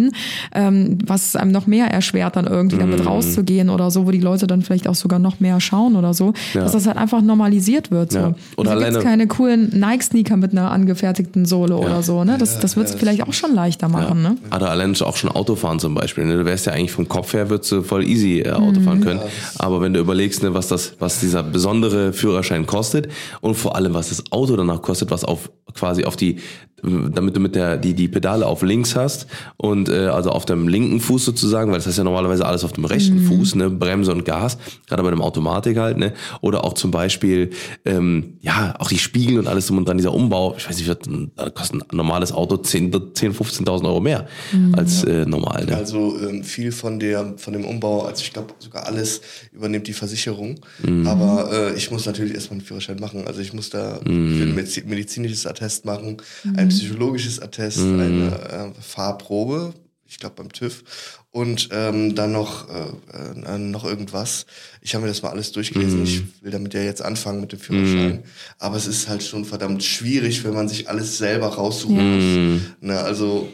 ähm, 0.54 0.98
was 1.06 1.26
es 1.26 1.36
einem 1.36 1.52
noch 1.52 1.66
mehr 1.66 1.86
erschwert, 1.86 2.36
dann 2.36 2.46
irgendwie 2.46 2.76
Mhm. 2.76 2.80
damit 2.80 3.06
rauszugehen 3.06 3.68
oder 3.70 3.90
so, 3.90 4.06
wo 4.06 4.10
die 4.10 4.20
Leute 4.20 4.46
dann 4.46 4.62
vielleicht 4.62 4.88
auch 4.88 4.94
sogar 4.94 5.18
noch 5.18 5.40
mehr 5.40 5.60
schauen 5.60 5.96
oder 5.96 6.14
so, 6.14 6.32
Ja. 6.54 6.62
dass 6.62 6.72
das 6.72 6.86
halt 6.86 6.96
einfach 6.96 7.20
normalisiert 7.22 7.90
wird. 7.90 8.12
So. 8.12 8.18
Ja. 8.18 8.34
Oder 8.56 8.70
gibt's 8.76 8.86
alleine- 8.86 8.98
keine 9.04 9.26
coolen 9.26 9.78
Nike-Sneaker 9.78 10.36
mit 10.36 10.52
einer 10.52 10.70
angefertigten 10.70 11.44
Sohle 11.46 11.76
oder 11.76 12.02
so. 12.02 12.24
Ne? 12.24 12.36
Das, 12.38 12.58
das 12.60 12.76
wird 12.76 12.86
es 12.86 12.92
ja, 12.92 12.98
vielleicht 12.98 13.22
auch 13.22 13.32
schon 13.32 13.54
leichter 13.54 13.88
machen. 13.88 14.22
Ne? 14.22 14.36
Oder 14.54 14.70
allein 14.70 14.94
auch 15.02 15.16
schon 15.16 15.30
Autofahren 15.30 15.78
zum 15.78 15.94
Beispiel. 15.94 16.24
Ne? 16.24 16.36
Du 16.38 16.44
wärst 16.44 16.66
ja 16.66 16.72
eigentlich 16.72 16.92
vom 16.92 17.08
Kopf 17.08 17.32
her, 17.32 17.48
würdest 17.50 17.70
du 17.72 17.82
voll 17.82 18.06
easy 18.06 18.40
äh, 18.40 18.50
Auto 18.52 18.80
fahren 18.80 19.00
können. 19.00 19.20
Aber 19.58 19.80
wenn 19.80 19.92
du 19.92 20.00
überlegst, 20.00 20.42
ne, 20.42 20.52
was 20.54 20.68
das, 20.68 20.94
was 20.98 21.20
dieser 21.20 21.42
besondere 21.42 22.12
Führerschein 22.12 22.66
kostet 22.66 23.08
und 23.40 23.54
vor 23.54 23.76
allem, 23.76 23.94
was 23.94 24.08
das 24.10 24.24
Auto 24.32 24.56
danach 24.56 24.82
kostet, 24.82 25.10
was 25.10 25.24
auf 25.24 25.50
quasi 25.74 26.04
auf 26.04 26.16
die, 26.16 26.36
damit 26.82 27.36
du 27.36 27.40
mit 27.40 27.54
der 27.54 27.76
die 27.76 27.94
die 27.94 28.08
Pedale 28.08 28.46
auf 28.46 28.62
links 28.62 28.96
hast 28.96 29.26
und 29.56 29.88
äh, 29.88 30.06
also 30.06 30.30
auf 30.30 30.44
dem 30.46 30.68
linken 30.68 31.00
Fuß 31.00 31.24
sozusagen, 31.24 31.70
weil 31.70 31.78
das 31.78 31.86
ist 31.86 31.98
ja 31.98 32.04
normalerweise 32.04 32.46
alles 32.46 32.64
auf 32.64 32.72
dem 32.72 32.84
rechten 32.84 33.20
Fuß, 33.20 33.54
ne, 33.56 33.70
Bremse 33.70 34.12
und 34.12 34.24
Gas, 34.24 34.58
gerade 34.88 35.02
bei 35.02 35.10
dem 35.10 35.22
Automatik 35.22 35.76
halt, 35.78 35.98
ne, 35.98 36.12
oder 36.40 36.64
auch 36.64 36.74
zum 36.74 36.90
Beispiel 36.90 37.50
ähm, 37.84 38.34
ja 38.40 38.74
auch 38.78 38.88
die 38.88 38.98
Spiegel 38.98 39.38
und 39.38 39.46
alles 39.46 39.66
drum 39.66 39.78
und 39.78 39.88
dran 39.88 39.96
dieser 39.98 40.14
Umbau. 40.14 40.54
Ich 40.56 40.68
weiß 40.68 40.76
nicht, 40.78 40.88
da 41.36 41.50
kostet 41.50 41.82
ein 41.82 41.96
normales 41.96 42.32
Auto 42.32 42.56
10, 42.56 42.92
10 43.14 43.34
15.000 43.34 43.84
Euro 43.86 44.00
mehr 44.00 44.26
als 44.72 45.04
äh, 45.04 45.24
normal. 45.26 45.64
Ne? 45.66 45.76
Also 45.76 46.18
ähm, 46.26 46.42
viel 46.44 46.72
von 46.72 46.98
der 46.98 47.34
von 47.36 47.52
dem 47.52 47.64
Umbau, 47.64 48.02
also 48.02 48.22
ich 48.22 48.32
glaube 48.32 48.54
sogar 48.58 48.86
alles 48.86 49.20
übernimmt 49.52 49.86
die 49.86 49.92
Versicherung. 49.92 50.60
Mhm. 50.82 51.06
Aber 51.06 51.50
äh, 51.52 51.76
ich 51.76 51.90
muss 51.90 52.06
natürlich 52.06 52.34
erstmal 52.34 52.58
einen 52.58 52.66
Führerschein 52.66 52.98
machen. 53.00 53.26
Also 53.26 53.40
ich 53.40 53.52
muss 53.52 53.70
da 53.70 54.00
Mhm. 54.04 54.36
für 54.36 54.42
ein 54.44 54.54
medizi- 54.58 54.86
medizinisches 54.86 55.46
Attest 55.46 55.84
machen, 55.84 56.16
ein 56.56 56.69
psychologisches 56.70 57.40
Attest, 57.40 57.78
Mhm. 57.78 58.00
eine 58.00 58.72
äh, 58.76 58.80
Fahrprobe, 58.82 59.74
ich 60.06 60.18
glaube 60.18 60.34
beim 60.36 60.50
TÜV 60.52 60.82
und 61.30 61.68
ähm, 61.70 62.14
dann 62.16 62.32
noch 62.32 62.68
äh, 62.68 63.52
äh, 63.54 63.58
noch 63.58 63.84
irgendwas. 63.84 64.46
Ich 64.80 64.94
habe 64.94 65.02
mir 65.02 65.08
das 65.08 65.22
mal 65.22 65.30
alles 65.30 65.50
Mhm. 65.50 65.54
durchgelesen. 65.54 66.02
Ich 66.02 66.22
will 66.42 66.50
damit 66.50 66.74
ja 66.74 66.82
jetzt 66.82 67.02
anfangen 67.02 67.40
mit 67.40 67.52
dem 67.52 67.60
Führerschein. 67.60 68.24
Aber 68.58 68.76
es 68.76 68.86
ist 68.88 69.08
halt 69.08 69.22
schon 69.22 69.44
verdammt 69.44 69.84
schwierig, 69.84 70.42
wenn 70.42 70.54
man 70.54 70.68
sich 70.68 70.88
alles 70.88 71.18
selber 71.18 71.46
raussuchen 71.48 71.96
muss. 71.96 72.78
Ne, 72.80 72.98
also 72.98 73.52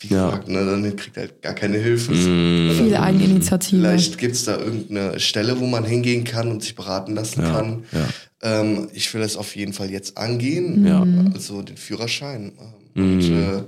wie 0.00 0.08
Ja. 0.14 0.26
gesagt, 0.26 0.48
ne, 0.48 0.64
dann 0.64 0.96
kriegt 0.96 1.16
er 1.16 1.22
halt 1.24 1.42
gar 1.42 1.54
keine 1.54 1.78
Hilfe. 1.78 2.12
Viel 2.14 2.96
Eigeninitiative. 2.96 3.80
Vielleicht 3.80 4.18
gibt's 4.18 4.44
da 4.44 4.56
irgendeine 4.58 5.18
Stelle, 5.20 5.58
wo 5.60 5.66
man 5.66 5.84
hingehen 5.84 6.24
kann 6.24 6.50
und 6.50 6.62
sich 6.62 6.74
beraten 6.74 7.14
lassen 7.14 7.42
Ja, 7.42 7.50
kann. 7.52 7.84
ja. 7.92 8.08
Ähm, 8.60 8.88
ich 8.92 9.12
will 9.14 9.22
es 9.22 9.36
auf 9.36 9.56
jeden 9.56 9.72
Fall 9.72 9.90
jetzt 9.90 10.18
angehen, 10.18 10.86
Ja. 10.86 11.06
also 11.32 11.62
den 11.62 11.76
Führerschein. 11.76 12.52
Ähm, 12.96 13.02
Und 13.02 13.22
äh, 13.22 13.62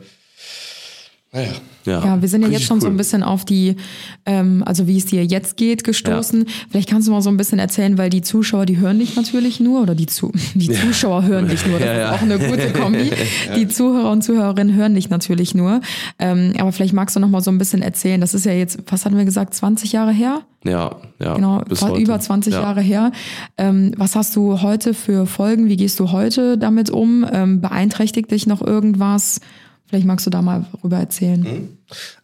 naja, 1.33 1.49
Ja, 1.85 2.05
Ja, 2.05 2.23
wir 2.23 2.29
sind 2.29 2.43
ja 2.43 2.49
jetzt 2.49 2.65
schon 2.65 2.81
so 2.81 2.87
cool. 2.87 2.95
ein 2.95 2.97
bisschen 2.97 3.23
auf 3.23 3.45
die, 3.45 3.77
ähm, 4.25 4.63
also 4.67 4.87
wie 4.87 4.97
es 4.97 5.07
dir 5.07 5.25
jetzt 5.25 5.57
geht, 5.57 5.85
gestoßen. 5.85 6.47
Vielleicht 6.71 6.89
kannst 6.89 7.07
du 7.09 7.13
mal 7.13 7.21
so 7.23 7.31
ein 7.31 7.37
bisschen 7.37 7.59
erzählen, 7.59 7.97
weil 7.99 8.11
die 8.11 8.23
Zuschauer, 8.23 8.65
die 8.67 8.79
hören 8.79 8.99
dich 8.99 9.15
natürlich 9.17 9.61
nur, 9.61 9.83
oder 9.83 9.95
die, 9.95 10.07
Zu 10.07 10.33
die 10.55 10.71
Zuschauer 10.71 11.25
hören 11.25 11.49
dich 11.49 11.65
nur, 11.67 11.79
das 11.79 11.87
Ja, 11.89 11.95
ja. 11.95 12.09
ist 12.15 12.19
auch 12.19 12.23
eine 12.23 12.39
gute 12.39 12.73
Kombi. 12.73 13.11
Die 13.57 13.69
Zuhörer 13.69 14.11
und 14.11 14.23
Zuhörerinnen 14.23 14.75
hören 14.75 14.95
dich 14.95 15.11
natürlich 15.11 15.55
nur. 15.55 15.81
Ähm, 16.19 16.55
aber 16.59 16.73
vielleicht 16.73 16.93
magst 16.95 17.15
du 17.17 17.21
noch 17.21 17.29
mal 17.29 17.41
so 17.41 17.51
ein 17.51 17.59
bisschen 17.59 17.83
erzählen. 17.83 18.21
Das 18.21 18.35
ist 18.35 18.45
ja 18.47 18.53
jetzt, 18.53 18.79
was 18.91 19.05
hatten 19.05 19.17
wir 19.17 19.25
gesagt, 19.25 19.55
20 19.55 19.93
Jahre 19.93 20.13
her? 20.13 20.43
Ja, 20.65 20.97
ja. 21.21 21.35
Genau, 21.35 21.61
bis 21.69 21.79
vor 21.81 21.91
heute. 21.91 22.03
über 22.03 22.19
20 22.19 22.55
ja. 22.55 22.63
Jahre 22.63 22.81
her. 22.81 23.13
Ähm, 23.59 23.93
was 23.97 24.17
hast 24.17 24.35
du 24.37 24.63
heute 24.63 24.95
für 24.95 25.27
Folgen? 25.27 25.69
Wie 25.69 25.77
gehst 25.77 26.01
du 26.01 26.11
heute 26.13 26.59
damit 26.59 26.91
um? 26.91 27.25
Ähm, 27.31 27.61
beeinträchtigt 27.61 28.31
dich 28.31 28.47
noch 28.47 28.61
irgendwas? 28.63 29.41
Vielleicht 29.89 30.07
magst 30.07 30.27
du 30.27 30.31
da 30.31 30.43
mal 30.43 30.67
rüber 30.83 30.99
erzählen. 30.99 31.69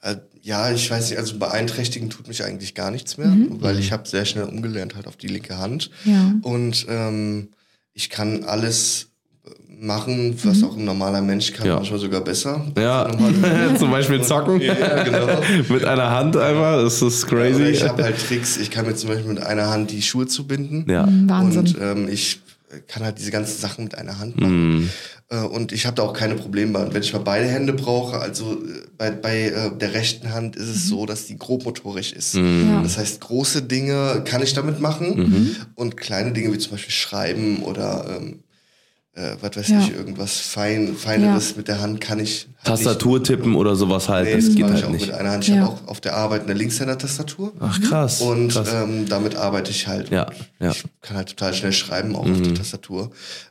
äh, 0.02 0.16
ja, 0.42 0.72
ich 0.72 0.90
weiß 0.90 1.10
nicht, 1.10 1.18
also 1.18 1.38
beeinträchtigen 1.38 2.10
tut 2.10 2.26
mich 2.26 2.44
eigentlich 2.44 2.74
gar 2.74 2.90
nichts 2.90 3.16
mehr, 3.16 3.28
Mhm. 3.28 3.58
weil 3.62 3.78
ich 3.78 3.92
habe 3.92 4.08
sehr 4.08 4.24
schnell 4.24 4.44
umgelernt 4.44 4.96
halt 4.96 5.06
auf 5.06 5.16
die 5.16 5.28
linke 5.28 5.58
Hand. 5.58 5.90
Ja. 6.04 6.32
Und 6.42 6.84
ähm, 6.88 7.48
ich 7.94 8.10
kann 8.10 8.42
alles 8.44 9.06
machen, 9.78 10.36
was 10.44 10.62
auch 10.62 10.76
ein 10.76 10.84
normaler 10.84 11.22
Mensch 11.22 11.52
kann, 11.52 11.66
Ja. 11.66 11.76
manchmal 11.76 11.98
sogar 11.98 12.20
besser. 12.22 12.64
Ja, 12.76 13.08
zum 13.78 13.90
Beispiel 13.90 14.22
zocken. 14.22 14.60
Ja, 14.60 15.02
genau. 15.02 15.26
Mit 15.68 15.84
einer 15.84 16.10
Hand 16.10 16.36
einfach, 16.36 16.82
das 16.82 17.02
ist 17.02 17.26
crazy. 17.26 17.62
ich 17.64 17.88
habe 17.88 18.02
halt 18.02 18.16
Tricks, 18.26 18.56
ich 18.58 18.70
kann 18.70 18.86
mir 18.86 18.94
zum 18.94 19.08
Beispiel 19.10 19.28
mit 19.32 19.42
einer 19.42 19.70
Hand 19.70 19.90
die 19.90 20.02
Schuhe 20.02 20.26
zubinden. 20.26 20.86
Ja. 20.88 21.06
Wahnsinn. 21.26 21.60
Und 21.60 21.76
ähm, 21.80 22.08
ich 22.08 22.40
kann 22.86 23.04
halt 23.04 23.18
diese 23.18 23.30
ganzen 23.30 23.60
Sachen 23.60 23.84
mit 23.84 23.96
einer 23.96 24.18
Hand 24.18 24.40
machen. 24.40 24.90
Äh, 25.28 25.38
und 25.38 25.72
ich 25.72 25.86
habe 25.86 25.96
da 25.96 26.02
auch 26.02 26.12
keine 26.12 26.34
Probleme. 26.34 26.78
Und 26.78 26.94
wenn 26.94 27.02
ich 27.02 27.12
mal 27.12 27.20
beide 27.20 27.46
Hände 27.46 27.72
brauche, 27.72 28.18
also 28.18 28.54
äh, 28.54 28.82
bei, 28.96 29.10
bei 29.10 29.40
äh, 29.46 29.76
der 29.76 29.94
rechten 29.94 30.32
Hand 30.32 30.56
ist 30.56 30.68
es 30.68 30.88
so, 30.88 31.06
dass 31.06 31.26
die 31.26 31.36
grobmotorisch 31.36 32.12
ist. 32.12 32.34
Ja. 32.34 32.82
Das 32.82 32.98
heißt, 32.98 33.20
große 33.20 33.62
Dinge 33.62 34.22
kann 34.24 34.42
ich 34.42 34.54
damit 34.54 34.80
machen 34.80 35.56
und 35.74 35.96
kleine 35.96 36.32
Dinge 36.32 36.52
wie 36.52 36.58
zum 36.58 36.72
Beispiel 36.72 36.92
schreiben 36.92 37.62
oder 37.62 38.18
ähm, 38.18 38.41
äh, 39.14 39.36
was 39.40 39.56
weiß 39.56 39.68
Ja. 39.68 39.80
ich, 39.80 39.92
irgendwas 39.94 40.38
Fein, 40.40 40.96
Feineres 40.96 41.56
mit 41.56 41.68
der 41.68 41.80
Hand 41.80 42.00
kann 42.00 42.18
ich. 42.18 42.48
halt 42.64 42.78
nicht. 42.78 42.86
Tastatur 42.86 43.22
tippen 43.22 43.56
oder 43.56 43.76
sowas 43.76 44.08
halt, 44.08 44.26
Nee, 44.26 44.36
das 44.36 44.46
das 44.46 44.54
geht 44.54 44.64
mache 44.64 44.74
ich 44.74 44.82
halt 44.82 44.86
auch 44.86 44.92
nicht. 44.92 45.06
mit 45.08 45.14
einer 45.14 45.30
Hand. 45.32 45.44
Ich 45.48 45.54
Ja. 45.54 45.60
habe 45.62 45.72
auch 45.72 45.88
auf 45.88 46.00
der 46.00 46.14
Arbeit 46.16 46.44
eine 46.44 46.54
Linkshänder-Tastatur. 46.54 47.52
Ach 47.60 47.80
krass. 47.82 48.20
Und 48.22 48.48
krass. 48.52 48.68
ähm, 48.72 49.06
damit 49.08 49.36
arbeite 49.36 49.70
ich 49.70 49.86
halt. 49.86 50.10
Ja, 50.10 50.30
ja. 50.60 50.70
Ich 50.70 50.84
kann 51.02 51.16
halt 51.16 51.28
total 51.28 51.52
schnell 51.54 51.72
schreiben, 51.72 52.16
auch 52.16 52.26
auf 52.28 52.40
der 52.40 52.54
Tastatur. 52.54 53.10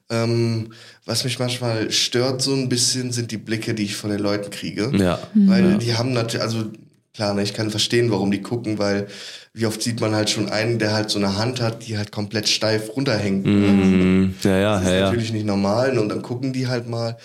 Ähm, 0.10 0.72
was 1.06 1.24
mich 1.24 1.40
manchmal 1.40 1.92
stört 1.92 2.42
so 2.42 2.54
ein 2.54 2.68
bisschen, 2.70 3.12
sind 3.12 3.32
die 3.32 3.38
Blicke, 3.38 3.74
die 3.74 3.84
ich 3.84 3.96
von 3.96 4.10
den 4.10 4.20
Leuten 4.20 4.50
kriege. 4.50 4.92
Ja. 4.98 5.20
Weil 5.34 5.78
die 5.78 5.96
haben 5.96 6.14
natürlich, 6.14 6.42
also 6.44 6.66
klar, 7.14 7.34
ne, 7.34 7.44
ich 7.44 7.54
kann 7.54 7.70
verstehen, 7.70 8.10
warum 8.12 8.32
die 8.32 8.42
gucken, 8.42 8.78
weil 8.80 9.08
wie 9.54 9.66
oft 9.66 9.82
sieht 9.82 10.00
man 10.00 10.16
halt 10.16 10.30
schon 10.30 10.50
einen, 10.50 10.80
der 10.80 10.94
halt 10.94 11.10
so 11.10 11.20
eine 11.20 11.38
Hand 11.38 11.60
hat, 11.60 11.86
die 11.86 11.98
halt 11.98 12.12
komplett 12.12 12.48
steif 12.48 12.96
runterhängt. 12.96 13.46
Mhm. 13.46 14.36
ja, 14.44 14.58
ja, 14.58 14.74
Das 14.76 14.84
ist 14.84 14.88
ja, 14.88 14.96
ja. 14.96 15.06
natürlich 15.06 15.34
nicht 15.34 15.46
normal 15.46 15.94
ne, 15.94 16.02
und 16.02 16.08
dann 16.08 16.22
gucken 16.22 16.54
die 16.54 16.68
halt 16.68 16.88
mal. 16.88 17.18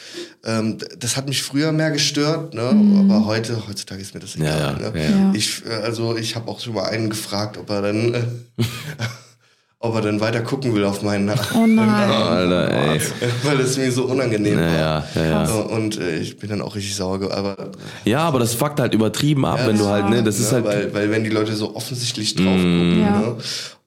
Ähm, 0.44 0.78
das 0.98 1.16
hat 1.16 1.28
mich 1.28 1.42
früher 1.42 1.70
mehr 1.70 1.92
gestört, 1.92 2.52
ne? 2.52 2.62
aber 2.62 3.26
heute, 3.26 3.68
heutzutage 3.68 4.02
ist 4.02 4.14
mir 4.14 4.20
das 4.20 4.34
egal. 4.34 4.76
ja, 4.80 4.90
ne? 4.90 5.00
ja, 5.00 5.08
ja. 5.10 5.32
Ich, 5.34 5.62
äh, 5.66 5.72
also 5.72 6.16
ich 6.16 6.34
habe 6.34 6.50
auch 6.50 6.58
schon 6.58 6.74
mal 6.74 6.88
einen 6.88 7.10
gefragt, 7.10 7.58
ob 7.58 7.70
er 7.70 7.82
dann, 7.82 8.14
äh, 8.14 8.22
ob 9.78 9.94
er 9.94 10.00
dann 10.00 10.20
weiter 10.20 10.40
gucken 10.40 10.74
will 10.74 10.84
auf 10.84 11.02
meinen 11.02 11.26
Namen, 11.26 11.40
Oh 11.54 11.66
nein. 11.66 11.88
Alter, 12.10 12.70
ey. 12.94 13.00
weil 13.44 13.60
es 13.60 13.76
mir 13.76 13.92
so 13.92 14.04
unangenehm 14.04 14.58
Ja, 14.58 14.64
war. 14.64 14.74
ja, 14.74 15.04
ja, 15.14 15.24
ja. 15.26 15.40
Also, 15.40 15.58
Und 15.68 15.98
äh, 16.00 16.16
ich 16.18 16.38
bin 16.38 16.48
dann 16.48 16.62
auch 16.62 16.74
richtig 16.74 16.96
sauer, 16.96 17.30
aber 17.30 17.72
Ja, 18.04 18.20
aber 18.20 18.38
das 18.38 18.54
fuckt 18.54 18.80
halt 18.80 18.94
übertrieben 18.94 19.44
ab, 19.44 19.60
wenn 19.66 19.76
du 19.78 19.86
halt, 19.86 20.08
ne, 20.08 20.22
das 20.22 20.38
ist 20.40 20.50
ne, 20.52 20.56
halt. 20.62 20.64
weil, 20.66 20.94
weil 20.94 21.10
wenn 21.10 21.24
die 21.24 21.30
Leute 21.30 21.54
so 21.54 21.76
offensichtlich 21.76 22.34
drauf 22.34 22.46
gucken, 22.46 23.00
Ja. 23.02 23.20
ne? 23.20 23.36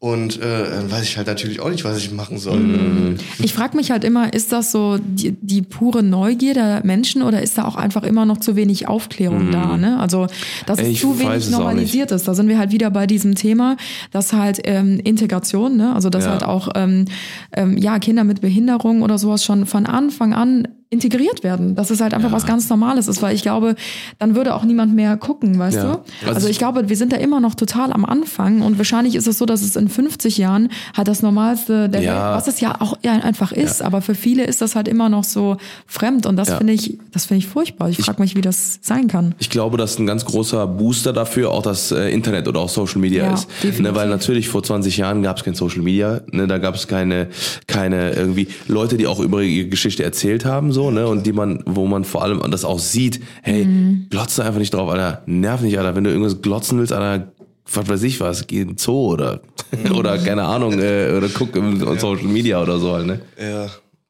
Und 0.02 0.42
äh, 0.42 0.70
dann 0.70 0.90
weiß 0.90 1.04
ich 1.04 1.18
halt 1.18 1.28
natürlich 1.28 1.60
auch 1.60 1.70
nicht, 1.70 1.84
was 1.84 1.98
ich 1.98 2.10
machen 2.12 2.38
soll. 2.38 2.58
Mhm. 2.58 2.72
Ne? 3.10 3.16
Ich 3.44 3.54
frage 3.54 3.76
mich 3.76 3.92
halt 3.92 4.06
immer, 4.06 4.34
ist 4.34 4.54
das 4.54 4.72
so 4.72 4.98
die, 4.98 5.34
die 5.42 5.62
pure 5.62 6.04
Neugier 6.04 6.54
der 6.54 6.86
Menschen 6.86 7.22
oder 7.22 7.42
ist 7.42 7.58
da 7.58 7.66
auch 7.66 7.76
einfach 7.76 8.04
immer 8.04 8.26
noch 8.26 8.38
zu 8.38 8.56
wenig 8.56 8.88
Aufklärung 8.88 9.52
da? 9.52 9.76
Ne? 9.76 10.00
Also, 10.00 10.28
dass 10.66 10.80
Ey, 10.80 10.94
es 10.94 11.02
zu 11.02 11.20
wenig 11.20 11.50
normalisiert 11.50 12.12
ist. 12.12 12.30
Da 12.30 12.34
sind 12.34 12.48
wir 12.48 12.58
halt 12.58 12.72
wieder 12.72 12.90
bei 12.92 13.08
diesem 13.08 13.36
Thema, 13.36 13.76
dass 14.12 14.32
halt 14.32 14.62
ähm, 14.64 15.02
Integration, 15.04 15.76
ne? 15.76 15.94
also 15.94 16.10
dass 16.10 16.24
Ja. 16.24 16.32
halt 16.32 16.44
auch 16.46 16.70
ähm, 16.76 17.04
ähm, 17.52 17.78
ja 17.78 18.00
Kinder 18.00 18.24
mit 18.24 18.40
Behinderung 18.40 19.02
oder 19.02 19.18
sowas 19.18 19.44
schon 19.44 19.66
von 19.66 19.86
Anfang 19.86 20.34
an 20.34 20.66
integriert 20.92 21.44
werden. 21.44 21.76
Dass 21.76 21.92
es 21.92 22.02
halt 22.02 22.14
einfach 22.16 22.32
was 22.32 22.48
ganz 22.48 22.68
Normales 22.70 23.08
ist, 23.08 23.22
weil 23.22 23.36
ich 23.36 23.44
glaube, 23.44 23.76
dann 24.18 24.36
würde 24.36 24.56
auch 24.56 24.64
niemand 24.64 24.96
mehr 24.96 25.18
gucken, 25.18 25.60
weißt 25.60 25.76
Ja. 25.78 25.84
du? 25.84 25.90
Also 26.26 26.36
Also 26.40 26.48
ich 26.48 26.58
glaube, 26.58 26.90
wir 26.90 26.96
sind 26.98 27.12
da 27.14 27.18
immer 27.18 27.40
noch 27.40 27.54
total 27.54 27.94
am 27.94 28.06
Anfang 28.06 28.62
und 28.62 28.78
wahrscheinlich 28.80 29.14
ist 29.16 29.28
es 29.28 29.38
so, 29.38 29.46
dass 29.46 29.62
es 29.62 29.76
in 29.76 29.88
50 29.88 30.38
Jahren 30.40 30.70
halt 30.98 31.08
das 31.08 31.22
Normalste 31.22 31.90
der 31.90 32.02
Ja. 32.02 32.14
Welt, 32.14 32.38
was 32.38 32.48
es 32.48 32.60
ja 32.60 32.82
auch 32.82 32.98
ja, 33.04 33.12
einfach 33.14 33.52
ist, 33.52 33.84
aber 33.84 34.02
für 34.02 34.16
viele 34.16 34.46
ist 34.46 34.62
das 34.62 34.76
halt 34.76 34.88
immer 34.88 35.10
noch 35.10 35.24
so 35.26 35.58
fremd 35.86 36.26
und 36.26 36.38
das 36.38 36.50
Ja. 36.50 36.58
finde 36.58 36.74
ich, 36.74 36.98
das 37.12 37.26
finde 37.26 37.40
ich 37.40 37.48
furchtbar. 37.48 37.90
Ich 37.90 37.98
frage 37.98 38.20
mich, 38.22 38.36
wie 38.36 38.42
das 38.42 38.80
sein 38.82 39.08
kann. 39.08 39.36
Ich 39.38 39.50
glaube, 39.52 39.78
dass 39.78 40.00
ein 40.00 40.08
ganz 40.08 40.26
großer 40.26 40.66
Booster 40.66 41.14
dafür 41.14 41.52
auch 41.52 41.62
das 41.62 41.92
äh, 41.92 42.10
Internet 42.10 42.48
oder 42.48 42.62
auch 42.62 42.70
Social 42.70 43.00
Media 43.00 43.26
Ja, 43.26 43.34
ist. 43.36 43.80
Ne, 43.80 43.94
weil 43.94 44.08
natürlich 44.10 44.50
vor 44.50 44.64
20 44.64 44.98
Jahren 44.98 45.22
gab 45.22 45.38
es 45.38 45.44
kein 45.44 45.54
Social 45.54 45.82
Media, 45.84 46.22
ne, 46.32 46.48
da 46.48 46.58
gab 46.58 46.74
es 46.76 46.88
keine, 46.88 47.28
keine 47.68 48.12
irgendwie 48.14 48.48
Leute, 48.68 48.98
die 48.98 49.06
auch 49.06 49.20
über 49.20 49.44
ihre 49.44 49.68
Geschichte 49.70 50.04
erzählt 50.04 50.46
haben, 50.46 50.72
so, 50.72 50.79
ne, 50.92 51.08
und 51.08 51.26
die 51.26 51.34
man, 51.34 51.62
wo 51.66 51.86
man 51.86 52.04
vor 52.06 52.24
allem 52.24 52.42
das 52.52 52.64
auch 52.66 52.80
sieht, 52.80 53.22
hey, 53.44 53.66
Mhm. 53.66 54.08
glotze 54.10 54.44
einfach 54.44 54.60
nicht 54.60 54.74
drauf, 54.74 54.90
Alter, 54.90 55.22
nerv 55.26 55.62
nicht, 55.62 55.78
Alter, 55.78 55.96
wenn 55.96 56.04
du 56.04 56.10
irgendwas 56.10 56.42
glotzen 56.42 56.80
willst, 56.80 56.94
Alter, 56.94 57.32
was 57.72 57.88
weiß 57.90 58.04
ich 58.04 58.20
was, 58.20 58.48
geh 58.48 58.62
in 58.62 58.70
den 58.70 58.78
Zoo 58.78 59.14
oder, 59.14 59.42
oder 59.96 60.18
keine 60.18 60.44
Ahnung, 60.44 60.80
äh, 60.80 61.14
oder 61.16 61.28
guck 61.30 61.56
im 61.56 61.80
Social 62.00 62.24
Media 62.28 62.62
oder 62.62 62.80
so 62.80 62.94
halt, 62.94 63.06
ne. 63.06 63.20
Ja, 63.40 63.70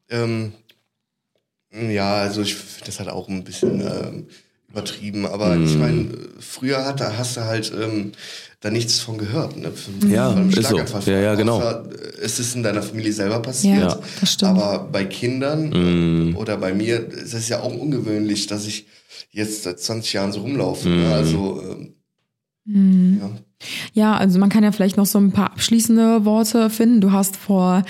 ähm, 0.10 0.54
ja, 1.72 2.16
also 2.16 2.42
ich 2.42 2.56
finde 2.56 2.86
das 2.88 3.00
halt 3.00 3.10
auch 3.10 3.28
ein 3.28 3.44
bisschen 3.44 3.82
ähm, 3.82 4.28
übertrieben, 4.70 5.26
aber 5.26 5.58
ich 5.58 5.76
Mm. 5.76 5.80
meine, 5.80 6.08
früher 6.40 6.86
hat, 6.86 7.00
da 7.00 7.18
hast 7.18 7.38
du 7.38 7.42
halt 7.46 7.72
ähm, 7.80 8.12
da 8.62 8.70
nichts 8.70 9.00
von 9.00 9.18
gehört. 9.18 9.58
Ne? 9.58 9.72
Von, 9.72 10.10
Ja, 10.12 10.30
von 10.30 10.40
einem 10.42 10.50
ist 10.50 10.68
so. 10.68 10.78
Ja, 11.12 11.20
ja, 11.20 11.36
genau. 11.36 11.58
Außer, 11.58 11.86
äh, 11.92 12.22
es 12.22 12.40
ist 12.40 12.56
in 12.56 12.64
deiner 12.64 12.84
Familie 12.84 13.12
selber 13.14 13.40
passiert. 13.42 13.80
Ja, 13.80 14.00
das 14.20 14.34
stimmt. 14.34 14.52
Aber 14.52 14.88
bei 14.92 15.06
Kindern 15.06 15.70
Mm. 15.70 16.34
äh, 16.34 16.36
oder 16.36 16.58
bei 16.58 16.74
mir 16.74 17.08
ist 17.10 17.34
es 17.34 17.50
ja 17.50 17.62
auch 17.62 17.74
ungewöhnlich, 17.74 18.48
dass 18.48 18.66
ich 18.68 18.86
jetzt 19.32 19.64
seit 19.64 19.80
20 19.80 20.14
Jahren 20.14 20.32
so 20.32 20.42
rumlaufe. 20.42 20.88
Mm. 20.90 20.98
Ne? 21.04 21.14
Also, 21.14 21.62
ähm, 21.64 21.94
Mhm. 22.66 23.18
ja. 23.22 23.30
Ja, 23.94 24.16
also 24.18 24.40
man 24.40 24.50
kann 24.50 24.64
ja 24.64 24.72
vielleicht 24.72 24.96
noch 24.96 25.06
so 25.08 25.18
ein 25.20 25.32
paar 25.32 25.52
abschließende 25.52 26.24
Worte 26.24 26.70
finden. 26.70 27.02
Du 27.02 27.12
hast 27.12 27.36
vor, 27.36 27.84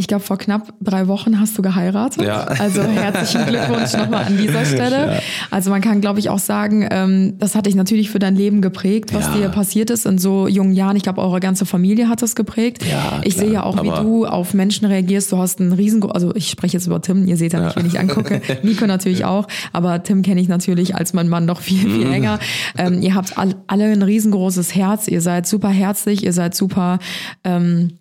ich 0.00 0.06
glaube 0.06 0.24
vor 0.24 0.38
knapp 0.38 0.72
drei 0.80 1.08
Wochen 1.08 1.38
hast 1.38 1.58
du 1.58 1.62
geheiratet. 1.62 2.22
Ja. 2.24 2.44
Also 2.44 2.82
herzlichen 2.82 3.46
Glückwunsch 3.46 3.92
nochmal 3.92 4.24
an 4.24 4.38
dieser 4.38 4.64
Stelle. 4.64 5.20
Also 5.50 5.68
man 5.68 5.82
kann, 5.82 6.00
glaube 6.00 6.18
ich, 6.20 6.30
auch 6.30 6.38
sagen, 6.38 6.88
ähm, 6.90 7.34
das 7.38 7.54
hat 7.54 7.66
dich 7.66 7.74
natürlich 7.74 8.08
für 8.10 8.18
dein 8.18 8.34
Leben 8.34 8.62
geprägt, 8.62 9.12
was 9.12 9.26
Ja. 9.26 9.34
dir 9.34 9.48
passiert 9.50 9.90
ist 9.90 10.06
in 10.06 10.16
so 10.16 10.48
jungen 10.48 10.72
Jahren. 10.72 10.96
Ich 10.96 11.02
glaube, 11.02 11.20
eure 11.20 11.38
ganze 11.38 11.66
Familie 11.66 12.08
hat 12.08 12.22
das 12.22 12.34
geprägt. 12.34 12.82
Ja, 12.90 13.20
ich 13.24 13.34
klar. 13.34 13.44
sehe 13.44 13.54
ja 13.54 13.62
auch, 13.64 13.82
wie 13.82 13.90
Aber- 13.90 14.00
du 14.02 14.24
auf 14.26 14.54
Menschen 14.54 14.86
reagierst. 14.86 15.30
Du 15.32 15.36
hast 15.36 15.60
einen 15.60 15.72
riesen, 15.72 16.02
also 16.10 16.34
ich 16.34 16.48
spreche 16.48 16.78
jetzt 16.78 16.86
über 16.86 17.02
Tim, 17.02 17.26
ihr 17.28 17.36
seht 17.36 17.52
ja 17.52 17.60
nicht, 17.62 17.76
wenn 17.76 17.84
ich 17.86 18.00
angucke. 18.00 18.40
Nico 18.62 18.86
natürlich 18.86 19.26
auch, 19.26 19.48
aber 19.74 20.02
Tim 20.02 20.22
kenne 20.22 20.40
ich 20.40 20.48
natürlich 20.48 20.94
als 20.94 21.12
mein 21.12 21.28
Mann 21.28 21.44
noch 21.44 21.60
viel, 21.60 21.78
viel 21.80 22.06
Mhm. 22.06 22.10
länger. 22.10 22.38
Ähm, 22.78 23.02
ihr 23.02 23.14
habt 23.14 23.36
all, 23.36 23.54
alle 23.66 23.84
ein 23.92 24.02
riesengroßes 24.02 24.74
Herz, 24.74 25.08
ihr 25.08 25.20
seid 25.20 25.46
super 25.46 25.68
herzlich, 25.68 26.24
ihr 26.24 26.32
seid 26.32 26.54
super 26.54 26.98
ähm, 27.44 27.90
äh, 27.90 27.99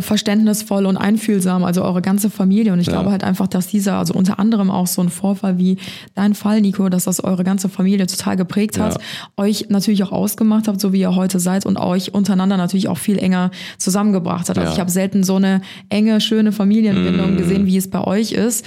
verständnisvoll 0.00 0.86
und 0.86 0.96
einfühlsam, 0.96 1.64
also 1.64 1.82
eure 1.82 2.02
ganze 2.02 2.30
Familie. 2.30 2.72
Und 2.72 2.80
ich 2.80 2.86
Ja. 2.86 2.92
glaube 2.94 3.10
halt 3.10 3.24
einfach, 3.24 3.46
dass 3.46 3.66
dieser, 3.68 3.96
also 3.98 4.14
unter 4.14 4.38
anderem 4.38 4.70
auch 4.70 4.86
so 4.86 5.02
ein 5.02 5.08
Vorfall 5.08 5.58
wie 5.58 5.76
dein 6.14 6.34
Fall, 6.34 6.60
Nico, 6.60 6.88
dass 6.88 7.04
das 7.04 7.22
eure 7.22 7.44
ganze 7.44 7.68
Familie 7.68 8.06
total 8.06 8.36
geprägt 8.36 8.78
hat, 8.78 8.94
Ja. 8.94 9.00
euch 9.36 9.66
natürlich 9.68 10.02
auch 10.04 10.12
ausgemacht 10.12 10.68
habt, 10.68 10.80
so 10.80 10.92
wie 10.92 11.00
ihr 11.00 11.14
heute 11.14 11.38
seid 11.40 11.66
und 11.66 11.78
euch 11.78 12.12
untereinander 12.14 12.56
natürlich 12.56 12.88
auch 12.88 12.98
viel 12.98 13.18
enger 13.18 13.50
zusammengebracht 13.78 14.48
hat. 14.48 14.58
Also 14.58 14.68
Ja. 14.70 14.74
ich 14.74 14.80
habe 14.80 14.90
selten 14.90 15.24
so 15.24 15.36
eine 15.36 15.60
enge, 15.88 16.20
schöne 16.20 16.52
Familienbindung 16.52 17.36
gesehen, 17.36 17.66
wie 17.66 17.76
es 17.76 17.88
bei 17.88 18.02
euch 18.04 18.32
ist. 18.32 18.66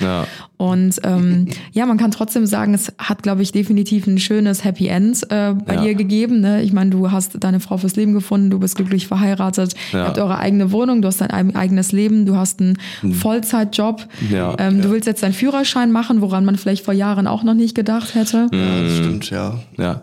Ja. 0.63 0.69
Und 0.71 0.99
ähm, 1.03 1.47
ja, 1.73 1.85
man 1.85 1.97
kann 1.97 2.11
trotzdem 2.11 2.45
sagen, 2.45 2.73
es 2.73 2.91
hat, 2.97 3.21
glaube 3.23 3.41
ich, 3.41 3.51
definitiv 3.51 4.07
ein 4.07 4.17
schönes 4.17 4.63
Happy 4.63 4.87
End 4.87 5.23
äh, 5.29 5.53
bei 5.53 5.75
Ja. 5.75 5.81
dir 5.83 5.95
gegeben. 5.95 6.39
Ne? 6.41 6.61
Ich 6.63 6.73
meine, 6.73 6.89
du 6.89 7.11
hast 7.11 7.43
deine 7.43 7.59
Frau 7.59 7.77
fürs 7.77 7.95
Leben 7.95 8.13
gefunden, 8.13 8.49
du 8.49 8.59
bist 8.59 8.75
glücklich 8.75 9.07
verheiratet, 9.07 9.73
Ja. 9.91 9.99
ihr 9.99 10.05
habt 10.07 10.17
eure 10.19 10.37
eigene 10.39 10.71
Wohnung, 10.71 11.01
du 11.01 11.07
hast 11.07 11.21
dein 11.21 11.29
eig- 11.31 11.55
eigenes 11.55 11.91
Leben, 11.91 12.25
du 12.25 12.35
hast 12.35 12.61
einen 12.61 12.77
Vollzeitjob. 13.23 14.07
Hm. 14.19 14.35
Ja. 14.35 14.55
Ähm, 14.59 14.81
Du 14.81 14.89
willst 14.91 15.07
jetzt 15.07 15.23
deinen 15.23 15.33
Führerschein 15.33 15.91
machen, 15.91 16.21
woran 16.21 16.45
man 16.45 16.57
vielleicht 16.57 16.83
vor 16.85 16.93
Jahren 16.93 17.27
auch 17.27 17.43
noch 17.43 17.53
nicht 17.53 17.75
gedacht 17.75 18.15
hätte. 18.15 18.47
ja, 18.51 18.57
Mm. 18.57 18.83
das 18.83 18.97
stimmt, 18.97 19.29
ja. 19.29 19.59
Ja. 19.77 20.01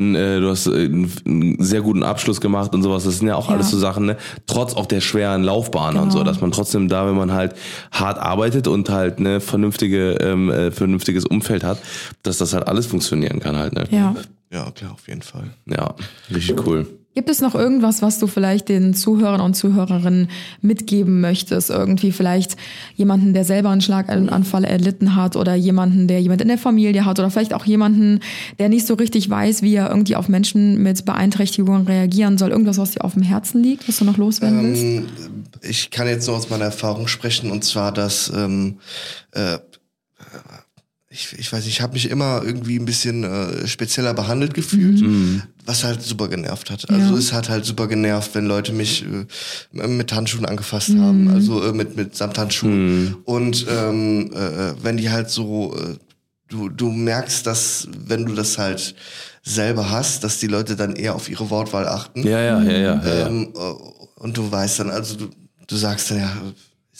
Äh, 0.00 0.40
Du 0.40 0.48
hast 0.48 0.66
äh, 0.66 0.70
einen 0.86 1.56
sehr 1.58 1.82
guten 1.82 2.02
Abschluss 2.02 2.40
gemacht 2.40 2.74
und 2.74 2.82
sowas. 2.82 3.04
Das 3.04 3.18
sind 3.18 3.28
ja 3.28 3.36
auch 3.36 3.48
Ja. 3.48 3.54
alles 3.54 3.70
so 3.70 3.78
Sachen, 3.78 4.06
ne? 4.06 4.16
Trotz 4.46 4.74
auch 4.74 4.86
der 4.86 5.00
schweren 5.00 5.42
Laufbahn 5.44 5.96
und 5.96 6.08
Genau. 6.08 6.18
so, 6.18 6.24
dass 6.24 6.40
man 6.40 6.50
trotzdem 6.52 6.88
da, 6.88 7.06
wenn 7.06 7.16
man 7.16 7.32
halt 7.32 7.54
hart 7.92 8.18
arbeitet 8.18 8.66
und 8.66 8.88
halt 8.88 9.20
ne 9.20 9.40
vernünftige, 9.40 10.12
ähm, 10.20 10.50
äh, 10.50 10.70
vernünftiges 10.70 11.24
Umfeld 11.26 11.62
hat, 11.64 11.78
dass 12.22 12.38
das 12.38 12.54
halt 12.54 12.66
alles 12.66 12.86
funktionieren 12.86 13.40
kann 13.40 13.56
halt, 13.56 13.74
ne? 13.74 13.84
Ja. 13.90 14.14
Ja, 14.52 14.68
klar, 14.72 14.92
auf 14.94 15.06
jeden 15.06 15.22
Fall. 15.22 15.44
Ja, 15.66 15.94
richtig 16.34 16.66
cool. 16.66 16.86
Gibt 17.12 17.28
es 17.28 17.40
noch 17.40 17.56
irgendwas, 17.56 18.02
was 18.02 18.20
du 18.20 18.28
vielleicht 18.28 18.68
den 18.68 18.94
Zuhörern 18.94 19.40
und 19.40 19.54
Zuhörerinnen 19.54 20.28
mitgeben 20.62 21.20
möchtest? 21.20 21.68
Irgendwie 21.68 22.12
vielleicht 22.12 22.56
jemanden, 22.94 23.34
der 23.34 23.44
selber 23.44 23.70
einen 23.70 23.80
Schlaganfall 23.80 24.62
erlitten 24.62 25.16
hat 25.16 25.34
oder 25.34 25.56
jemanden, 25.56 26.06
der 26.06 26.22
jemand 26.22 26.40
in 26.40 26.46
der 26.46 26.56
Familie 26.56 27.04
hat 27.04 27.18
oder 27.18 27.28
vielleicht 27.30 27.52
auch 27.52 27.64
jemanden, 27.64 28.20
der 28.60 28.68
nicht 28.68 28.86
so 28.86 28.94
richtig 28.94 29.28
weiß, 29.28 29.62
wie 29.62 29.74
er 29.74 29.90
irgendwie 29.90 30.14
auf 30.14 30.28
Menschen 30.28 30.80
mit 30.84 31.04
Beeinträchtigungen 31.04 31.84
reagieren 31.88 32.38
soll. 32.38 32.50
Irgendwas, 32.50 32.78
was 32.78 32.92
dir 32.92 33.04
auf 33.04 33.14
dem 33.14 33.22
Herzen 33.22 33.60
liegt, 33.60 33.88
was 33.88 33.98
du 33.98 34.04
noch 34.04 34.16
loswerden 34.16 34.62
willst? 34.62 34.82
Ähm, 34.82 35.06
ich 35.62 35.90
kann 35.90 36.06
jetzt 36.06 36.28
nur 36.28 36.36
aus 36.36 36.48
meiner 36.48 36.66
Erfahrung 36.66 37.08
sprechen 37.08 37.50
und 37.50 37.64
zwar, 37.64 37.90
dass 37.90 38.32
ähm, 38.32 38.78
äh, 39.32 39.58
ich, 41.12 41.36
ich 41.38 41.52
weiß 41.52 41.64
nicht, 41.64 41.74
ich 41.74 41.80
habe 41.80 41.94
mich 41.94 42.08
immer 42.08 42.42
irgendwie 42.44 42.78
ein 42.78 42.84
bisschen 42.84 43.24
äh, 43.24 43.66
spezieller 43.66 44.14
behandelt 44.14 44.54
gefühlt, 44.54 45.02
was 45.66 45.82
halt 45.82 46.02
super 46.02 46.28
genervt 46.28 46.70
hat. 46.70 46.88
Also 46.88 47.14
Ja. 47.14 47.18
es 47.18 47.32
hat 47.32 47.48
halt 47.48 47.64
super 47.64 47.88
genervt, 47.88 48.32
wenn 48.34 48.46
Leute 48.46 48.72
mich 48.72 49.04
äh, 49.04 49.86
mit 49.88 50.12
Handschuhen 50.12 50.46
angefasst 50.46 50.90
haben, 50.96 51.28
also 51.28 51.64
äh, 51.64 51.72
mit 51.72 51.96
mit 51.96 52.14
Samthandschuhen 52.16 53.16
und 53.24 53.66
ähm, 53.68 54.30
äh, 54.32 54.72
wenn 54.84 54.96
die 54.96 55.10
halt 55.10 55.30
so 55.30 55.76
äh, 55.76 55.96
du 56.48 56.68
du 56.68 56.90
merkst, 56.92 57.44
dass 57.44 57.88
wenn 58.06 58.24
du 58.24 58.34
das 58.34 58.56
halt 58.56 58.94
selber 59.42 59.90
hast, 59.90 60.22
dass 60.22 60.38
die 60.38 60.46
Leute 60.46 60.76
dann 60.76 60.94
eher 60.94 61.16
auf 61.16 61.28
ihre 61.28 61.50
Wortwahl 61.50 61.88
achten. 61.88 62.22
Ja, 62.24 62.40
ja, 62.40 62.62
ja, 62.62 62.70
ja. 62.70 62.78
ja, 63.04 63.14
ja. 63.20 63.26
Ähm, 63.26 63.52
äh, 63.56 64.20
und 64.22 64.36
du 64.36 64.52
weißt 64.52 64.78
dann, 64.80 64.90
also 64.90 65.16
du, 65.16 65.30
du 65.66 65.76
sagst 65.76 66.10
dann 66.10 66.18
ja, 66.18 66.30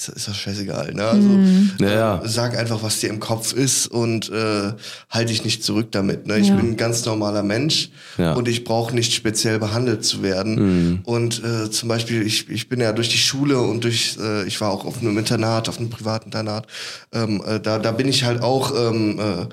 ist, 0.09 0.17
ist 0.17 0.29
das 0.29 0.37
scheißegal. 0.37 0.95
Ne? 0.95 1.05
Also 1.05 1.39
Ja, 1.79 1.91
ja. 1.91 2.23
äh, 2.23 2.29
sag 2.29 2.57
einfach, 2.57 2.83
was 2.83 3.01
dir 3.01 3.11
im 3.11 3.21
Kopf 3.21 3.53
ist 3.53 3.87
und 3.87 4.31
äh, 4.31 4.73
halte 5.11 5.33
dich 5.33 5.45
nicht 5.45 5.63
zurück 5.65 5.89
damit. 5.93 6.27
Ne? 6.27 6.39
Ich 6.39 6.49
Ja. 6.49 6.57
bin 6.57 6.71
ein 6.71 6.77
ganz 6.77 7.05
normaler 7.05 7.43
Mensch 7.43 7.91
Ja. 8.19 8.33
und 8.35 8.49
ich 8.49 8.65
brauche 8.65 8.95
nicht 8.95 9.13
speziell 9.13 9.59
behandelt 9.59 10.05
zu 10.05 10.23
werden. 10.23 11.03
Und 11.05 11.43
äh, 11.45 11.71
zum 11.71 11.89
Beispiel, 11.89 12.27
ich, 12.27 12.49
ich 12.49 12.69
bin 12.69 12.81
ja 12.81 12.93
durch 12.93 13.09
die 13.09 13.19
Schule 13.19 13.59
und 13.61 13.85
durch, 13.85 14.17
äh, 14.21 14.45
ich 14.47 14.61
war 14.61 14.71
auch 14.71 14.85
auf 14.85 15.01
einem 15.01 15.17
Internat, 15.19 15.69
auf 15.69 15.79
einem 15.79 15.91
privaten 15.91 16.27
Internat, 16.27 16.67
ähm, 17.13 17.43
äh, 17.47 17.61
da, 17.61 17.79
da 17.79 17.93
bin 17.93 18.09
ich 18.09 18.25
halt 18.25 18.43
auch 18.43 18.73
ähm, 18.77 19.19
äh, 19.19 19.47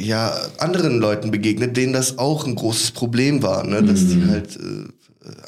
ja, 0.00 0.32
anderen 0.58 0.98
Leuten 1.00 1.30
begegnet, 1.30 1.76
denen 1.76 1.92
das 1.92 2.16
auch 2.18 2.46
ein 2.46 2.54
großes 2.54 2.92
Problem 2.92 3.42
war, 3.42 3.66
ne? 3.66 3.82
dass 3.82 4.06
die 4.06 4.24
halt 4.26 4.56
äh, 4.56 4.88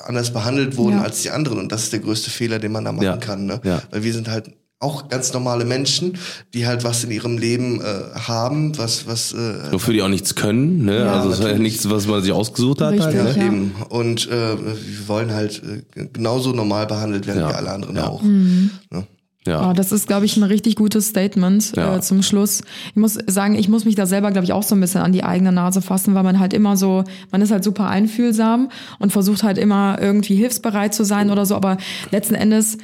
anders 0.04 0.32
behandelt 0.32 0.76
wurden 0.76 0.96
Ja. 0.98 1.02
als 1.02 1.22
die 1.22 1.30
anderen. 1.30 1.58
Und 1.58 1.72
das 1.72 1.84
ist 1.84 1.92
der 1.92 2.00
größte 2.00 2.30
Fehler, 2.30 2.58
den 2.58 2.72
man 2.72 2.84
da 2.84 2.92
machen 2.92 3.04
Ja. 3.04 3.16
kann. 3.16 3.46
Ne? 3.46 3.60
Ja. 3.64 3.82
Weil 3.90 4.02
wir 4.04 4.12
sind 4.12 4.28
halt 4.28 4.50
auch 4.78 5.08
ganz 5.08 5.32
normale 5.32 5.64
Menschen, 5.64 6.18
die 6.54 6.66
halt 6.66 6.82
was 6.82 7.04
in 7.04 7.12
ihrem 7.12 7.38
Leben 7.38 7.80
äh, 7.80 7.84
haben, 8.18 8.76
was, 8.78 9.06
was 9.06 9.32
äh, 9.32 9.70
Wofür 9.72 9.94
die 9.94 10.02
auch 10.02 10.08
nichts 10.08 10.34
können, 10.34 10.84
ne? 10.84 10.98
Ja, 10.98 11.12
also 11.12 11.28
es 11.28 11.34
ist 11.36 11.40
natürlich. 11.44 11.62
nichts, 11.62 11.88
was 11.88 12.08
man 12.08 12.20
sich 12.20 12.32
ausgesucht 12.32 12.80
hat. 12.80 12.98
Halt, 12.98 13.14
Richtig, 13.14 13.36
ne? 13.36 13.40
ja. 13.42 13.46
eben. 13.46 13.74
Und 13.90 14.28
äh, 14.28 14.58
wir 14.58 15.06
wollen 15.08 15.32
halt 15.32 15.62
äh, 15.94 16.06
genauso 16.12 16.50
normal 16.52 16.86
behandelt 16.88 17.28
werden 17.28 17.42
Ja. 17.42 17.50
wie 17.50 17.54
alle 17.54 17.70
anderen 17.70 17.94
Ja. 17.94 18.08
auch. 18.08 18.22
Mhm. 18.22 18.70
Ne? 18.90 19.06
Ja. 19.46 19.70
Oh, 19.70 19.72
das 19.72 19.90
ist, 19.90 20.06
glaube 20.06 20.24
ich, 20.24 20.36
ein 20.36 20.44
richtig 20.44 20.76
gutes 20.76 21.08
Statement 21.08 21.72
Ja. 21.74 21.96
äh, 21.96 22.00
zum 22.00 22.22
Schluss. 22.22 22.62
Ich 22.90 22.96
muss 22.96 23.18
sagen, 23.26 23.56
ich 23.56 23.68
muss 23.68 23.84
mich 23.84 23.96
da 23.96 24.06
selber, 24.06 24.30
glaube 24.30 24.44
ich, 24.44 24.52
auch 24.52 24.62
so 24.62 24.74
ein 24.76 24.80
bisschen 24.80 25.00
an 25.02 25.12
die 25.12 25.24
eigene 25.24 25.50
Nase 25.50 25.82
fassen, 25.82 26.14
weil 26.14 26.22
man 26.22 26.38
halt 26.38 26.52
immer 26.54 26.76
so, 26.76 27.02
man 27.32 27.42
ist 27.42 27.50
halt 27.50 27.64
super 27.64 27.88
einfühlsam 27.88 28.70
und 29.00 29.10
versucht 29.12 29.42
halt 29.42 29.58
immer 29.58 29.98
irgendwie 30.00 30.36
hilfsbereit 30.36 30.94
zu 30.94 31.04
sein 31.04 31.30
oder 31.30 31.44
so, 31.44 31.56
aber 31.56 31.76
letzten 32.12 32.34
Endes, 32.36 32.78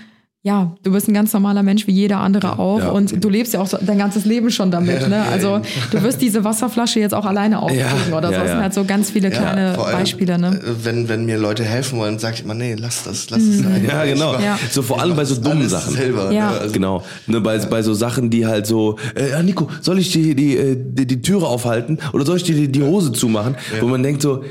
ja, 0.45 0.73
du 0.85 0.93
bist 0.93 1.09
ein 1.09 1.15
ganz 1.15 1.33
normaler 1.33 1.65
Mensch 1.65 1.87
wie 1.89 1.93
jeder 1.93 2.19
andere 2.21 2.61
auch 2.61 2.79
ja. 2.79 2.89
und 2.91 3.23
du 3.23 3.29
lebst 3.29 3.55
ja 3.55 3.61
auch 3.61 3.67
so 3.67 3.77
dein 3.85 3.99
ganzes 3.99 4.25
Leben 4.25 4.51
schon 4.51 4.71
damit. 4.71 5.09
Ne? 5.09 5.23
Also 5.33 5.61
du 5.91 6.03
wirst 6.03 6.23
diese 6.23 6.45
Wasserflasche 6.45 7.01
jetzt 7.01 7.13
auch 7.13 7.27
alleine 7.27 7.61
aufkriegen 7.61 8.13
oder 8.17 8.29
so. 8.29 8.35
ja, 8.35 8.39
Das 8.41 8.49
sind 8.49 8.57
ja. 8.59 8.63
halt 8.63 8.73
so 8.75 8.85
ganz 8.85 9.11
viele 9.11 9.31
kleine 9.31 9.77
allem, 9.77 9.99
Beispiele. 9.99 10.39
Ne? 10.39 10.61
äh, 10.65 10.85
Wenn, 10.85 11.09
wenn 11.09 11.27
mir 11.27 11.39
Leute 11.39 11.65
helfen 11.65 11.99
wollen, 11.99 12.21
sage 12.21 12.37
ich 12.37 12.45
immer, 12.45 12.55
nee, 12.55 12.77
lass 12.79 13.03
das, 13.03 13.29
lass 13.31 13.43
es 13.43 13.59
sein. 13.59 13.85
Ja, 13.87 14.05
genau. 14.05 14.35
Ja. 14.39 14.59
So 14.71 14.83
vor 14.83 15.01
allem 15.03 15.17
bei 15.17 15.25
so 15.25 15.35
dummen 15.41 15.69
Sachen. 15.69 15.95
Selber, 15.95 16.31
Ja. 16.33 16.53
ne? 16.53 16.59
Also, 16.61 16.73
Genau. 16.73 17.03
Ne, 17.27 17.41
bei, 17.41 17.59
bei 17.59 17.83
so 17.83 17.93
Sachen, 17.95 18.31
die 18.31 18.47
halt 18.47 18.67
so, 18.67 18.97
äh, 19.17 19.31
ja, 19.31 19.43
Nico, 19.43 19.69
soll 19.81 19.99
ich 19.99 20.13
die, 20.13 20.37
die, 20.37 20.57
äh, 20.57 20.77
die, 20.79 21.07
die 21.07 21.21
Türe 21.21 21.47
aufhalten 21.47 21.99
oder 22.13 22.25
soll 22.25 22.37
ich 22.37 22.45
dir 22.45 22.55
die, 22.55 22.71
die 22.71 22.83
Hose 22.83 23.13
zumachen? 23.13 23.57
Wo 23.81 23.89
man 23.89 24.03
denkt 24.05 24.23
so, 24.23 24.45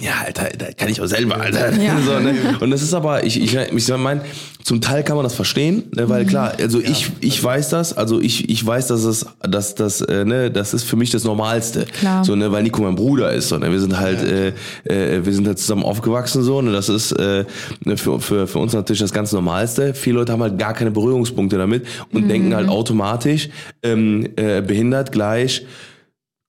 ja, 0.00 0.12
Alter, 0.24 0.48
da 0.56 0.66
kann 0.72 0.88
ich 0.88 1.00
auch 1.00 1.06
selber, 1.06 1.40
Alter. 1.40 1.72
Ja. 1.74 1.98
So, 2.08 2.20
ne? 2.20 2.34
Und 2.60 2.70
das 2.70 2.82
ist 2.82 2.94
aber, 2.94 3.24
ich, 3.24 3.40
ich, 3.42 3.54
ich 3.56 3.88
meine, 3.96 4.20
zum 4.62 4.80
Teil 4.80 5.02
kann 5.02 5.16
man 5.16 5.24
das 5.24 5.34
verstehen, 5.34 5.84
ne, 5.94 6.08
weil 6.08 6.24
klar, 6.24 6.52
also 6.58 6.78
ich, 6.78 7.10
ich 7.20 7.42
weiß 7.42 7.70
das, 7.70 7.96
also 7.96 8.20
ich, 8.20 8.48
ich 8.48 8.64
weiß, 8.64 8.86
dass 8.86 9.02
es, 9.02 9.26
dass 9.40 9.74
das, 9.74 10.00
äh, 10.02 10.24
ne, 10.24 10.50
das 10.50 10.72
ist 10.74 10.84
für 10.84 10.96
mich 10.96 11.10
das 11.10 11.24
Normalste. 11.24 11.86
Klar. 11.86 12.24
So, 12.24 12.36
ne, 12.36 12.52
weil 12.52 12.62
Nico 12.62 12.82
mein 12.82 12.94
Bruder 12.94 13.32
ist, 13.32 13.48
so, 13.48 13.58
ne, 13.58 13.70
wir 13.72 13.80
sind 13.80 13.98
halt, 13.98 14.22
äh, 14.22 14.48
äh, 14.84 15.24
wir 15.24 15.32
sind 15.32 15.46
halt 15.48 15.58
zusammen 15.58 15.82
aufgewachsen, 15.82 16.42
so, 16.42 16.62
ne, 16.62 16.70
das 16.70 16.88
ist 16.88 17.12
äh, 17.12 17.44
für, 17.96 18.20
für, 18.20 18.46
für 18.46 18.58
uns 18.58 18.74
natürlich 18.74 19.00
das 19.00 19.12
ganz 19.12 19.32
Normalste. 19.32 19.94
Viele 19.94 20.18
Leute 20.18 20.32
haben 20.32 20.42
halt 20.42 20.58
gar 20.58 20.74
keine 20.74 20.92
Berührungspunkte 20.92 21.58
damit 21.58 21.86
und 22.12 22.28
denken 22.28 22.54
halt 22.54 22.68
automatisch, 22.68 23.48
ähm, 23.82 24.28
äh, 24.36 24.62
behindert 24.62 25.10
gleich, 25.10 25.64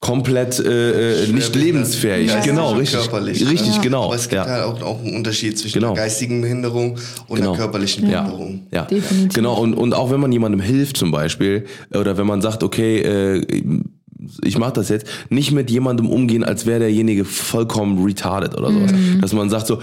komplett 0.02 0.60
äh, 0.60 1.24
äh, 1.26 1.28
nicht 1.28 1.54
lebensfähig. 1.56 2.30
Ja, 2.30 2.40
genau, 2.40 2.72
ja. 2.72 2.78
richtig. 2.78 3.00
Körperlich. 3.02 3.50
Richtig, 3.50 3.76
Ja. 3.76 3.82
genau. 3.82 4.06
Aber 4.06 4.16
es 4.16 4.30
gibt 4.30 4.46
ja. 4.46 4.46
halt 4.46 4.64
auch, 4.64 4.82
auch 4.82 5.04
einen 5.04 5.16
Unterschied 5.16 5.58
zwischen 5.60 5.80
Genau. 5.82 5.94
der 5.94 6.04
geistigen 6.06 6.40
Behinderung 6.42 6.98
und 7.28 7.38
Genau. 7.38 7.52
der 7.52 7.60
körperlichen 7.60 8.10
Ja, 8.10 8.22
Behinderung. 8.22 8.68
ja. 8.72 8.84
Definitiv. 8.86 9.34
Genau, 9.34 9.56
und, 9.60 9.74
und 9.74 9.94
auch 9.94 10.10
wenn 10.10 10.22
man 10.22 10.32
jemandem 10.32 10.62
hilft 10.62 10.96
zum 10.98 11.12
Beispiel, 11.12 11.66
oder 11.94 12.18
wenn 12.18 12.28
man 12.28 12.42
sagt, 12.42 12.64
okay, 12.64 13.00
äh, 13.00 13.46
ich 14.44 14.58
mache 14.58 14.74
das 14.74 14.90
jetzt, 14.90 15.08
nicht 15.30 15.52
mit 15.52 15.72
jemandem 15.72 16.10
umgehen, 16.10 16.44
als 16.44 16.66
wäre 16.66 16.80
derjenige 16.80 17.24
vollkommen 17.24 18.04
retarded 18.04 18.58
oder 18.58 18.72
sowas. 18.72 18.92
Mhm. 18.92 19.22
Dass 19.22 19.34
man 19.34 19.50
sagt 19.50 19.68
so, 19.68 19.80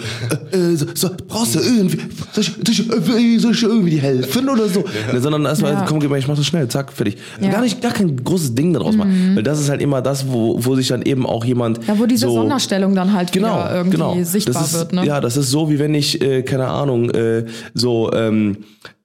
äh, 0.53 0.57
äh, 0.57 0.77
so, 0.77 0.87
so 0.95 1.11
brauchst 1.27 1.55
du 1.55 1.61
irgendwie, 1.61 1.99
soll 2.33 2.45
ich, 2.45 2.53
soll, 2.53 2.71
ich, 2.71 2.81
äh, 2.91 3.39
soll 3.39 3.53
ich 3.53 3.63
irgendwie 3.63 3.97
helfen 3.97 4.49
oder 4.49 4.69
so? 4.69 4.85
Ne, 5.13 5.21
sondern 5.21 5.47
erstmal, 5.47 5.73
Ja. 5.73 5.85
komm, 5.89 6.01
gib 6.01 6.11
mal, 6.11 6.19
ich 6.19 6.29
mach 6.29 6.37
das 6.37 6.47
schnell, 6.47 6.69
zack, 6.69 6.93
fertig. 6.93 7.17
Ja. 7.41 7.49
Mhm. 7.49 7.53
Gar 7.53 7.63
nicht, 7.63 7.81
gar 7.81 7.93
kein 7.93 8.23
großes 8.23 8.55
Ding 8.55 8.75
daraus 8.75 8.95
machen. 8.95 9.33
Weil 9.35 9.43
das 9.43 9.59
ist 9.59 9.71
halt 9.71 9.81
immer 9.81 10.03
das, 10.03 10.29
wo, 10.29 10.63
wo 10.63 10.77
sich 10.77 10.89
dann 10.89 11.03
eben 11.03 11.25
auch 11.25 11.45
jemand. 11.45 11.87
Ja, 11.87 11.99
wo 11.99 12.05
diese 12.05 12.27
so, 12.27 12.35
Sonderstellung 12.35 12.95
dann 12.95 13.15
halt 13.15 13.33
genau, 13.33 13.57
wieder 13.57 13.75
irgendwie 13.75 13.97
genau. 13.97 14.23
sichtbar 14.23 14.65
ist, 14.65 14.75
wird. 14.75 14.93
Ne? 14.93 15.07
Ja, 15.07 15.21
das 15.21 15.37
ist 15.37 15.51
so, 15.51 15.71
wie 15.71 15.79
wenn 15.79 15.95
ich, 15.95 16.21
äh, 16.21 16.43
keine 16.43 16.69
Ahnung, 16.69 17.11
äh, 17.11 17.47
so, 17.73 18.13
ähm, 18.13 18.59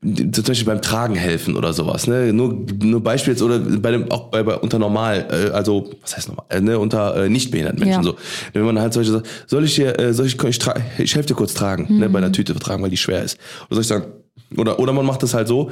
zum 0.03 0.43
Beispiel 0.45 0.65
beim 0.65 0.81
Tragen 0.81 1.13
helfen 1.13 1.55
oder 1.55 1.73
sowas, 1.73 2.07
ne? 2.07 2.33
Nur, 2.33 2.65
nur 2.83 3.01
Beispiel 3.03 3.33
jetzt, 3.33 3.43
oder 3.43 3.59
bei 3.59 3.91
dem, 3.91 4.09
auch 4.11 4.29
bei, 4.31 4.41
bei 4.41 4.55
unter 4.57 4.79
normal, 4.79 5.27
äh, 5.29 5.51
also, 5.51 5.91
was 6.01 6.17
heißt 6.17 6.27
normal, 6.27 6.45
äh, 6.49 6.59
ne, 6.59 6.79
unter 6.79 7.15
äh, 7.25 7.29
nicht 7.29 7.51
behinderten 7.51 7.79
Menschen 7.79 8.03
Ja. 8.03 8.09
so. 8.11 8.15
Wenn 8.53 8.63
man 8.63 8.79
halt 8.79 8.93
solche 8.93 9.11
sagt, 9.11 9.27
soll 9.45 9.63
ich 9.63 9.75
dir, 9.75 9.99
äh, 9.99 10.11
soll 10.13 10.25
ich, 10.25 10.41
ich, 10.43 10.59
ich 10.97 11.13
helfe 11.15 11.27
dir 11.27 11.35
kurz 11.35 11.53
tragen, 11.53 11.83
ne, 11.99 12.05
bei 12.09 12.09
Mhm. 12.09 12.15
einer 12.15 12.31
Tüte 12.31 12.55
tragen, 12.55 12.81
weil 12.81 12.89
die 12.89 12.97
schwer 12.97 13.21
ist. 13.23 13.37
Oder 13.69 13.75
soll 13.75 13.81
ich 13.81 13.87
sagen, 13.87 14.05
oder, 14.57 14.79
oder 14.79 14.91
man 14.91 15.05
macht 15.05 15.21
das 15.21 15.35
halt 15.35 15.47
so, 15.47 15.69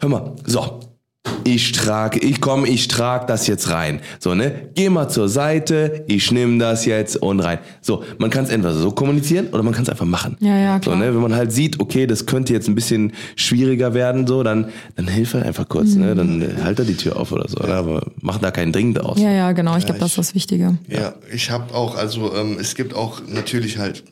hör 0.00 0.08
mal, 0.10 0.32
so, 0.44 0.80
ich 1.44 1.72
trage, 1.72 2.18
ich 2.20 2.40
komm, 2.40 2.64
ich 2.64 2.88
trage 2.88 3.26
das 3.26 3.46
jetzt 3.46 3.70
rein. 3.70 4.00
So, 4.18 4.34
ne? 4.34 4.70
Geh 4.74 4.88
mal 4.88 5.08
zur 5.08 5.28
Seite, 5.28 6.04
ich 6.06 6.30
nehme 6.30 6.58
das 6.58 6.84
jetzt 6.84 7.16
und 7.16 7.40
rein. 7.40 7.58
So, 7.80 8.04
man 8.18 8.30
kann 8.30 8.44
es 8.44 8.50
entweder 8.50 8.74
so 8.74 8.90
kommunizieren 8.92 9.48
oder 9.48 9.62
man 9.62 9.72
kann 9.72 9.82
es 9.82 9.88
einfach 9.88 10.04
machen. 10.06 10.36
Ja, 10.40 10.56
ja, 10.58 10.74
So, 10.76 10.90
klar. 10.90 10.96
ne? 10.96 11.14
Wenn 11.14 11.20
man 11.20 11.34
halt 11.34 11.52
sieht, 11.52 11.80
okay, 11.80 12.06
das 12.06 12.26
könnte 12.26 12.52
jetzt 12.52 12.68
ein 12.68 12.74
bisschen 12.74 13.12
schwieriger 13.36 13.94
werden, 13.94 14.26
so, 14.26 14.42
dann, 14.42 14.68
dann 14.96 15.08
hilf 15.08 15.34
halt 15.34 15.44
einfach 15.44 15.68
kurz, 15.68 15.94
ne? 15.94 16.14
Dann 16.14 16.42
äh, 16.42 16.48
halt 16.62 16.78
da 16.78 16.84
die 16.84 16.96
Tür 16.96 17.16
auf 17.18 17.32
oder 17.32 17.48
so, 17.48 17.58
oder? 17.58 17.74
Aber 17.74 18.06
mach 18.20 18.38
da 18.38 18.50
keinen 18.50 18.72
Ding 18.72 18.94
draus. 18.94 19.18
Ja, 19.20 19.30
ja, 19.30 19.52
genau. 19.52 19.76
Ich 19.76 19.84
glaube, 19.84 20.00
das 20.00 20.10
ist 20.10 20.18
das 20.18 20.34
Wichtige. 20.34 20.78
Ja, 20.88 21.14
ich 21.32 21.50
habe 21.50 21.74
auch, 21.74 21.96
also 21.96 22.34
ähm, 22.34 22.56
es 22.60 22.74
gibt 22.74 22.94
auch 22.94 23.20
natürlich 23.26 23.78
halt 23.78 24.04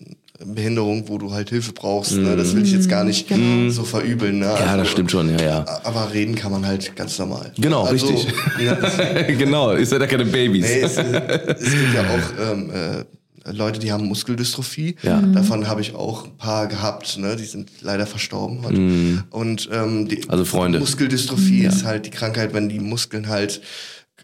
Behinderung, 0.44 1.08
wo 1.08 1.18
du 1.18 1.32
halt 1.32 1.50
Hilfe 1.50 1.72
brauchst. 1.72 2.12
Ne? 2.16 2.34
Das 2.36 2.54
will 2.54 2.64
ich 2.64 2.72
jetzt 2.72 2.88
gar 2.88 3.04
nicht 3.04 3.28
so 3.68 3.84
verübeln. 3.84 4.38
Ne? 4.38 4.46
Ja, 4.46 4.54
also, 4.54 4.76
das 4.78 4.88
stimmt 4.88 5.10
schon, 5.10 5.28
ja, 5.30 5.42
ja. 5.42 5.64
Aber 5.84 6.12
reden 6.12 6.34
kann 6.34 6.50
man 6.50 6.66
halt 6.66 6.96
ganz 6.96 7.18
normal. 7.18 7.52
Genau, 7.58 7.84
also, 7.84 8.06
richtig. 8.06 8.32
Ja, 8.64 8.74
genau, 9.38 9.72
ist 9.72 9.92
ja 9.92 9.98
da 9.98 10.06
keine 10.06 10.24
Babys. 10.24 10.64
nee, 10.66 10.80
es, 10.80 10.96
es 10.96 11.70
gibt 11.70 11.94
ja 11.94 12.02
auch 12.02 12.52
ähm, 12.52 12.70
äh, 12.70 13.04
Leute, 13.52 13.80
die 13.80 13.90
haben 13.92 14.06
Muskeldystrophie. 14.06 14.96
Ja. 15.02 15.20
Davon 15.20 15.66
habe 15.66 15.80
ich 15.80 15.94
auch 15.94 16.24
ein 16.26 16.36
paar 16.36 16.66
gehabt. 16.66 17.18
Ne? 17.18 17.36
Die 17.36 17.44
sind 17.44 17.70
leider 17.80 18.06
verstorben. 18.06 18.62
Halt. 18.64 19.24
Und 19.30 19.68
ähm, 19.72 20.08
die 20.08 20.28
Also 20.28 20.44
Freunde. 20.44 20.78
Muskeldystrophie 20.78 21.64
ist 21.64 21.84
halt 21.84 22.06
die 22.06 22.10
Krankheit, 22.10 22.52
wenn 22.52 22.68
die 22.68 22.80
Muskeln 22.80 23.28
halt 23.28 23.62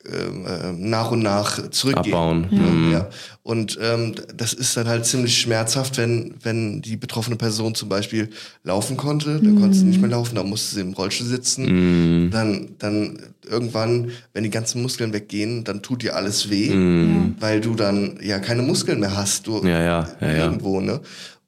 äh, 0.06 0.72
nach 0.76 1.10
und 1.10 1.22
nach 1.22 1.70
zurückgehen. 1.70 2.14
Abbauen. 2.14 2.46
Ja. 2.50 2.58
Mhm. 2.58 2.92
Ja. 2.92 3.08
Und 3.42 3.78
ähm, 3.80 4.14
das 4.36 4.52
ist 4.52 4.76
dann 4.76 4.88
halt 4.88 5.06
ziemlich 5.06 5.38
schmerzhaft, 5.38 5.98
wenn, 5.98 6.34
wenn 6.42 6.82
die 6.82 6.96
betroffene 6.96 7.36
Person 7.36 7.74
zum 7.74 7.88
Beispiel 7.88 8.30
laufen 8.64 8.96
konnte, 8.96 9.40
dann 9.40 9.60
konnte 9.60 9.76
sie 9.76 9.84
nicht 9.84 10.00
mehr 10.00 10.10
laufen, 10.10 10.34
dann 10.34 10.48
musste 10.48 10.74
sie 10.74 10.80
im 10.80 10.92
Rollstuhl 10.92 11.26
sitzen. 11.26 12.24
Mhm. 12.24 12.30
Dann, 12.30 12.68
dann 12.78 13.18
irgendwann, 13.48 14.10
wenn 14.32 14.42
die 14.42 14.50
ganzen 14.50 14.82
Muskeln 14.82 15.12
weggehen, 15.12 15.62
dann 15.64 15.82
tut 15.82 16.02
dir 16.02 16.16
alles 16.16 16.50
weh, 16.50 16.70
weil 17.38 17.60
du 17.60 17.74
dann 17.74 18.18
ja 18.20 18.38
keine 18.40 18.62
Muskeln 18.62 19.00
mehr 19.00 19.16
hast. 19.16 19.46
Du 19.46 19.56
Mhm. 19.62 19.68
Ja, 19.68 19.82
ja, 19.82 20.08
ja, 20.20 20.28
ja. 20.28 20.44
irgendwo, 20.44 20.80
ne? 20.80 21.00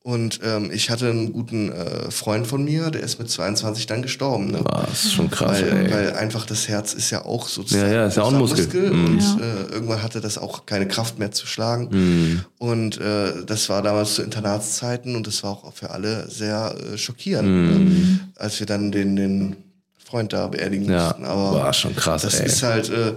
Und 0.09 0.41
ähm, 0.43 0.71
ich 0.73 0.89
hatte 0.89 1.11
einen 1.11 1.35
guten 1.35 1.71
äh, 1.71 2.11
Freund 2.11 2.47
von 2.47 2.65
mir, 2.65 2.91
der 2.91 3.03
ist 3.03 3.19
mit 3.19 3.29
22 3.31 3.85
dann 3.85 4.01
gestorben. 4.01 4.51
Ne? 4.51 4.65
Das 4.65 5.05
ist 5.05 5.13
schon 5.13 5.31
krass, 5.31 5.61
weil, 5.61 5.85
ey. 5.87 5.93
weil 5.93 6.13
einfach 6.15 6.47
das 6.47 6.67
Herz 6.67 6.95
ist 6.95 7.11
ja 7.11 7.27
auch 7.27 7.47
sozusagen 7.47 7.87
Ja, 7.93 7.93
ja, 7.93 8.07
ist 8.07 8.17
ja 8.17 8.23
auch 8.23 8.33
ein 8.33 8.39
großer 8.39 8.57
Muskel. 8.57 8.91
Mhm. 8.91 9.05
und 9.05 9.21
Ja. 9.21 9.37
äh, 9.39 9.71
irgendwann 9.75 10.03
hatte 10.03 10.23
das 10.23 10.39
auch 10.39 10.65
keine 10.65 10.89
Kraft 10.89 11.19
mehr 11.19 11.31
zu 11.33 11.47
schlagen. 11.47 11.89
Mhm. 11.91 12.45
Und 12.57 12.99
äh, 12.99 13.45
das 13.45 13.69
war 13.69 13.83
damals 13.83 14.15
zu 14.15 14.23
Internatszeiten 14.23 15.15
und 15.15 15.27
das 15.27 15.43
war 15.43 15.51
auch 15.51 15.75
für 15.75 15.91
alle 15.91 16.31
sehr 16.31 16.75
äh, 16.95 16.97
schockierend, 16.97 17.47
Mhm. 17.47 17.67
ne? 17.85 18.21
als 18.37 18.61
wir 18.61 18.67
dann 18.67 18.91
den, 18.91 19.15
den 19.15 19.57
Freund 20.03 20.33
da 20.33 20.47
beerdigen 20.49 20.91
Ja, 20.91 21.09
mussten. 21.09 21.27
Aber 21.27 21.53
war 21.53 21.73
schon 21.75 21.95
krass, 21.95 22.23
Das 22.23 22.41
ey. 22.41 22.47
ist 22.47 22.63
halt, 22.63 22.89
äh, 22.89 23.13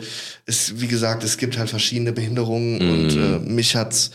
ist, 0.46 0.82
wie 0.82 0.88
gesagt, 0.88 1.24
es 1.24 1.38
gibt 1.38 1.58
halt 1.58 1.70
verschiedene 1.70 2.12
Behinderungen 2.12 2.80
Mhm. 2.86 2.92
und 2.92 3.16
äh, 3.16 3.40
mich 3.50 3.78
hat's 3.78 4.12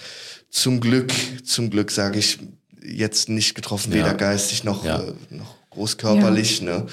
zum 0.51 0.81
Glück, 0.81 1.11
zum 1.43 1.71
Glück 1.71 1.91
sage 1.91 2.19
ich, 2.19 2.39
jetzt 2.85 3.29
nicht 3.29 3.55
getroffen, 3.55 3.93
Ja. 3.93 3.99
weder 3.99 4.15
geistig 4.15 4.65
noch, 4.65 4.85
Ja. 4.85 5.01
äh, 5.01 5.13
noch 5.31 5.55
groß 5.71 5.97
körperlich. 5.99 6.63
Ne? 6.63 6.87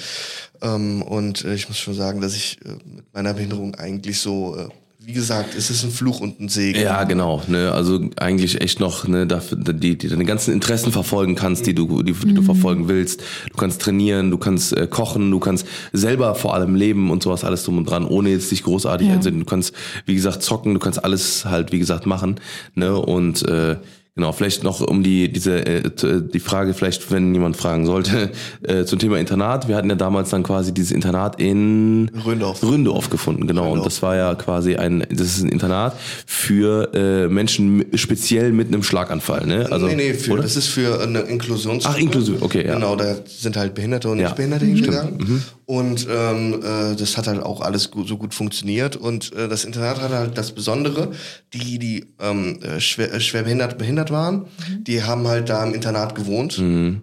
Ähm, 0.62 1.02
und 1.02 1.44
äh, 1.44 1.54
ich 1.54 1.68
muss 1.68 1.78
schon 1.78 1.94
sagen, 1.94 2.20
dass 2.20 2.34
ich 2.36 2.58
äh, 2.64 2.70
mit 2.84 3.04
meiner 3.14 3.34
Behinderung 3.34 3.74
eigentlich 3.76 4.20
so, 4.20 4.56
äh, 4.56 4.68
wie 5.06 5.12
gesagt, 5.12 5.54
es 5.54 5.68
ist 5.68 5.84
ein 5.84 5.90
Fluch 5.90 6.20
und 6.20 6.40
ein 6.40 6.48
Segen. 6.48 6.80
Ja, 6.80 7.04
genau. 7.04 7.42
Ne, 7.46 7.70
also 7.72 8.00
eigentlich 8.16 8.62
echt 8.62 8.80
noch, 8.80 9.06
ne, 9.06 9.26
dafür, 9.26 9.58
die, 9.58 9.98
die 9.98 10.08
deine 10.08 10.24
ganzen 10.24 10.54
Interessen 10.54 10.92
verfolgen 10.92 11.34
kannst, 11.34 11.66
die 11.66 11.74
du, 11.74 12.02
die, 12.02 12.14
die 12.14 12.32
du 12.32 12.40
verfolgen 12.42 12.88
willst. 12.88 13.20
Du 13.50 13.56
kannst 13.58 13.82
trainieren, 13.82 14.30
du 14.30 14.38
kannst 14.38 14.74
äh, 14.74 14.86
kochen, 14.86 15.30
du 15.30 15.40
kannst 15.40 15.66
selber 15.92 16.34
vor 16.34 16.54
allem 16.54 16.74
leben 16.74 17.10
und 17.10 17.22
sowas 17.22 17.44
alles 17.44 17.64
drum 17.64 17.76
und 17.76 17.84
dran, 17.84 18.06
ohne 18.06 18.30
jetzt 18.30 18.50
dich 18.50 18.62
großartig 18.62 19.08
Ja. 19.08 19.14
einzusetzen. 19.14 19.40
Du 19.40 19.44
kannst, 19.46 19.74
wie 20.06 20.14
gesagt, 20.14 20.42
zocken, 20.42 20.72
du 20.72 20.80
kannst 20.80 21.04
alles 21.04 21.44
halt, 21.44 21.70
wie 21.70 21.78
gesagt, 21.78 22.06
machen. 22.06 22.40
Ne, 22.74 22.96
und 22.96 23.42
äh, 23.46 23.76
Genau, 24.16 24.30
vielleicht 24.30 24.62
noch 24.62 24.80
um 24.80 25.02
die 25.02 25.32
diese 25.32 25.66
äh, 25.66 25.90
t- 25.90 26.20
die 26.20 26.38
Frage 26.38 26.72
vielleicht, 26.72 27.10
wenn 27.10 27.34
jemand 27.34 27.56
fragen 27.56 27.84
sollte 27.84 28.30
äh, 28.62 28.84
zum 28.84 29.00
Thema 29.00 29.18
Internat. 29.18 29.66
Wir 29.66 29.74
hatten 29.74 29.90
ja 29.90 29.96
damals 29.96 30.30
dann 30.30 30.44
quasi 30.44 30.72
dieses 30.72 30.92
Internat 30.92 31.40
in 31.40 32.08
Röndorf. 32.24 32.62
Ründorf 32.62 33.10
gefunden, 33.10 33.48
genau. 33.48 33.64
Und 33.64 33.68
Ründorf. 33.70 33.86
das 33.86 34.02
war 34.02 34.14
ja 34.14 34.34
quasi 34.36 34.76
ein, 34.76 35.04
das 35.10 35.26
ist 35.36 35.42
ein 35.42 35.48
Internat 35.48 35.96
für 36.26 36.94
äh, 36.94 37.26
Menschen 37.28 37.86
speziell 37.94 38.52
mit 38.52 38.68
einem 38.68 38.84
Schlaganfall, 38.84 39.46
ne? 39.48 39.66
Also 39.72 39.86
nee, 39.86 39.96
nee, 39.96 40.14
für, 40.14 40.34
oder? 40.34 40.42
das 40.42 40.54
ist 40.54 40.68
für 40.68 41.00
eine 41.00 41.18
Inklusionsschule. 41.22 41.92
Ach, 41.96 42.00
Inklusion, 42.00 42.36
okay, 42.40 42.64
ja. 42.64 42.74
Genau, 42.74 42.94
da 42.94 43.16
sind 43.26 43.56
halt 43.56 43.74
Behinderte 43.74 44.08
und 44.10 44.18
Ja, 44.18 44.26
Nichtbehinderte 44.26 44.64
hingegangen. 44.64 45.42
Und 45.66 46.06
ähm, 46.10 46.60
äh, 46.62 46.94
das 46.96 47.16
hat 47.16 47.26
halt 47.26 47.42
auch 47.42 47.60
alles 47.60 47.90
gut, 47.90 48.06
so 48.06 48.16
gut 48.18 48.34
funktioniert. 48.34 48.96
Und 48.96 49.32
äh, 49.32 49.48
das 49.48 49.64
Internat 49.64 50.00
hatte 50.00 50.18
halt 50.18 50.36
das 50.36 50.52
Besondere, 50.52 51.12
die, 51.52 51.78
die 51.78 52.06
ähm, 52.20 52.60
äh, 52.62 52.80
schwer, 52.80 53.12
äh, 53.12 53.20
schwer 53.20 53.44
behindert, 53.44 53.78
behindert 53.78 54.10
waren, 54.10 54.46
die 54.80 55.02
haben 55.02 55.26
halt 55.26 55.48
da 55.48 55.64
im 55.64 55.72
Internat 55.74 56.14
gewohnt. 56.14 56.58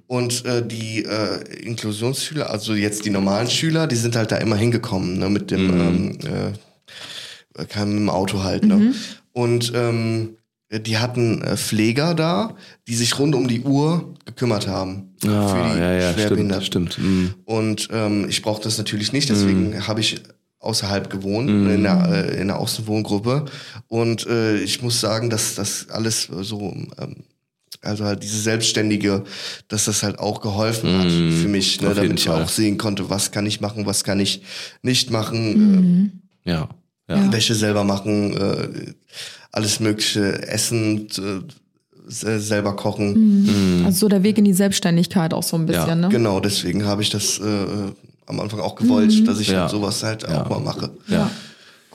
Und 0.08 0.46
äh, 0.46 0.66
die 0.66 1.04
äh, 1.06 1.44
Inklusionsschüler, 1.64 2.50
also 2.50 2.74
jetzt 2.74 3.06
die 3.06 3.10
normalen 3.10 3.50
Schüler, 3.50 3.88
die 3.88 3.96
sind 3.96 4.16
halt 4.16 4.32
da 4.32 4.38
immer 4.38 4.56
hingekommen, 4.56 5.18
ne, 5.18 5.30
mit 5.30 5.50
dem 5.52 5.70
ähm, 5.70 6.18
äh, 7.58 7.66
kam 7.66 7.98
im 7.98 8.10
Auto 8.10 8.44
halt. 8.44 8.64
Ne? 8.66 8.94
Und 9.34 9.72
ähm, 9.76 10.38
die 10.80 10.98
hatten 10.98 11.42
äh, 11.42 11.58
Pfleger 11.58 12.14
da, 12.14 12.56
die 12.88 12.96
sich 12.96 13.20
rund 13.20 13.36
um 13.36 13.48
die 13.48 13.62
Uhr 13.62 14.14
gekümmert 14.26 14.68
haben. 14.68 15.14
ah, 15.26 15.48
für 15.48 15.74
die 15.74 15.80
ja, 15.80 15.92
ja, 15.94 16.00
stimmt, 16.02 16.20
Schwerbehinderten. 16.20 16.66
stimmt. 16.66 16.98
Mhm. 17.00 17.34
Und 17.46 17.90
ähm, 17.92 18.26
ich 18.30 18.42
brauchte 18.42 18.64
das 18.66 18.78
natürlich 18.78 19.12
nicht, 19.12 19.30
deswegen 19.30 19.88
habe 19.88 20.00
ich 20.00 20.22
außerhalb 20.60 21.10
gewohnt, 21.10 21.50
in, 21.50 21.84
der, 21.84 22.08
äh, 22.30 22.40
in 22.40 22.48
der 22.48 22.60
Außenwohngruppe. 22.60 23.46
Und 23.88 24.28
äh, 24.28 24.58
ich 24.58 24.82
muss 24.82 25.02
sagen, 25.02 25.30
dass 25.30 25.56
das 25.56 25.90
alles 25.90 26.30
so, 26.42 26.74
ähm, 27.00 27.16
also 27.82 28.06
halt 28.06 28.22
diese 28.22 28.40
Selbstständige, 28.40 29.24
dass 29.68 29.86
das 29.86 30.04
halt 30.04 30.20
auch 30.20 30.40
geholfen 30.40 31.00
hat 31.00 31.08
für 31.10 31.48
mich, 31.48 31.82
ne, 31.82 31.96
damit 31.96 32.20
ich 32.20 32.28
Fall. 32.28 32.44
auch 32.44 32.48
sehen 32.48 32.78
konnte, 32.78 33.10
was 33.10 33.32
kann 33.32 33.48
ich 33.48 33.60
machen, 33.60 33.88
was 33.88 34.04
kann 34.04 34.20
ich 34.20 34.44
nicht 34.84 35.10
machen, 35.10 36.12
äh, 36.46 36.52
Ja. 36.52 36.70
Wäsche 37.32 37.56
selber 37.56 37.84
machen, 37.84 38.36
äh, 38.38 38.68
alles 39.52 39.80
mögliche 39.80 40.48
essen, 40.48 41.08
äh, 41.18 41.42
se- 42.08 42.40
selber 42.40 42.76
kochen. 42.76 43.84
Also 43.86 44.00
so 44.00 44.08
der 44.10 44.24
Weg 44.24 44.38
in 44.38 44.46
die 44.46 44.54
Selbstständigkeit 44.54 45.34
auch 45.34 45.44
so 45.44 45.58
ein 45.58 45.66
bisschen, 45.66 45.88
Ja, 45.88 45.96
ne? 45.96 46.10
Genau, 46.10 46.40
deswegen 46.40 46.86
habe 46.86 47.02
ich 47.02 47.10
das 47.10 47.40
äh, 47.40 47.44
am 48.28 48.40
Anfang 48.40 48.60
auch 48.60 48.76
gewollt, 48.76 49.28
dass 49.28 49.40
ich 49.40 49.50
Ja. 49.50 49.68
sowas 49.70 50.04
halt 50.04 50.28
auch 50.28 50.50
mal 50.50 50.60
mache. 50.60 50.90
Ja. 51.08 51.30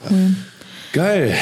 Cool. 0.09 0.35
Geil. 0.93 1.33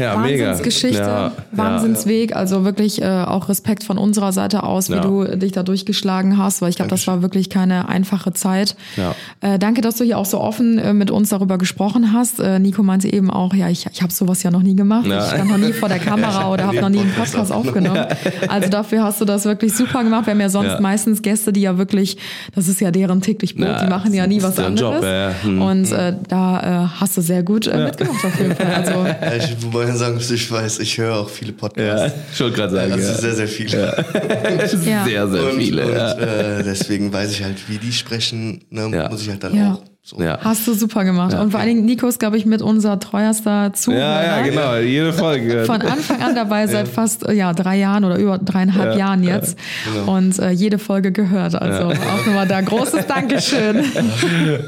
Ja, 0.00 0.16
mega. 0.18 0.48
Wahnsinnsgeschichte, 0.48 0.98
Ja, 1.02 1.32
Wahnsinnsweg. 1.52 2.34
Also 2.36 2.64
wirklich 2.64 3.00
äh, 3.02 3.06
auch 3.06 3.48
Respekt 3.48 3.84
von 3.84 3.98
unserer 3.98 4.32
Seite 4.32 4.62
aus, 4.62 4.88
wie 4.90 4.94
Ja. 4.94 5.00
du 5.00 5.24
dich 5.36 5.52
da 5.52 5.62
durchgeschlagen 5.62 6.38
hast, 6.38 6.62
weil 6.62 6.70
ich 6.70 6.76
glaube, 6.76 6.90
das 6.90 7.06
war 7.06 7.22
wirklich 7.22 7.50
keine 7.50 7.88
einfache 7.88 8.32
Zeit. 8.32 8.76
Ja. 8.96 9.14
Äh, 9.40 9.58
danke, 9.58 9.80
dass 9.80 9.96
du 9.96 10.04
hier 10.04 10.18
auch 10.18 10.26
so 10.26 10.40
offen 10.40 10.78
äh, 10.78 10.92
mit 10.92 11.10
uns 11.10 11.30
darüber 11.30 11.58
gesprochen 11.58 12.12
hast. 12.12 12.40
Äh, 12.40 12.58
Nico 12.58 12.82
meinte 12.82 13.12
eben 13.12 13.30
auch, 13.30 13.54
ja, 13.54 13.68
ich, 13.68 13.86
ich 13.90 14.02
habe 14.02 14.12
sowas 14.12 14.42
ja 14.42 14.50
noch 14.50 14.62
nie 14.62 14.76
gemacht. 14.76 15.06
Ja. 15.06 15.18
Ich 15.24 15.30
stand 15.30 15.50
noch 15.50 15.58
nie 15.58 15.72
vor 15.72 15.88
der 15.88 15.98
Kamera 16.10 16.50
oder 16.52 16.66
habe 16.66 16.80
noch 16.80 16.88
nie 16.88 17.00
einen 17.00 17.12
Podcast 17.14 17.52
aufgenommen. 17.52 18.04
Also 18.48 18.68
dafür 18.68 19.02
hast 19.04 19.20
du 19.20 19.24
das 19.24 19.44
wirklich 19.44 19.74
super 19.74 20.02
gemacht. 20.02 20.26
Wir 20.26 20.32
haben 20.32 20.40
ja 20.40 20.48
sonst 20.48 20.68
Ja. 20.72 20.80
meistens 20.80 21.22
Gäste, 21.22 21.52
die 21.52 21.60
ja 21.62 21.78
wirklich, 21.78 22.16
das 22.54 22.68
ist 22.68 22.80
ja 22.80 22.90
deren 22.90 23.20
täglich 23.20 23.54
Brot, 23.54 23.66
Ja, 23.66 23.84
die 23.84 23.88
machen 23.88 24.12
ja 24.14 24.26
nie 24.26 24.42
was 24.42 24.58
anderes. 24.58 24.80
Job, 24.96 25.02
ja, 25.04 25.28
ja. 25.30 25.34
Hm. 25.42 25.62
Und 25.62 25.92
äh, 25.92 26.14
da 26.28 26.84
äh, 26.84 26.88
hast 27.00 27.16
du 27.16 27.20
sehr 27.20 27.42
gut 27.42 27.66
mitgemacht 27.66 28.24
auf 28.24 28.38
jeden 28.40 28.54
Fall. 28.56 28.74
Also 28.74 28.89
Ja, 29.20 29.34
ich, 29.36 29.56
wobei 29.62 29.88
ich 29.88 29.94
sagen 29.96 30.14
muss, 30.14 30.30
ich 30.30 30.50
weiß, 30.50 30.78
ich 30.80 30.98
höre 30.98 31.16
auch 31.16 31.28
viele 31.30 31.52
Ja, 31.52 31.56
Podcasts. 31.58 32.16
ich 32.32 32.40
wollte 32.40 32.56
gerade 32.56 32.74
sagen. 32.74 32.92
Also 32.92 33.06
ja. 33.08 33.14
sehr, 33.18 33.34
sehr 33.34 33.48
viele. 33.48 34.04
Ja. 34.84 35.04
Sehr, 35.04 35.28
sehr 35.28 35.44
und, 35.44 35.58
viele. 35.60 35.86
und 35.86 35.92
ja. 35.92 36.12
äh, 36.58 36.62
deswegen 36.62 37.12
weiß 37.12 37.30
ich 37.32 37.42
halt, 37.44 37.56
wie 37.68 37.78
die 37.78 37.92
sprechen, 37.92 38.64
ne, 38.70 38.90
Ja. 38.92 39.08
muss 39.08 39.22
ich 39.22 39.28
halt 39.28 39.42
dann 39.44 39.54
Ja. 39.54 39.74
auch 39.74 39.82
so. 40.10 40.22
Ja. 40.22 40.38
Hast 40.42 40.66
du 40.66 40.74
super 40.74 41.04
gemacht. 41.04 41.34
Und 41.34 41.50
vor 41.50 41.60
allen 41.60 41.68
Dingen, 41.68 41.84
Nico 41.84 42.06
ist, 42.08 42.18
glaube 42.18 42.36
ich, 42.36 42.46
mit 42.46 42.62
unser 42.62 42.98
treuerster 42.98 43.72
Zuhörer. 43.72 44.00
ja, 44.24 44.38
ja, 44.38 44.42
genau. 44.42 44.76
Jede 44.76 45.12
Folge. 45.12 45.64
Von 45.64 45.80
Anfang 45.82 46.20
an 46.22 46.34
dabei, 46.34 46.66
seit 46.66 46.88
fast 46.88 47.26
äh, 47.28 47.32
ja, 47.32 47.52
drei 47.52 47.76
Jahren 47.78 48.04
oder 48.04 48.16
über 48.18 48.38
dreieinhalb 48.38 48.92
Ja, 48.92 48.98
Jahren 48.98 49.22
jetzt. 49.22 49.56
genau. 49.84 50.16
Und 50.16 50.38
äh, 50.38 50.50
jede 50.50 50.78
Folge 50.78 51.12
gehört. 51.12 51.54
Also 51.54 51.88
auch 51.88 52.26
nochmal 52.26 52.46
da 52.48 52.60
großes 52.60 53.06
Dankeschön. 53.06 53.84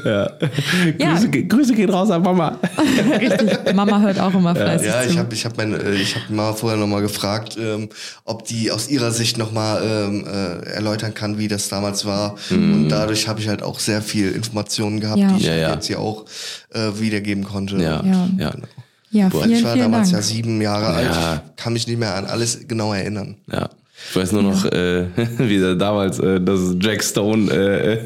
Ja. 0.05 0.29
Grüße, 0.97 1.29
Grüße 1.29 1.73
gehen 1.73 1.89
raus 1.89 2.09
an 2.11 2.21
Mama. 2.21 2.57
Richtig. 3.19 3.73
Mama 3.75 3.99
hört 4.01 4.19
auch 4.19 4.33
immer 4.33 4.55
fleißig 4.55 4.87
Ja, 4.87 5.03
ich 5.03 5.17
habe 5.17 5.33
ich 5.33 5.45
hab 5.45 5.57
mein, 5.57 5.73
äh, 5.73 5.91
ich 5.93 6.15
hab 6.15 6.29
mal 6.29 6.53
vorher 6.53 6.77
nochmal 6.79 7.01
gefragt, 7.01 7.57
ähm, 7.59 7.89
ob 8.25 8.45
die 8.45 8.71
aus 8.71 8.89
ihrer 8.89 9.11
Sicht 9.11 9.37
nochmal 9.37 9.81
ähm, 9.83 10.25
äh, 10.27 10.69
erläutern 10.71 11.13
kann, 11.13 11.37
wie 11.37 11.47
das 11.47 11.69
damals 11.69 12.05
war. 12.05 12.35
Und 12.51 12.89
dadurch 12.89 13.27
habe 13.27 13.39
ich 13.39 13.47
halt 13.47 13.63
auch 13.63 13.79
sehr 13.79 14.01
viel 14.01 14.31
Informationen 14.31 14.99
gehabt, 14.99 15.19
Ja. 15.19 15.32
Die 15.37 15.41
ich 15.41 15.47
Ja, 15.47 15.55
ja. 15.55 15.73
jetzt 15.73 15.87
hier 15.87 15.99
auch 15.99 16.25
äh, 16.73 16.91
wiedergeben 16.99 17.43
konnte. 17.43 17.77
Ja, 17.77 18.03
Ja. 18.03 18.29
ja. 18.37 18.53
ja, 19.11 19.29
vielen, 19.29 19.51
ich 19.51 19.63
war 19.63 19.73
vielen 19.73 19.91
damals 19.91 20.11
Dank. 20.11 20.23
ja 20.23 20.27
sieben 20.27 20.61
Jahre 20.61 20.87
alt, 20.87 21.41
kann 21.57 21.73
mich 21.73 21.87
nicht 21.87 21.99
mehr 21.99 22.15
an 22.15 22.25
alles 22.25 22.67
genau 22.67 22.93
erinnern. 22.93 23.37
ja. 23.51 23.69
Ich 24.09 24.15
weiß 24.15 24.31
nur 24.33 24.43
noch, 24.43 24.65
äh, 24.65 25.05
wie 25.39 25.57
der 25.59 25.75
damals, 25.75 26.19
äh, 26.19 26.39
das 26.39 26.75
Jack 26.79 27.03
Stone 27.03 27.51
äh, 27.51 27.99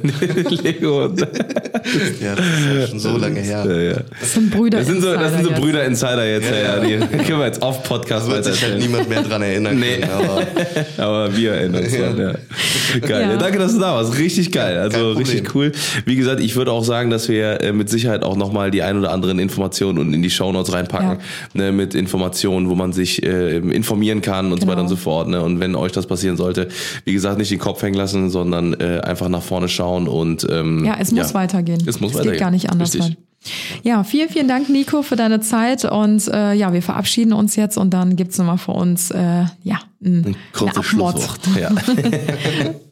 Lego. 0.64 1.06
Und, 1.06 1.20
Ja, 2.22 2.36
das 2.36 2.46
ist 2.46 2.66
ja 2.82 2.88
schon 2.88 3.00
so 3.00 3.18
lange 3.18 3.40
her. 3.40 3.66
äh, 3.68 3.88
ja. 3.92 3.98
Das 4.20 4.34
sind 4.34 4.50
Brüder. 4.52 4.80
Das 4.80 4.88
sind 4.88 5.02
so, 5.02 5.14
das 5.14 5.34
sind 5.34 5.44
so 5.46 5.52
Brüder 5.52 5.84
Insider 5.86 6.26
jetzt. 6.28 6.50
Ja, 6.50 6.80
ja, 6.80 6.80
die 6.80 6.98
können 7.24 7.40
wir 7.40 7.46
jetzt 7.46 7.62
auf 7.62 7.84
Podcast 7.84 8.28
Da 8.28 8.34
wird 8.34 8.46
sich 8.46 8.62
halt 8.62 8.74
weiter 8.76 8.84
niemand 8.86 9.10
mehr 9.10 9.22
dran 9.24 9.42
erinnern 9.42 9.80
Nee. 9.80 9.98
können. 10.00 10.12
Aber 10.12 11.04
Aber 11.04 11.38
wir 11.38 11.52
erinnern 11.54 11.84
uns 11.84 11.94
dran, 11.96 12.18
ja. 12.18 12.34
Geil. 13.00 13.22
Ja. 13.22 13.32
Ja. 13.32 13.38
danke, 13.38 13.60
dass 13.60 13.74
du 13.74 13.80
da 13.80 13.94
warst. 13.96 14.18
Richtig 14.18 14.52
geil. 14.52 14.78
Also 14.78 14.98
Kein 14.98 15.04
Problem. 15.14 15.18
richtig 15.28 15.56
cool. 15.56 15.72
Wie 16.06 16.16
gesagt, 16.16 16.42
ich 16.42 16.56
würde 16.56 16.72
auch 16.72 16.84
sagen, 16.84 17.10
dass 17.10 17.30
wir 17.30 17.62
äh, 17.62 17.72
mit 17.74 17.90
Sicherheit 17.90 18.24
auch 18.24 18.36
nochmal 18.36 18.72
die 18.72 18.82
ein 18.82 18.98
oder 18.98 19.12
anderen 19.12 19.40
Informationen 19.40 19.98
und 20.00 20.14
in 20.14 20.22
die 20.22 20.30
Shownotes 20.30 20.74
reinpacken. 20.74 21.18
Ne, 21.54 21.72
mit 21.72 21.96
Informationen, 21.96 22.70
wo 22.70 22.76
man 22.76 22.94
sich 22.94 23.24
äh, 23.24 23.58
informieren 23.58 24.22
kann 24.22 24.52
und 24.52 24.60
so 24.62 24.66
Genau. 24.68 24.72
weiter 24.72 24.82
und 24.82 24.90
so 24.90 24.96
fort. 24.98 25.28
Ne? 25.30 25.42
Und 25.42 25.60
wenn 25.62 25.76
euch 25.76 25.87
das 25.92 26.08
passieren 26.08 26.38
sollte, 26.38 26.68
wie 27.06 27.14
gesagt, 27.14 27.38
nicht 27.38 27.52
den 27.52 27.60
Kopf 27.60 27.82
hängen 27.82 27.96
lassen, 27.96 28.30
sondern 28.30 28.74
äh, 28.80 29.00
einfach 29.04 29.30
nach 29.30 29.44
vorne 29.44 29.70
schauen 29.70 30.08
und 30.08 30.46
ähm, 30.50 30.84
Ja, 30.86 30.98
es 31.00 31.12
muss 31.12 31.34
weitergehen. 31.34 31.84
Es 31.86 32.00
muss 32.00 32.12
es 32.12 32.18
weitergehen. 32.18 32.34
geht 32.34 32.40
gar 32.40 32.52
nicht 32.52 32.70
anders. 32.70 32.98
Ja, 33.84 34.04
vielen, 34.04 34.30
vielen 34.30 34.48
Dank, 34.48 34.68
Nico, 34.70 35.04
für 35.04 35.16
deine 35.16 35.40
Zeit. 35.40 35.86
Und 35.86 36.28
äh, 36.28 36.54
ja, 36.54 36.74
wir 36.74 36.82
verabschieden 36.82 37.34
uns 37.34 37.56
jetzt 37.56 37.78
und 37.78 37.92
dann 37.94 38.16
gibt's 38.16 38.38
nochmal 38.38 38.58
für 38.58 38.72
uns 38.72 39.12
äh, 39.12 39.46
ja, 39.64 39.80
ein, 40.04 40.26
eine 40.26 40.36
Kurzes. 40.54 40.86
Schlusswort. 40.86 41.40
Ja. 41.60 41.70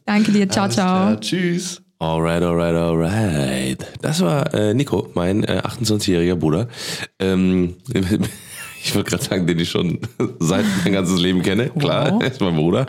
Danke 0.06 0.32
dir. 0.32 0.48
Ciao, 0.48 0.64
alles 0.64 0.76
ciao. 0.76 0.86
klar, 0.86 1.20
tschüss. 1.20 1.82
Alright, 1.98 2.42
alright, 2.42 2.74
alright. 2.74 3.86
Das 4.02 4.20
war 4.20 4.52
äh, 4.54 4.74
Nico, 4.74 5.08
mein 5.14 5.44
äh, 5.44 5.62
28-jähriger 5.64 6.36
Bruder. 6.36 6.68
Ähm, 7.18 7.74
ich 8.86 8.94
wollte 8.94 9.10
gerade 9.10 9.24
sagen, 9.24 9.46
den 9.46 9.58
ich 9.58 9.68
schon 9.70 9.98
seit 10.38 10.64
mein 10.84 10.92
ganzes 10.92 11.20
Leben 11.20 11.42
kenne. 11.42 11.70
Klar, 11.70 12.12
Wow. 12.12 12.22
ist 12.22 12.40
mein 12.40 12.54
Bruder. 12.56 12.86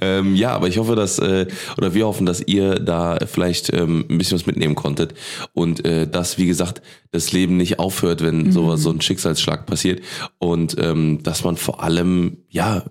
ähm, 0.00 0.34
ja, 0.34 0.50
aber 0.50 0.66
ich 0.68 0.78
hoffe, 0.78 0.96
dass, 0.96 1.18
äh, 1.20 1.46
oder 1.78 1.94
wir 1.94 2.06
hoffen, 2.06 2.26
dass 2.26 2.40
ihr 2.40 2.74
da 2.76 3.18
vielleicht 3.26 3.72
ähm, 3.72 4.04
ein 4.10 4.18
bisschen 4.18 4.38
was 4.38 4.46
mitnehmen 4.46 4.74
konntet. 4.74 5.14
Und 5.52 5.84
äh, 5.84 6.08
dass, 6.08 6.36
wie 6.38 6.46
gesagt, 6.46 6.82
das 7.12 7.30
Leben 7.32 7.56
nicht 7.56 7.78
aufhört, 7.78 8.22
wenn 8.22 8.50
sowas, 8.50 8.82
so 8.82 8.90
ein 8.90 9.00
Schicksalsschlag 9.00 9.66
passiert. 9.66 10.02
Und 10.38 10.76
ähm, 10.78 11.22
dass 11.22 11.44
man 11.44 11.56
vor 11.56 11.82
allem, 11.82 12.38
ja, 12.48 12.82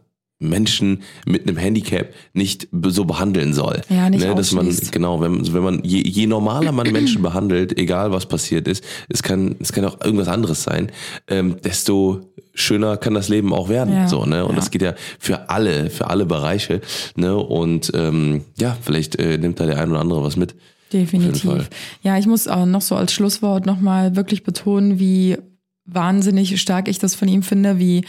Menschen 0.50 1.04
mit 1.26 1.48
einem 1.48 1.58
Handicap 1.58 2.10
nicht 2.34 2.68
so 2.88 3.06
behandeln 3.06 3.54
soll. 3.54 3.82
Ja, 3.90 4.10
nicht 4.10 4.26
ne, 4.26 4.36
dass 4.36 4.52
man 4.52 4.76
genau, 4.92 5.22
wenn, 5.22 5.54
wenn 5.54 5.64
man 5.64 5.84
je, 5.84 6.02
je 6.02 6.28
normaler 6.28 6.72
man 6.72 6.92
Menschen 6.92 7.22
behandelt, 7.22 7.78
egal 7.78 8.12
was 8.12 8.26
passiert 8.26 8.68
ist, 8.68 8.84
es 9.10 9.24
kann 9.24 9.56
es 9.60 9.72
kann 9.72 9.86
auch 9.86 10.00
irgendwas 10.04 10.28
anderes 10.28 10.64
sein, 10.64 10.92
ähm, 11.28 11.58
desto 11.64 12.22
schöner 12.54 12.98
kann 12.98 13.14
das 13.14 13.30
Leben 13.30 13.54
auch 13.54 13.70
werden. 13.70 13.94
Ja, 13.94 14.08
So 14.08 14.26
ne 14.26 14.44
und 14.46 14.52
ja. 14.52 14.56
das 14.58 14.72
geht 14.72 14.82
ja 14.82 14.94
für 15.20 15.50
alle, 15.50 15.90
für 15.90 16.10
alle 16.10 16.26
Bereiche. 16.26 16.82
Ne 17.16 17.36
und 17.36 17.92
ähm, 17.96 18.46
ja, 18.60 18.78
vielleicht 18.82 19.16
äh, 19.16 19.38
nimmt 19.38 19.60
da 19.60 19.66
der 19.66 19.80
ein 19.80 19.90
oder 19.90 20.00
andere 20.00 20.24
was 20.24 20.36
mit. 20.36 20.56
Definitiv. 20.92 21.70
Ja, 22.04 22.18
ich 22.20 22.28
muss 22.28 22.48
auch 22.48 22.68
noch 22.68 22.82
so 22.82 22.96
als 22.96 23.14
Schlusswort 23.14 23.66
nochmal 23.66 24.16
wirklich 24.16 24.44
betonen, 24.44 25.00
wie 25.00 25.38
wahnsinnig 25.86 26.62
stark 26.62 26.88
ich 26.88 27.00
das 27.00 27.16
von 27.16 27.28
ihm 27.28 27.44
finde, 27.44 27.78
wie, 27.78 28.06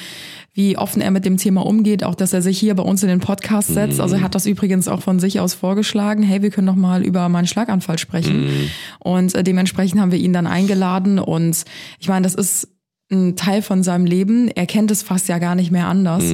wie 0.52 0.78
offen 0.78 1.02
er 1.02 1.10
mit 1.10 1.24
dem 1.24 1.36
Thema 1.36 1.66
umgeht, 1.66 2.04
auch 2.04 2.14
dass 2.14 2.32
er 2.32 2.40
sich 2.40 2.58
hier 2.58 2.74
bei 2.74 2.82
uns 2.82 3.02
in 3.02 3.08
den 3.08 3.20
Podcast 3.20 3.74
setzt. 3.74 4.00
Also 4.00 4.16
er 4.16 4.22
hat 4.22 4.34
das 4.34 4.46
übrigens 4.46 4.86
auch 4.86 5.02
von 5.02 5.18
sich 5.18 5.40
aus 5.40 5.54
vorgeschlagen, 5.54 6.22
hey, 6.22 6.42
wir 6.42 6.50
können 6.50 6.68
doch 6.68 6.76
mal 6.76 7.04
über 7.04 7.28
meinen 7.28 7.46
Schlaganfall 7.46 7.98
sprechen. 7.98 8.70
Und 9.00 9.34
äh, 9.34 9.42
dementsprechend 9.42 10.00
haben 10.00 10.12
wir 10.12 10.18
ihn 10.18 10.32
dann 10.32 10.46
eingeladen 10.46 11.18
und 11.18 11.64
ich 11.98 12.08
meine, 12.08 12.22
das 12.22 12.34
ist 12.34 12.68
ein 13.14 13.36
Teil 13.36 13.62
von 13.62 13.82
seinem 13.82 14.04
Leben. 14.04 14.48
Er 14.48 14.66
kennt 14.66 14.90
es 14.90 15.02
fast 15.02 15.28
ja 15.28 15.38
gar 15.38 15.54
nicht 15.54 15.70
mehr 15.70 15.86
anders. 15.86 16.24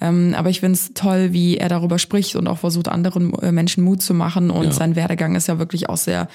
Ähm, 0.00 0.34
aber 0.36 0.50
ich 0.50 0.60
finde 0.60 0.74
es 0.78 0.92
toll, 0.94 1.32
wie 1.32 1.56
er 1.56 1.68
darüber 1.68 1.98
spricht 1.98 2.36
und 2.36 2.46
auch 2.48 2.58
versucht, 2.58 2.88
anderen 2.88 3.32
äh, 3.34 3.52
Menschen 3.52 3.84
Mut 3.84 4.02
zu 4.02 4.12
machen. 4.12 4.50
Und 4.50 4.64
Ja. 4.64 4.72
sein 4.72 4.96
Werdegang 4.96 5.34
ist 5.36 5.48
ja 5.48 5.58
wirklich 5.58 5.88
auch 5.88 5.96
sehr 5.96 6.28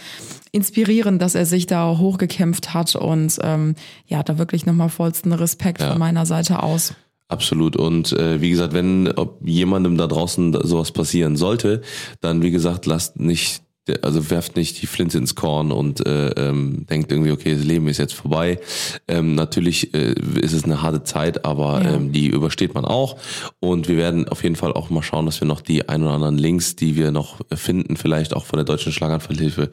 inspirierend, 0.52 1.22
dass 1.22 1.36
er 1.36 1.46
sich 1.46 1.66
da 1.68 1.98
hochgekämpft 1.98 2.74
hat. 2.74 2.96
Und 2.96 3.38
ähm, 3.44 3.76
ja, 4.08 4.24
da 4.24 4.38
wirklich 4.38 4.66
nochmal 4.66 4.90
vollsten 4.90 5.34
Respekt 5.34 5.82
Ja. 5.82 5.90
von 5.92 6.00
meiner 6.00 6.26
Seite 6.26 6.64
aus. 6.64 6.94
Absolut. 7.28 7.76
Und 7.76 8.12
äh, 8.14 8.42
wie 8.42 8.50
gesagt, 8.50 8.74
wenn 8.74 9.08
ob 9.12 9.40
jemandem 9.48 9.98
da 9.98 10.08
draußen 10.08 10.52
sowas 10.64 10.92
passieren 10.92 11.36
sollte, 11.36 11.82
dann 12.22 12.42
wie 12.42 12.50
gesagt, 12.50 12.88
lasst 12.88 13.20
nicht, 13.20 13.62
also 14.02 14.30
werft 14.30 14.56
nicht 14.56 14.82
die 14.82 14.88
Flinte 14.88 15.18
ins 15.18 15.36
Korn 15.36 15.72
und 15.72 16.06
äh, 16.06 16.30
ähm, 16.30 16.86
denkt 16.90 17.12
irgendwie, 17.12 17.32
okay, 17.32 17.56
das 17.56 17.64
Leben 17.64 17.88
ist 17.88 17.98
jetzt 17.98 18.14
vorbei. 18.14 18.60
Ähm, 19.08 19.36
natürlich 19.36 19.94
äh, 19.94 20.14
ist 20.42 20.54
es 20.54 20.64
eine 20.64 20.82
harte 20.82 21.04
Zeit, 21.04 21.46
aber 21.46 21.82
Ja. 21.84 21.96
ähm, 21.96 22.12
die 22.12 22.28
übersteht 22.28 22.74
man 22.74 22.86
auch. 22.86 23.18
Und 23.60 23.88
wir 23.88 23.98
werden 23.98 24.28
auf 24.28 24.44
jeden 24.44 24.56
Fall 24.56 24.74
auch 24.74 24.90
mal 24.90 25.04
schauen, 25.04 25.26
dass 25.26 25.40
wir 25.42 25.48
noch 25.48 25.62
die 25.62 25.88
ein 25.90 26.04
oder 26.04 26.12
anderen 26.14 26.38
Links, 26.38 26.76
die 26.76 26.96
wir 26.96 27.12
noch 27.12 27.40
finden, 27.54 27.98
vielleicht 27.98 28.36
auch 28.36 28.46
von 28.46 28.58
der 28.58 28.66
Deutschen 28.66 28.92
Schlaganfallhilfe, 28.92 29.70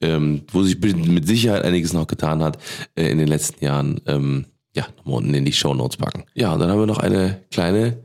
ähm, 0.00 0.42
wo 0.52 0.62
sich 0.62 0.78
mit 0.80 1.26
Sicherheit 1.26 1.64
einiges 1.64 1.92
noch 1.92 2.06
getan 2.06 2.42
hat 2.42 2.58
äh, 2.96 3.08
in 3.10 3.18
den 3.18 3.28
letzten 3.28 3.64
Jahren, 3.64 4.00
ähm, 4.06 4.46
ja, 4.76 4.86
nochmal 4.98 5.16
unten 5.18 5.34
in 5.34 5.44
die 5.44 5.52
Show 5.52 5.74
Notes 5.74 5.96
packen. 5.96 6.24
Ja, 6.34 6.52
und 6.52 6.60
dann 6.60 6.70
haben 6.70 6.78
wir 6.78 6.86
noch 6.86 6.98
eine 6.98 7.40
kleine, 7.50 8.04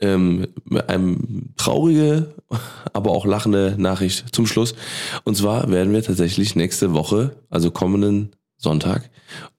ähm, 0.00 0.48
eine 0.86 1.16
traurige, 1.56 2.34
aber 2.92 3.10
auch 3.10 3.26
lachende 3.26 3.74
Nachricht 3.78 4.34
zum 4.34 4.46
Schluss. 4.46 4.74
Und 5.24 5.36
zwar 5.36 5.70
werden 5.70 5.92
wir 5.92 6.02
tatsächlich 6.02 6.56
nächste 6.56 6.92
Woche, 6.92 7.36
also 7.48 7.70
kommenden 7.70 8.30
Sonntag, 8.56 9.10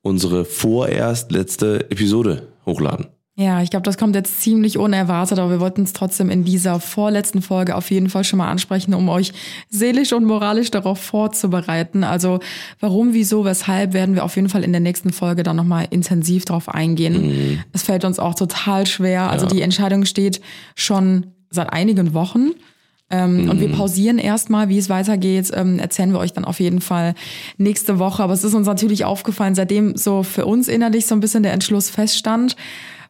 unsere 0.01 0.45
vorerst 0.45 1.31
letzte 1.31 1.89
Episode 1.91 2.47
hochladen. 2.65 3.07
Ja, 3.41 3.61
ich 3.63 3.71
glaube, 3.71 3.83
das 3.83 3.97
kommt 3.97 4.13
jetzt 4.15 4.41
ziemlich 4.41 4.77
unerwartet, 4.77 5.39
aber 5.39 5.49
wir 5.49 5.59
wollten 5.59 5.81
es 5.81 5.93
trotzdem 5.93 6.29
in 6.29 6.43
dieser 6.43 6.79
vorletzten 6.79 7.41
Folge 7.41 7.75
auf 7.75 7.89
jeden 7.89 8.09
Fall 8.09 8.23
schon 8.23 8.37
mal 8.37 8.49
ansprechen, 8.49 8.93
um 8.93 9.09
euch 9.09 9.33
seelisch 9.67 10.13
und 10.13 10.25
moralisch 10.25 10.69
darauf 10.69 10.99
vorzubereiten. 10.99 12.03
Also 12.03 12.39
warum, 12.79 13.13
wieso, 13.13 13.43
weshalb 13.43 13.93
werden 13.93 14.13
wir 14.13 14.25
auf 14.25 14.35
jeden 14.35 14.49
Fall 14.49 14.63
in 14.63 14.73
der 14.73 14.81
nächsten 14.81 15.11
Folge 15.11 15.41
dann 15.41 15.55
nochmal 15.55 15.87
intensiv 15.89 16.45
drauf 16.45 16.69
eingehen. 16.69 17.63
Es 17.73 17.81
fällt 17.81 18.05
uns 18.05 18.19
auch 18.19 18.35
total 18.35 18.85
schwer. 18.85 19.31
Also 19.31 19.47
die 19.47 19.61
Entscheidung 19.61 20.05
steht 20.05 20.39
schon 20.75 21.27
seit 21.49 21.73
einigen 21.73 22.13
Wochen. 22.13 22.51
Ähm, 23.09 23.49
Und 23.49 23.59
wir 23.59 23.69
pausieren 23.69 24.19
erstmal, 24.19 24.69
wie 24.69 24.77
es 24.77 24.87
weitergeht, 24.87 25.51
ähm, 25.53 25.79
erzählen 25.79 26.11
wir 26.13 26.19
euch 26.19 26.31
dann 26.31 26.45
auf 26.45 26.59
jeden 26.59 26.79
Fall 26.79 27.15
nächste 27.57 27.97
Woche. 27.97 28.23
Aber 28.23 28.33
es 28.33 28.43
ist 28.43 28.53
uns 28.53 28.67
natürlich 28.67 29.03
aufgefallen, 29.03 29.55
seitdem 29.55 29.97
so 29.97 30.23
für 30.23 30.45
uns 30.45 30.67
innerlich 30.67 31.07
so 31.07 31.15
ein 31.15 31.19
bisschen 31.19 31.43
der 31.43 31.53
Entschluss 31.53 31.89
feststand, 31.89 32.55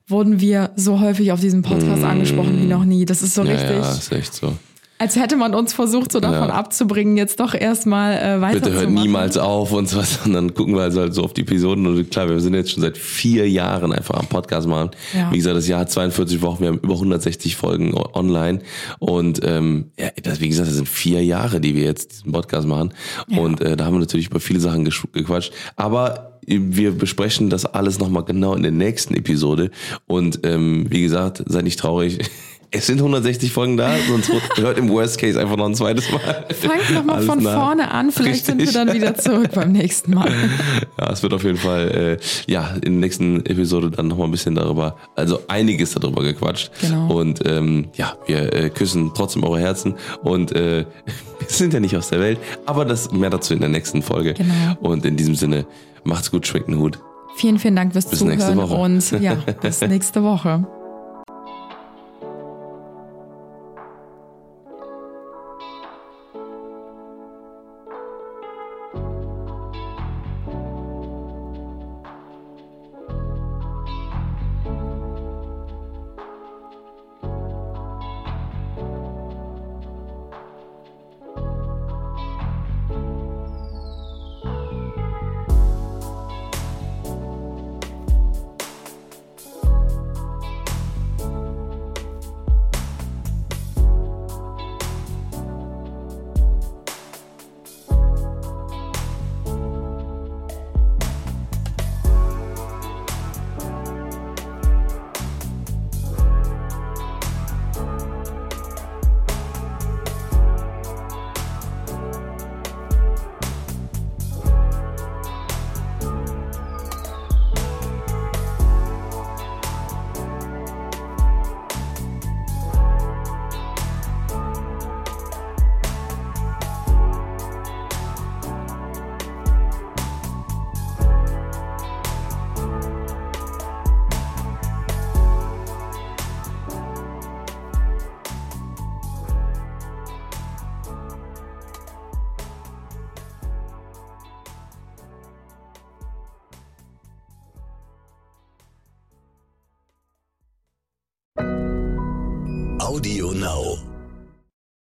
wurden 0.08 0.40
wir 0.40 0.72
so 0.76 1.00
häufig 1.00 1.32
auf 1.32 1.40
diesem 1.40 1.62
Podcast 1.62 2.04
angesprochen 2.04 2.60
wie 2.62 2.66
noch 2.68 2.84
nie. 2.86 3.06
Das 3.06 3.22
ist 3.22 3.34
so 3.36 3.44
Ja, 3.44 3.52
richtig, 3.54 3.70
ja, 3.78 3.92
ist 3.92 4.12
echt 4.12 4.34
so. 4.34 4.54
als 5.00 5.16
hätte 5.16 5.36
man 5.36 5.56
uns 5.56 5.74
versucht, 5.74 6.12
so 6.12 6.20
davon 6.20 6.50
Ja. 6.50 6.54
abzubringen, 6.54 7.18
jetzt 7.18 7.40
doch 7.40 7.56
erstmal 7.56 8.14
äh, 8.14 8.40
weiterzumachen. 8.42 8.62
Bitte 8.62 8.72
hört 8.74 8.90
niemals 8.92 9.36
auf 9.38 9.72
und 9.72 9.90
sowas. 9.90 10.20
Und 10.26 10.34
dann 10.34 10.54
gucken 10.54 10.76
wir 10.76 10.82
also 10.84 11.00
halt 11.02 11.14
so 11.16 11.24
auf 11.24 11.34
die 11.34 11.42
Episoden. 11.42 11.88
Und 11.88 12.12
klar, 12.12 12.30
wir 12.30 12.40
sind 12.40 12.54
jetzt 12.54 12.70
schon 12.72 12.82
seit 12.84 12.98
vier 13.00 13.50
Jahren 13.50 13.94
einfach 13.94 14.14
am 14.20 14.28
Podcast 14.28 14.68
machen. 14.68 14.92
Ja. 15.16 15.32
Wie 15.32 15.38
gesagt, 15.38 15.56
das 15.58 15.68
Jahr 15.68 15.80
hat 15.80 15.90
42 15.92 16.42
Wochen. 16.44 16.62
Wir 16.62 16.68
haben 16.68 16.80
über 16.84 16.94
160 16.94 17.56
Folgen 17.56 17.96
online. 18.14 18.60
Und 19.00 19.40
ähm, 19.44 19.92
ja, 20.00 20.10
das, 20.22 20.40
wie 20.40 20.50
gesagt, 20.50 20.68
das 20.68 20.76
sind 20.76 20.88
vier 20.90 21.24
Jahre, 21.26 21.62
die 21.62 21.74
wir 21.76 21.84
jetzt 21.84 22.12
diesen 22.12 22.32
Podcast 22.32 22.68
machen. 22.68 22.94
Und 23.36 23.60
äh, 23.62 23.76
da 23.76 23.86
haben 23.86 23.96
wir 23.96 24.00
natürlich 24.02 24.28
über 24.28 24.40
viele 24.40 24.60
Sachen 24.60 24.84
gequatscht. 25.14 25.52
Aber 25.78 26.31
wir 26.46 26.92
besprechen 26.92 27.50
das 27.50 27.66
alles 27.66 28.00
nochmal 28.00 28.24
genau 28.24 28.56
in 28.56 28.64
der 28.64 28.72
nächsten 28.72 29.16
Episode. 29.16 29.72
Und 30.08 30.40
ähm, 30.44 30.86
wie 30.90 31.02
gesagt, 31.02 31.44
seid 31.46 31.64
nicht 31.64 31.80
traurig. 31.80 32.20
Es 32.74 32.88
sind 32.88 33.00
160 33.00 33.52
Folgen 33.52 33.76
da, 33.76 33.92
sonst 34.08 34.32
hört 34.56 34.78
im 34.78 34.88
Worst 34.88 35.18
Case 35.20 35.38
einfach 35.38 35.58
noch 35.58 35.66
ein 35.66 35.76
zweites 35.76 36.10
Mal. 36.10 36.46
Fangt 36.58 36.90
noch 36.94 37.04
mal 37.04 37.16
Alles 37.16 37.26
von 37.26 37.44
nach. 37.44 37.54
vorne 37.54 37.92
an, 37.92 38.12
vielleicht 38.14 38.46
sind 38.46 38.60
wir 38.60 38.68
Richtig. 38.68 38.86
dann 38.86 38.94
wieder 38.94 39.16
zurück 39.16 39.50
beim 39.54 39.74
nächsten 39.74 40.14
Mal. 40.14 40.32
Ja, 40.98 41.12
es 41.12 41.22
wird 41.24 41.34
auf 41.34 41.44
jeden 41.44 41.58
Fall, 41.58 42.20
äh, 42.22 42.52
ja, 42.52 42.70
in 42.76 42.82
der 42.82 42.92
nächsten 42.92 43.46
Episode 43.46 43.90
dann 43.92 44.08
nochmal 44.08 44.28
ein 44.28 44.32
bisschen 44.32 44.56
darüber, 44.56 44.96
also 45.16 45.40
einiges 45.48 45.94
darüber 45.96 46.22
gequatscht. 46.22 46.72
Genau. 46.80 47.20
Und 47.20 47.42
ähm, 47.46 47.90
ja, 47.96 48.14
wir 48.28 48.54
äh, 48.54 48.70
küssen 48.70 49.12
trotzdem 49.16 49.44
eure 49.44 49.60
Herzen 49.60 49.96
und 50.24 50.54
äh, 50.54 50.86
wir 51.40 51.48
sind 51.50 51.74
ja 51.74 51.80
nicht 51.82 51.98
aus 51.98 52.10
der 52.10 52.20
Welt, 52.22 52.40
aber 52.66 52.86
das 52.86 53.12
mehr 53.12 53.32
dazu 53.32 53.54
in 53.54 53.60
der 53.60 53.70
nächsten 53.70 54.02
Folge. 54.02 54.34
Genau. 54.34 54.78
Und 54.80 55.06
in 55.06 55.18
diesem 55.18 55.36
Sinne, 55.36 55.66
macht's 56.04 56.32
gut, 56.32 56.48
schwingt 56.48 56.68
einen 56.68 56.80
Hut. 56.80 57.00
Vielen, 57.36 57.60
vielen 57.60 57.76
Dank 57.76 57.94
fürs 57.94 58.08
Bis 58.10 58.20
Zuhören 58.20 58.38
nächste 58.38 58.58
Woche. 58.58 58.76
und 58.76 59.12
ja, 59.22 59.36
bis 59.62 59.82
nächste 59.82 60.24
Woche. 60.24 60.68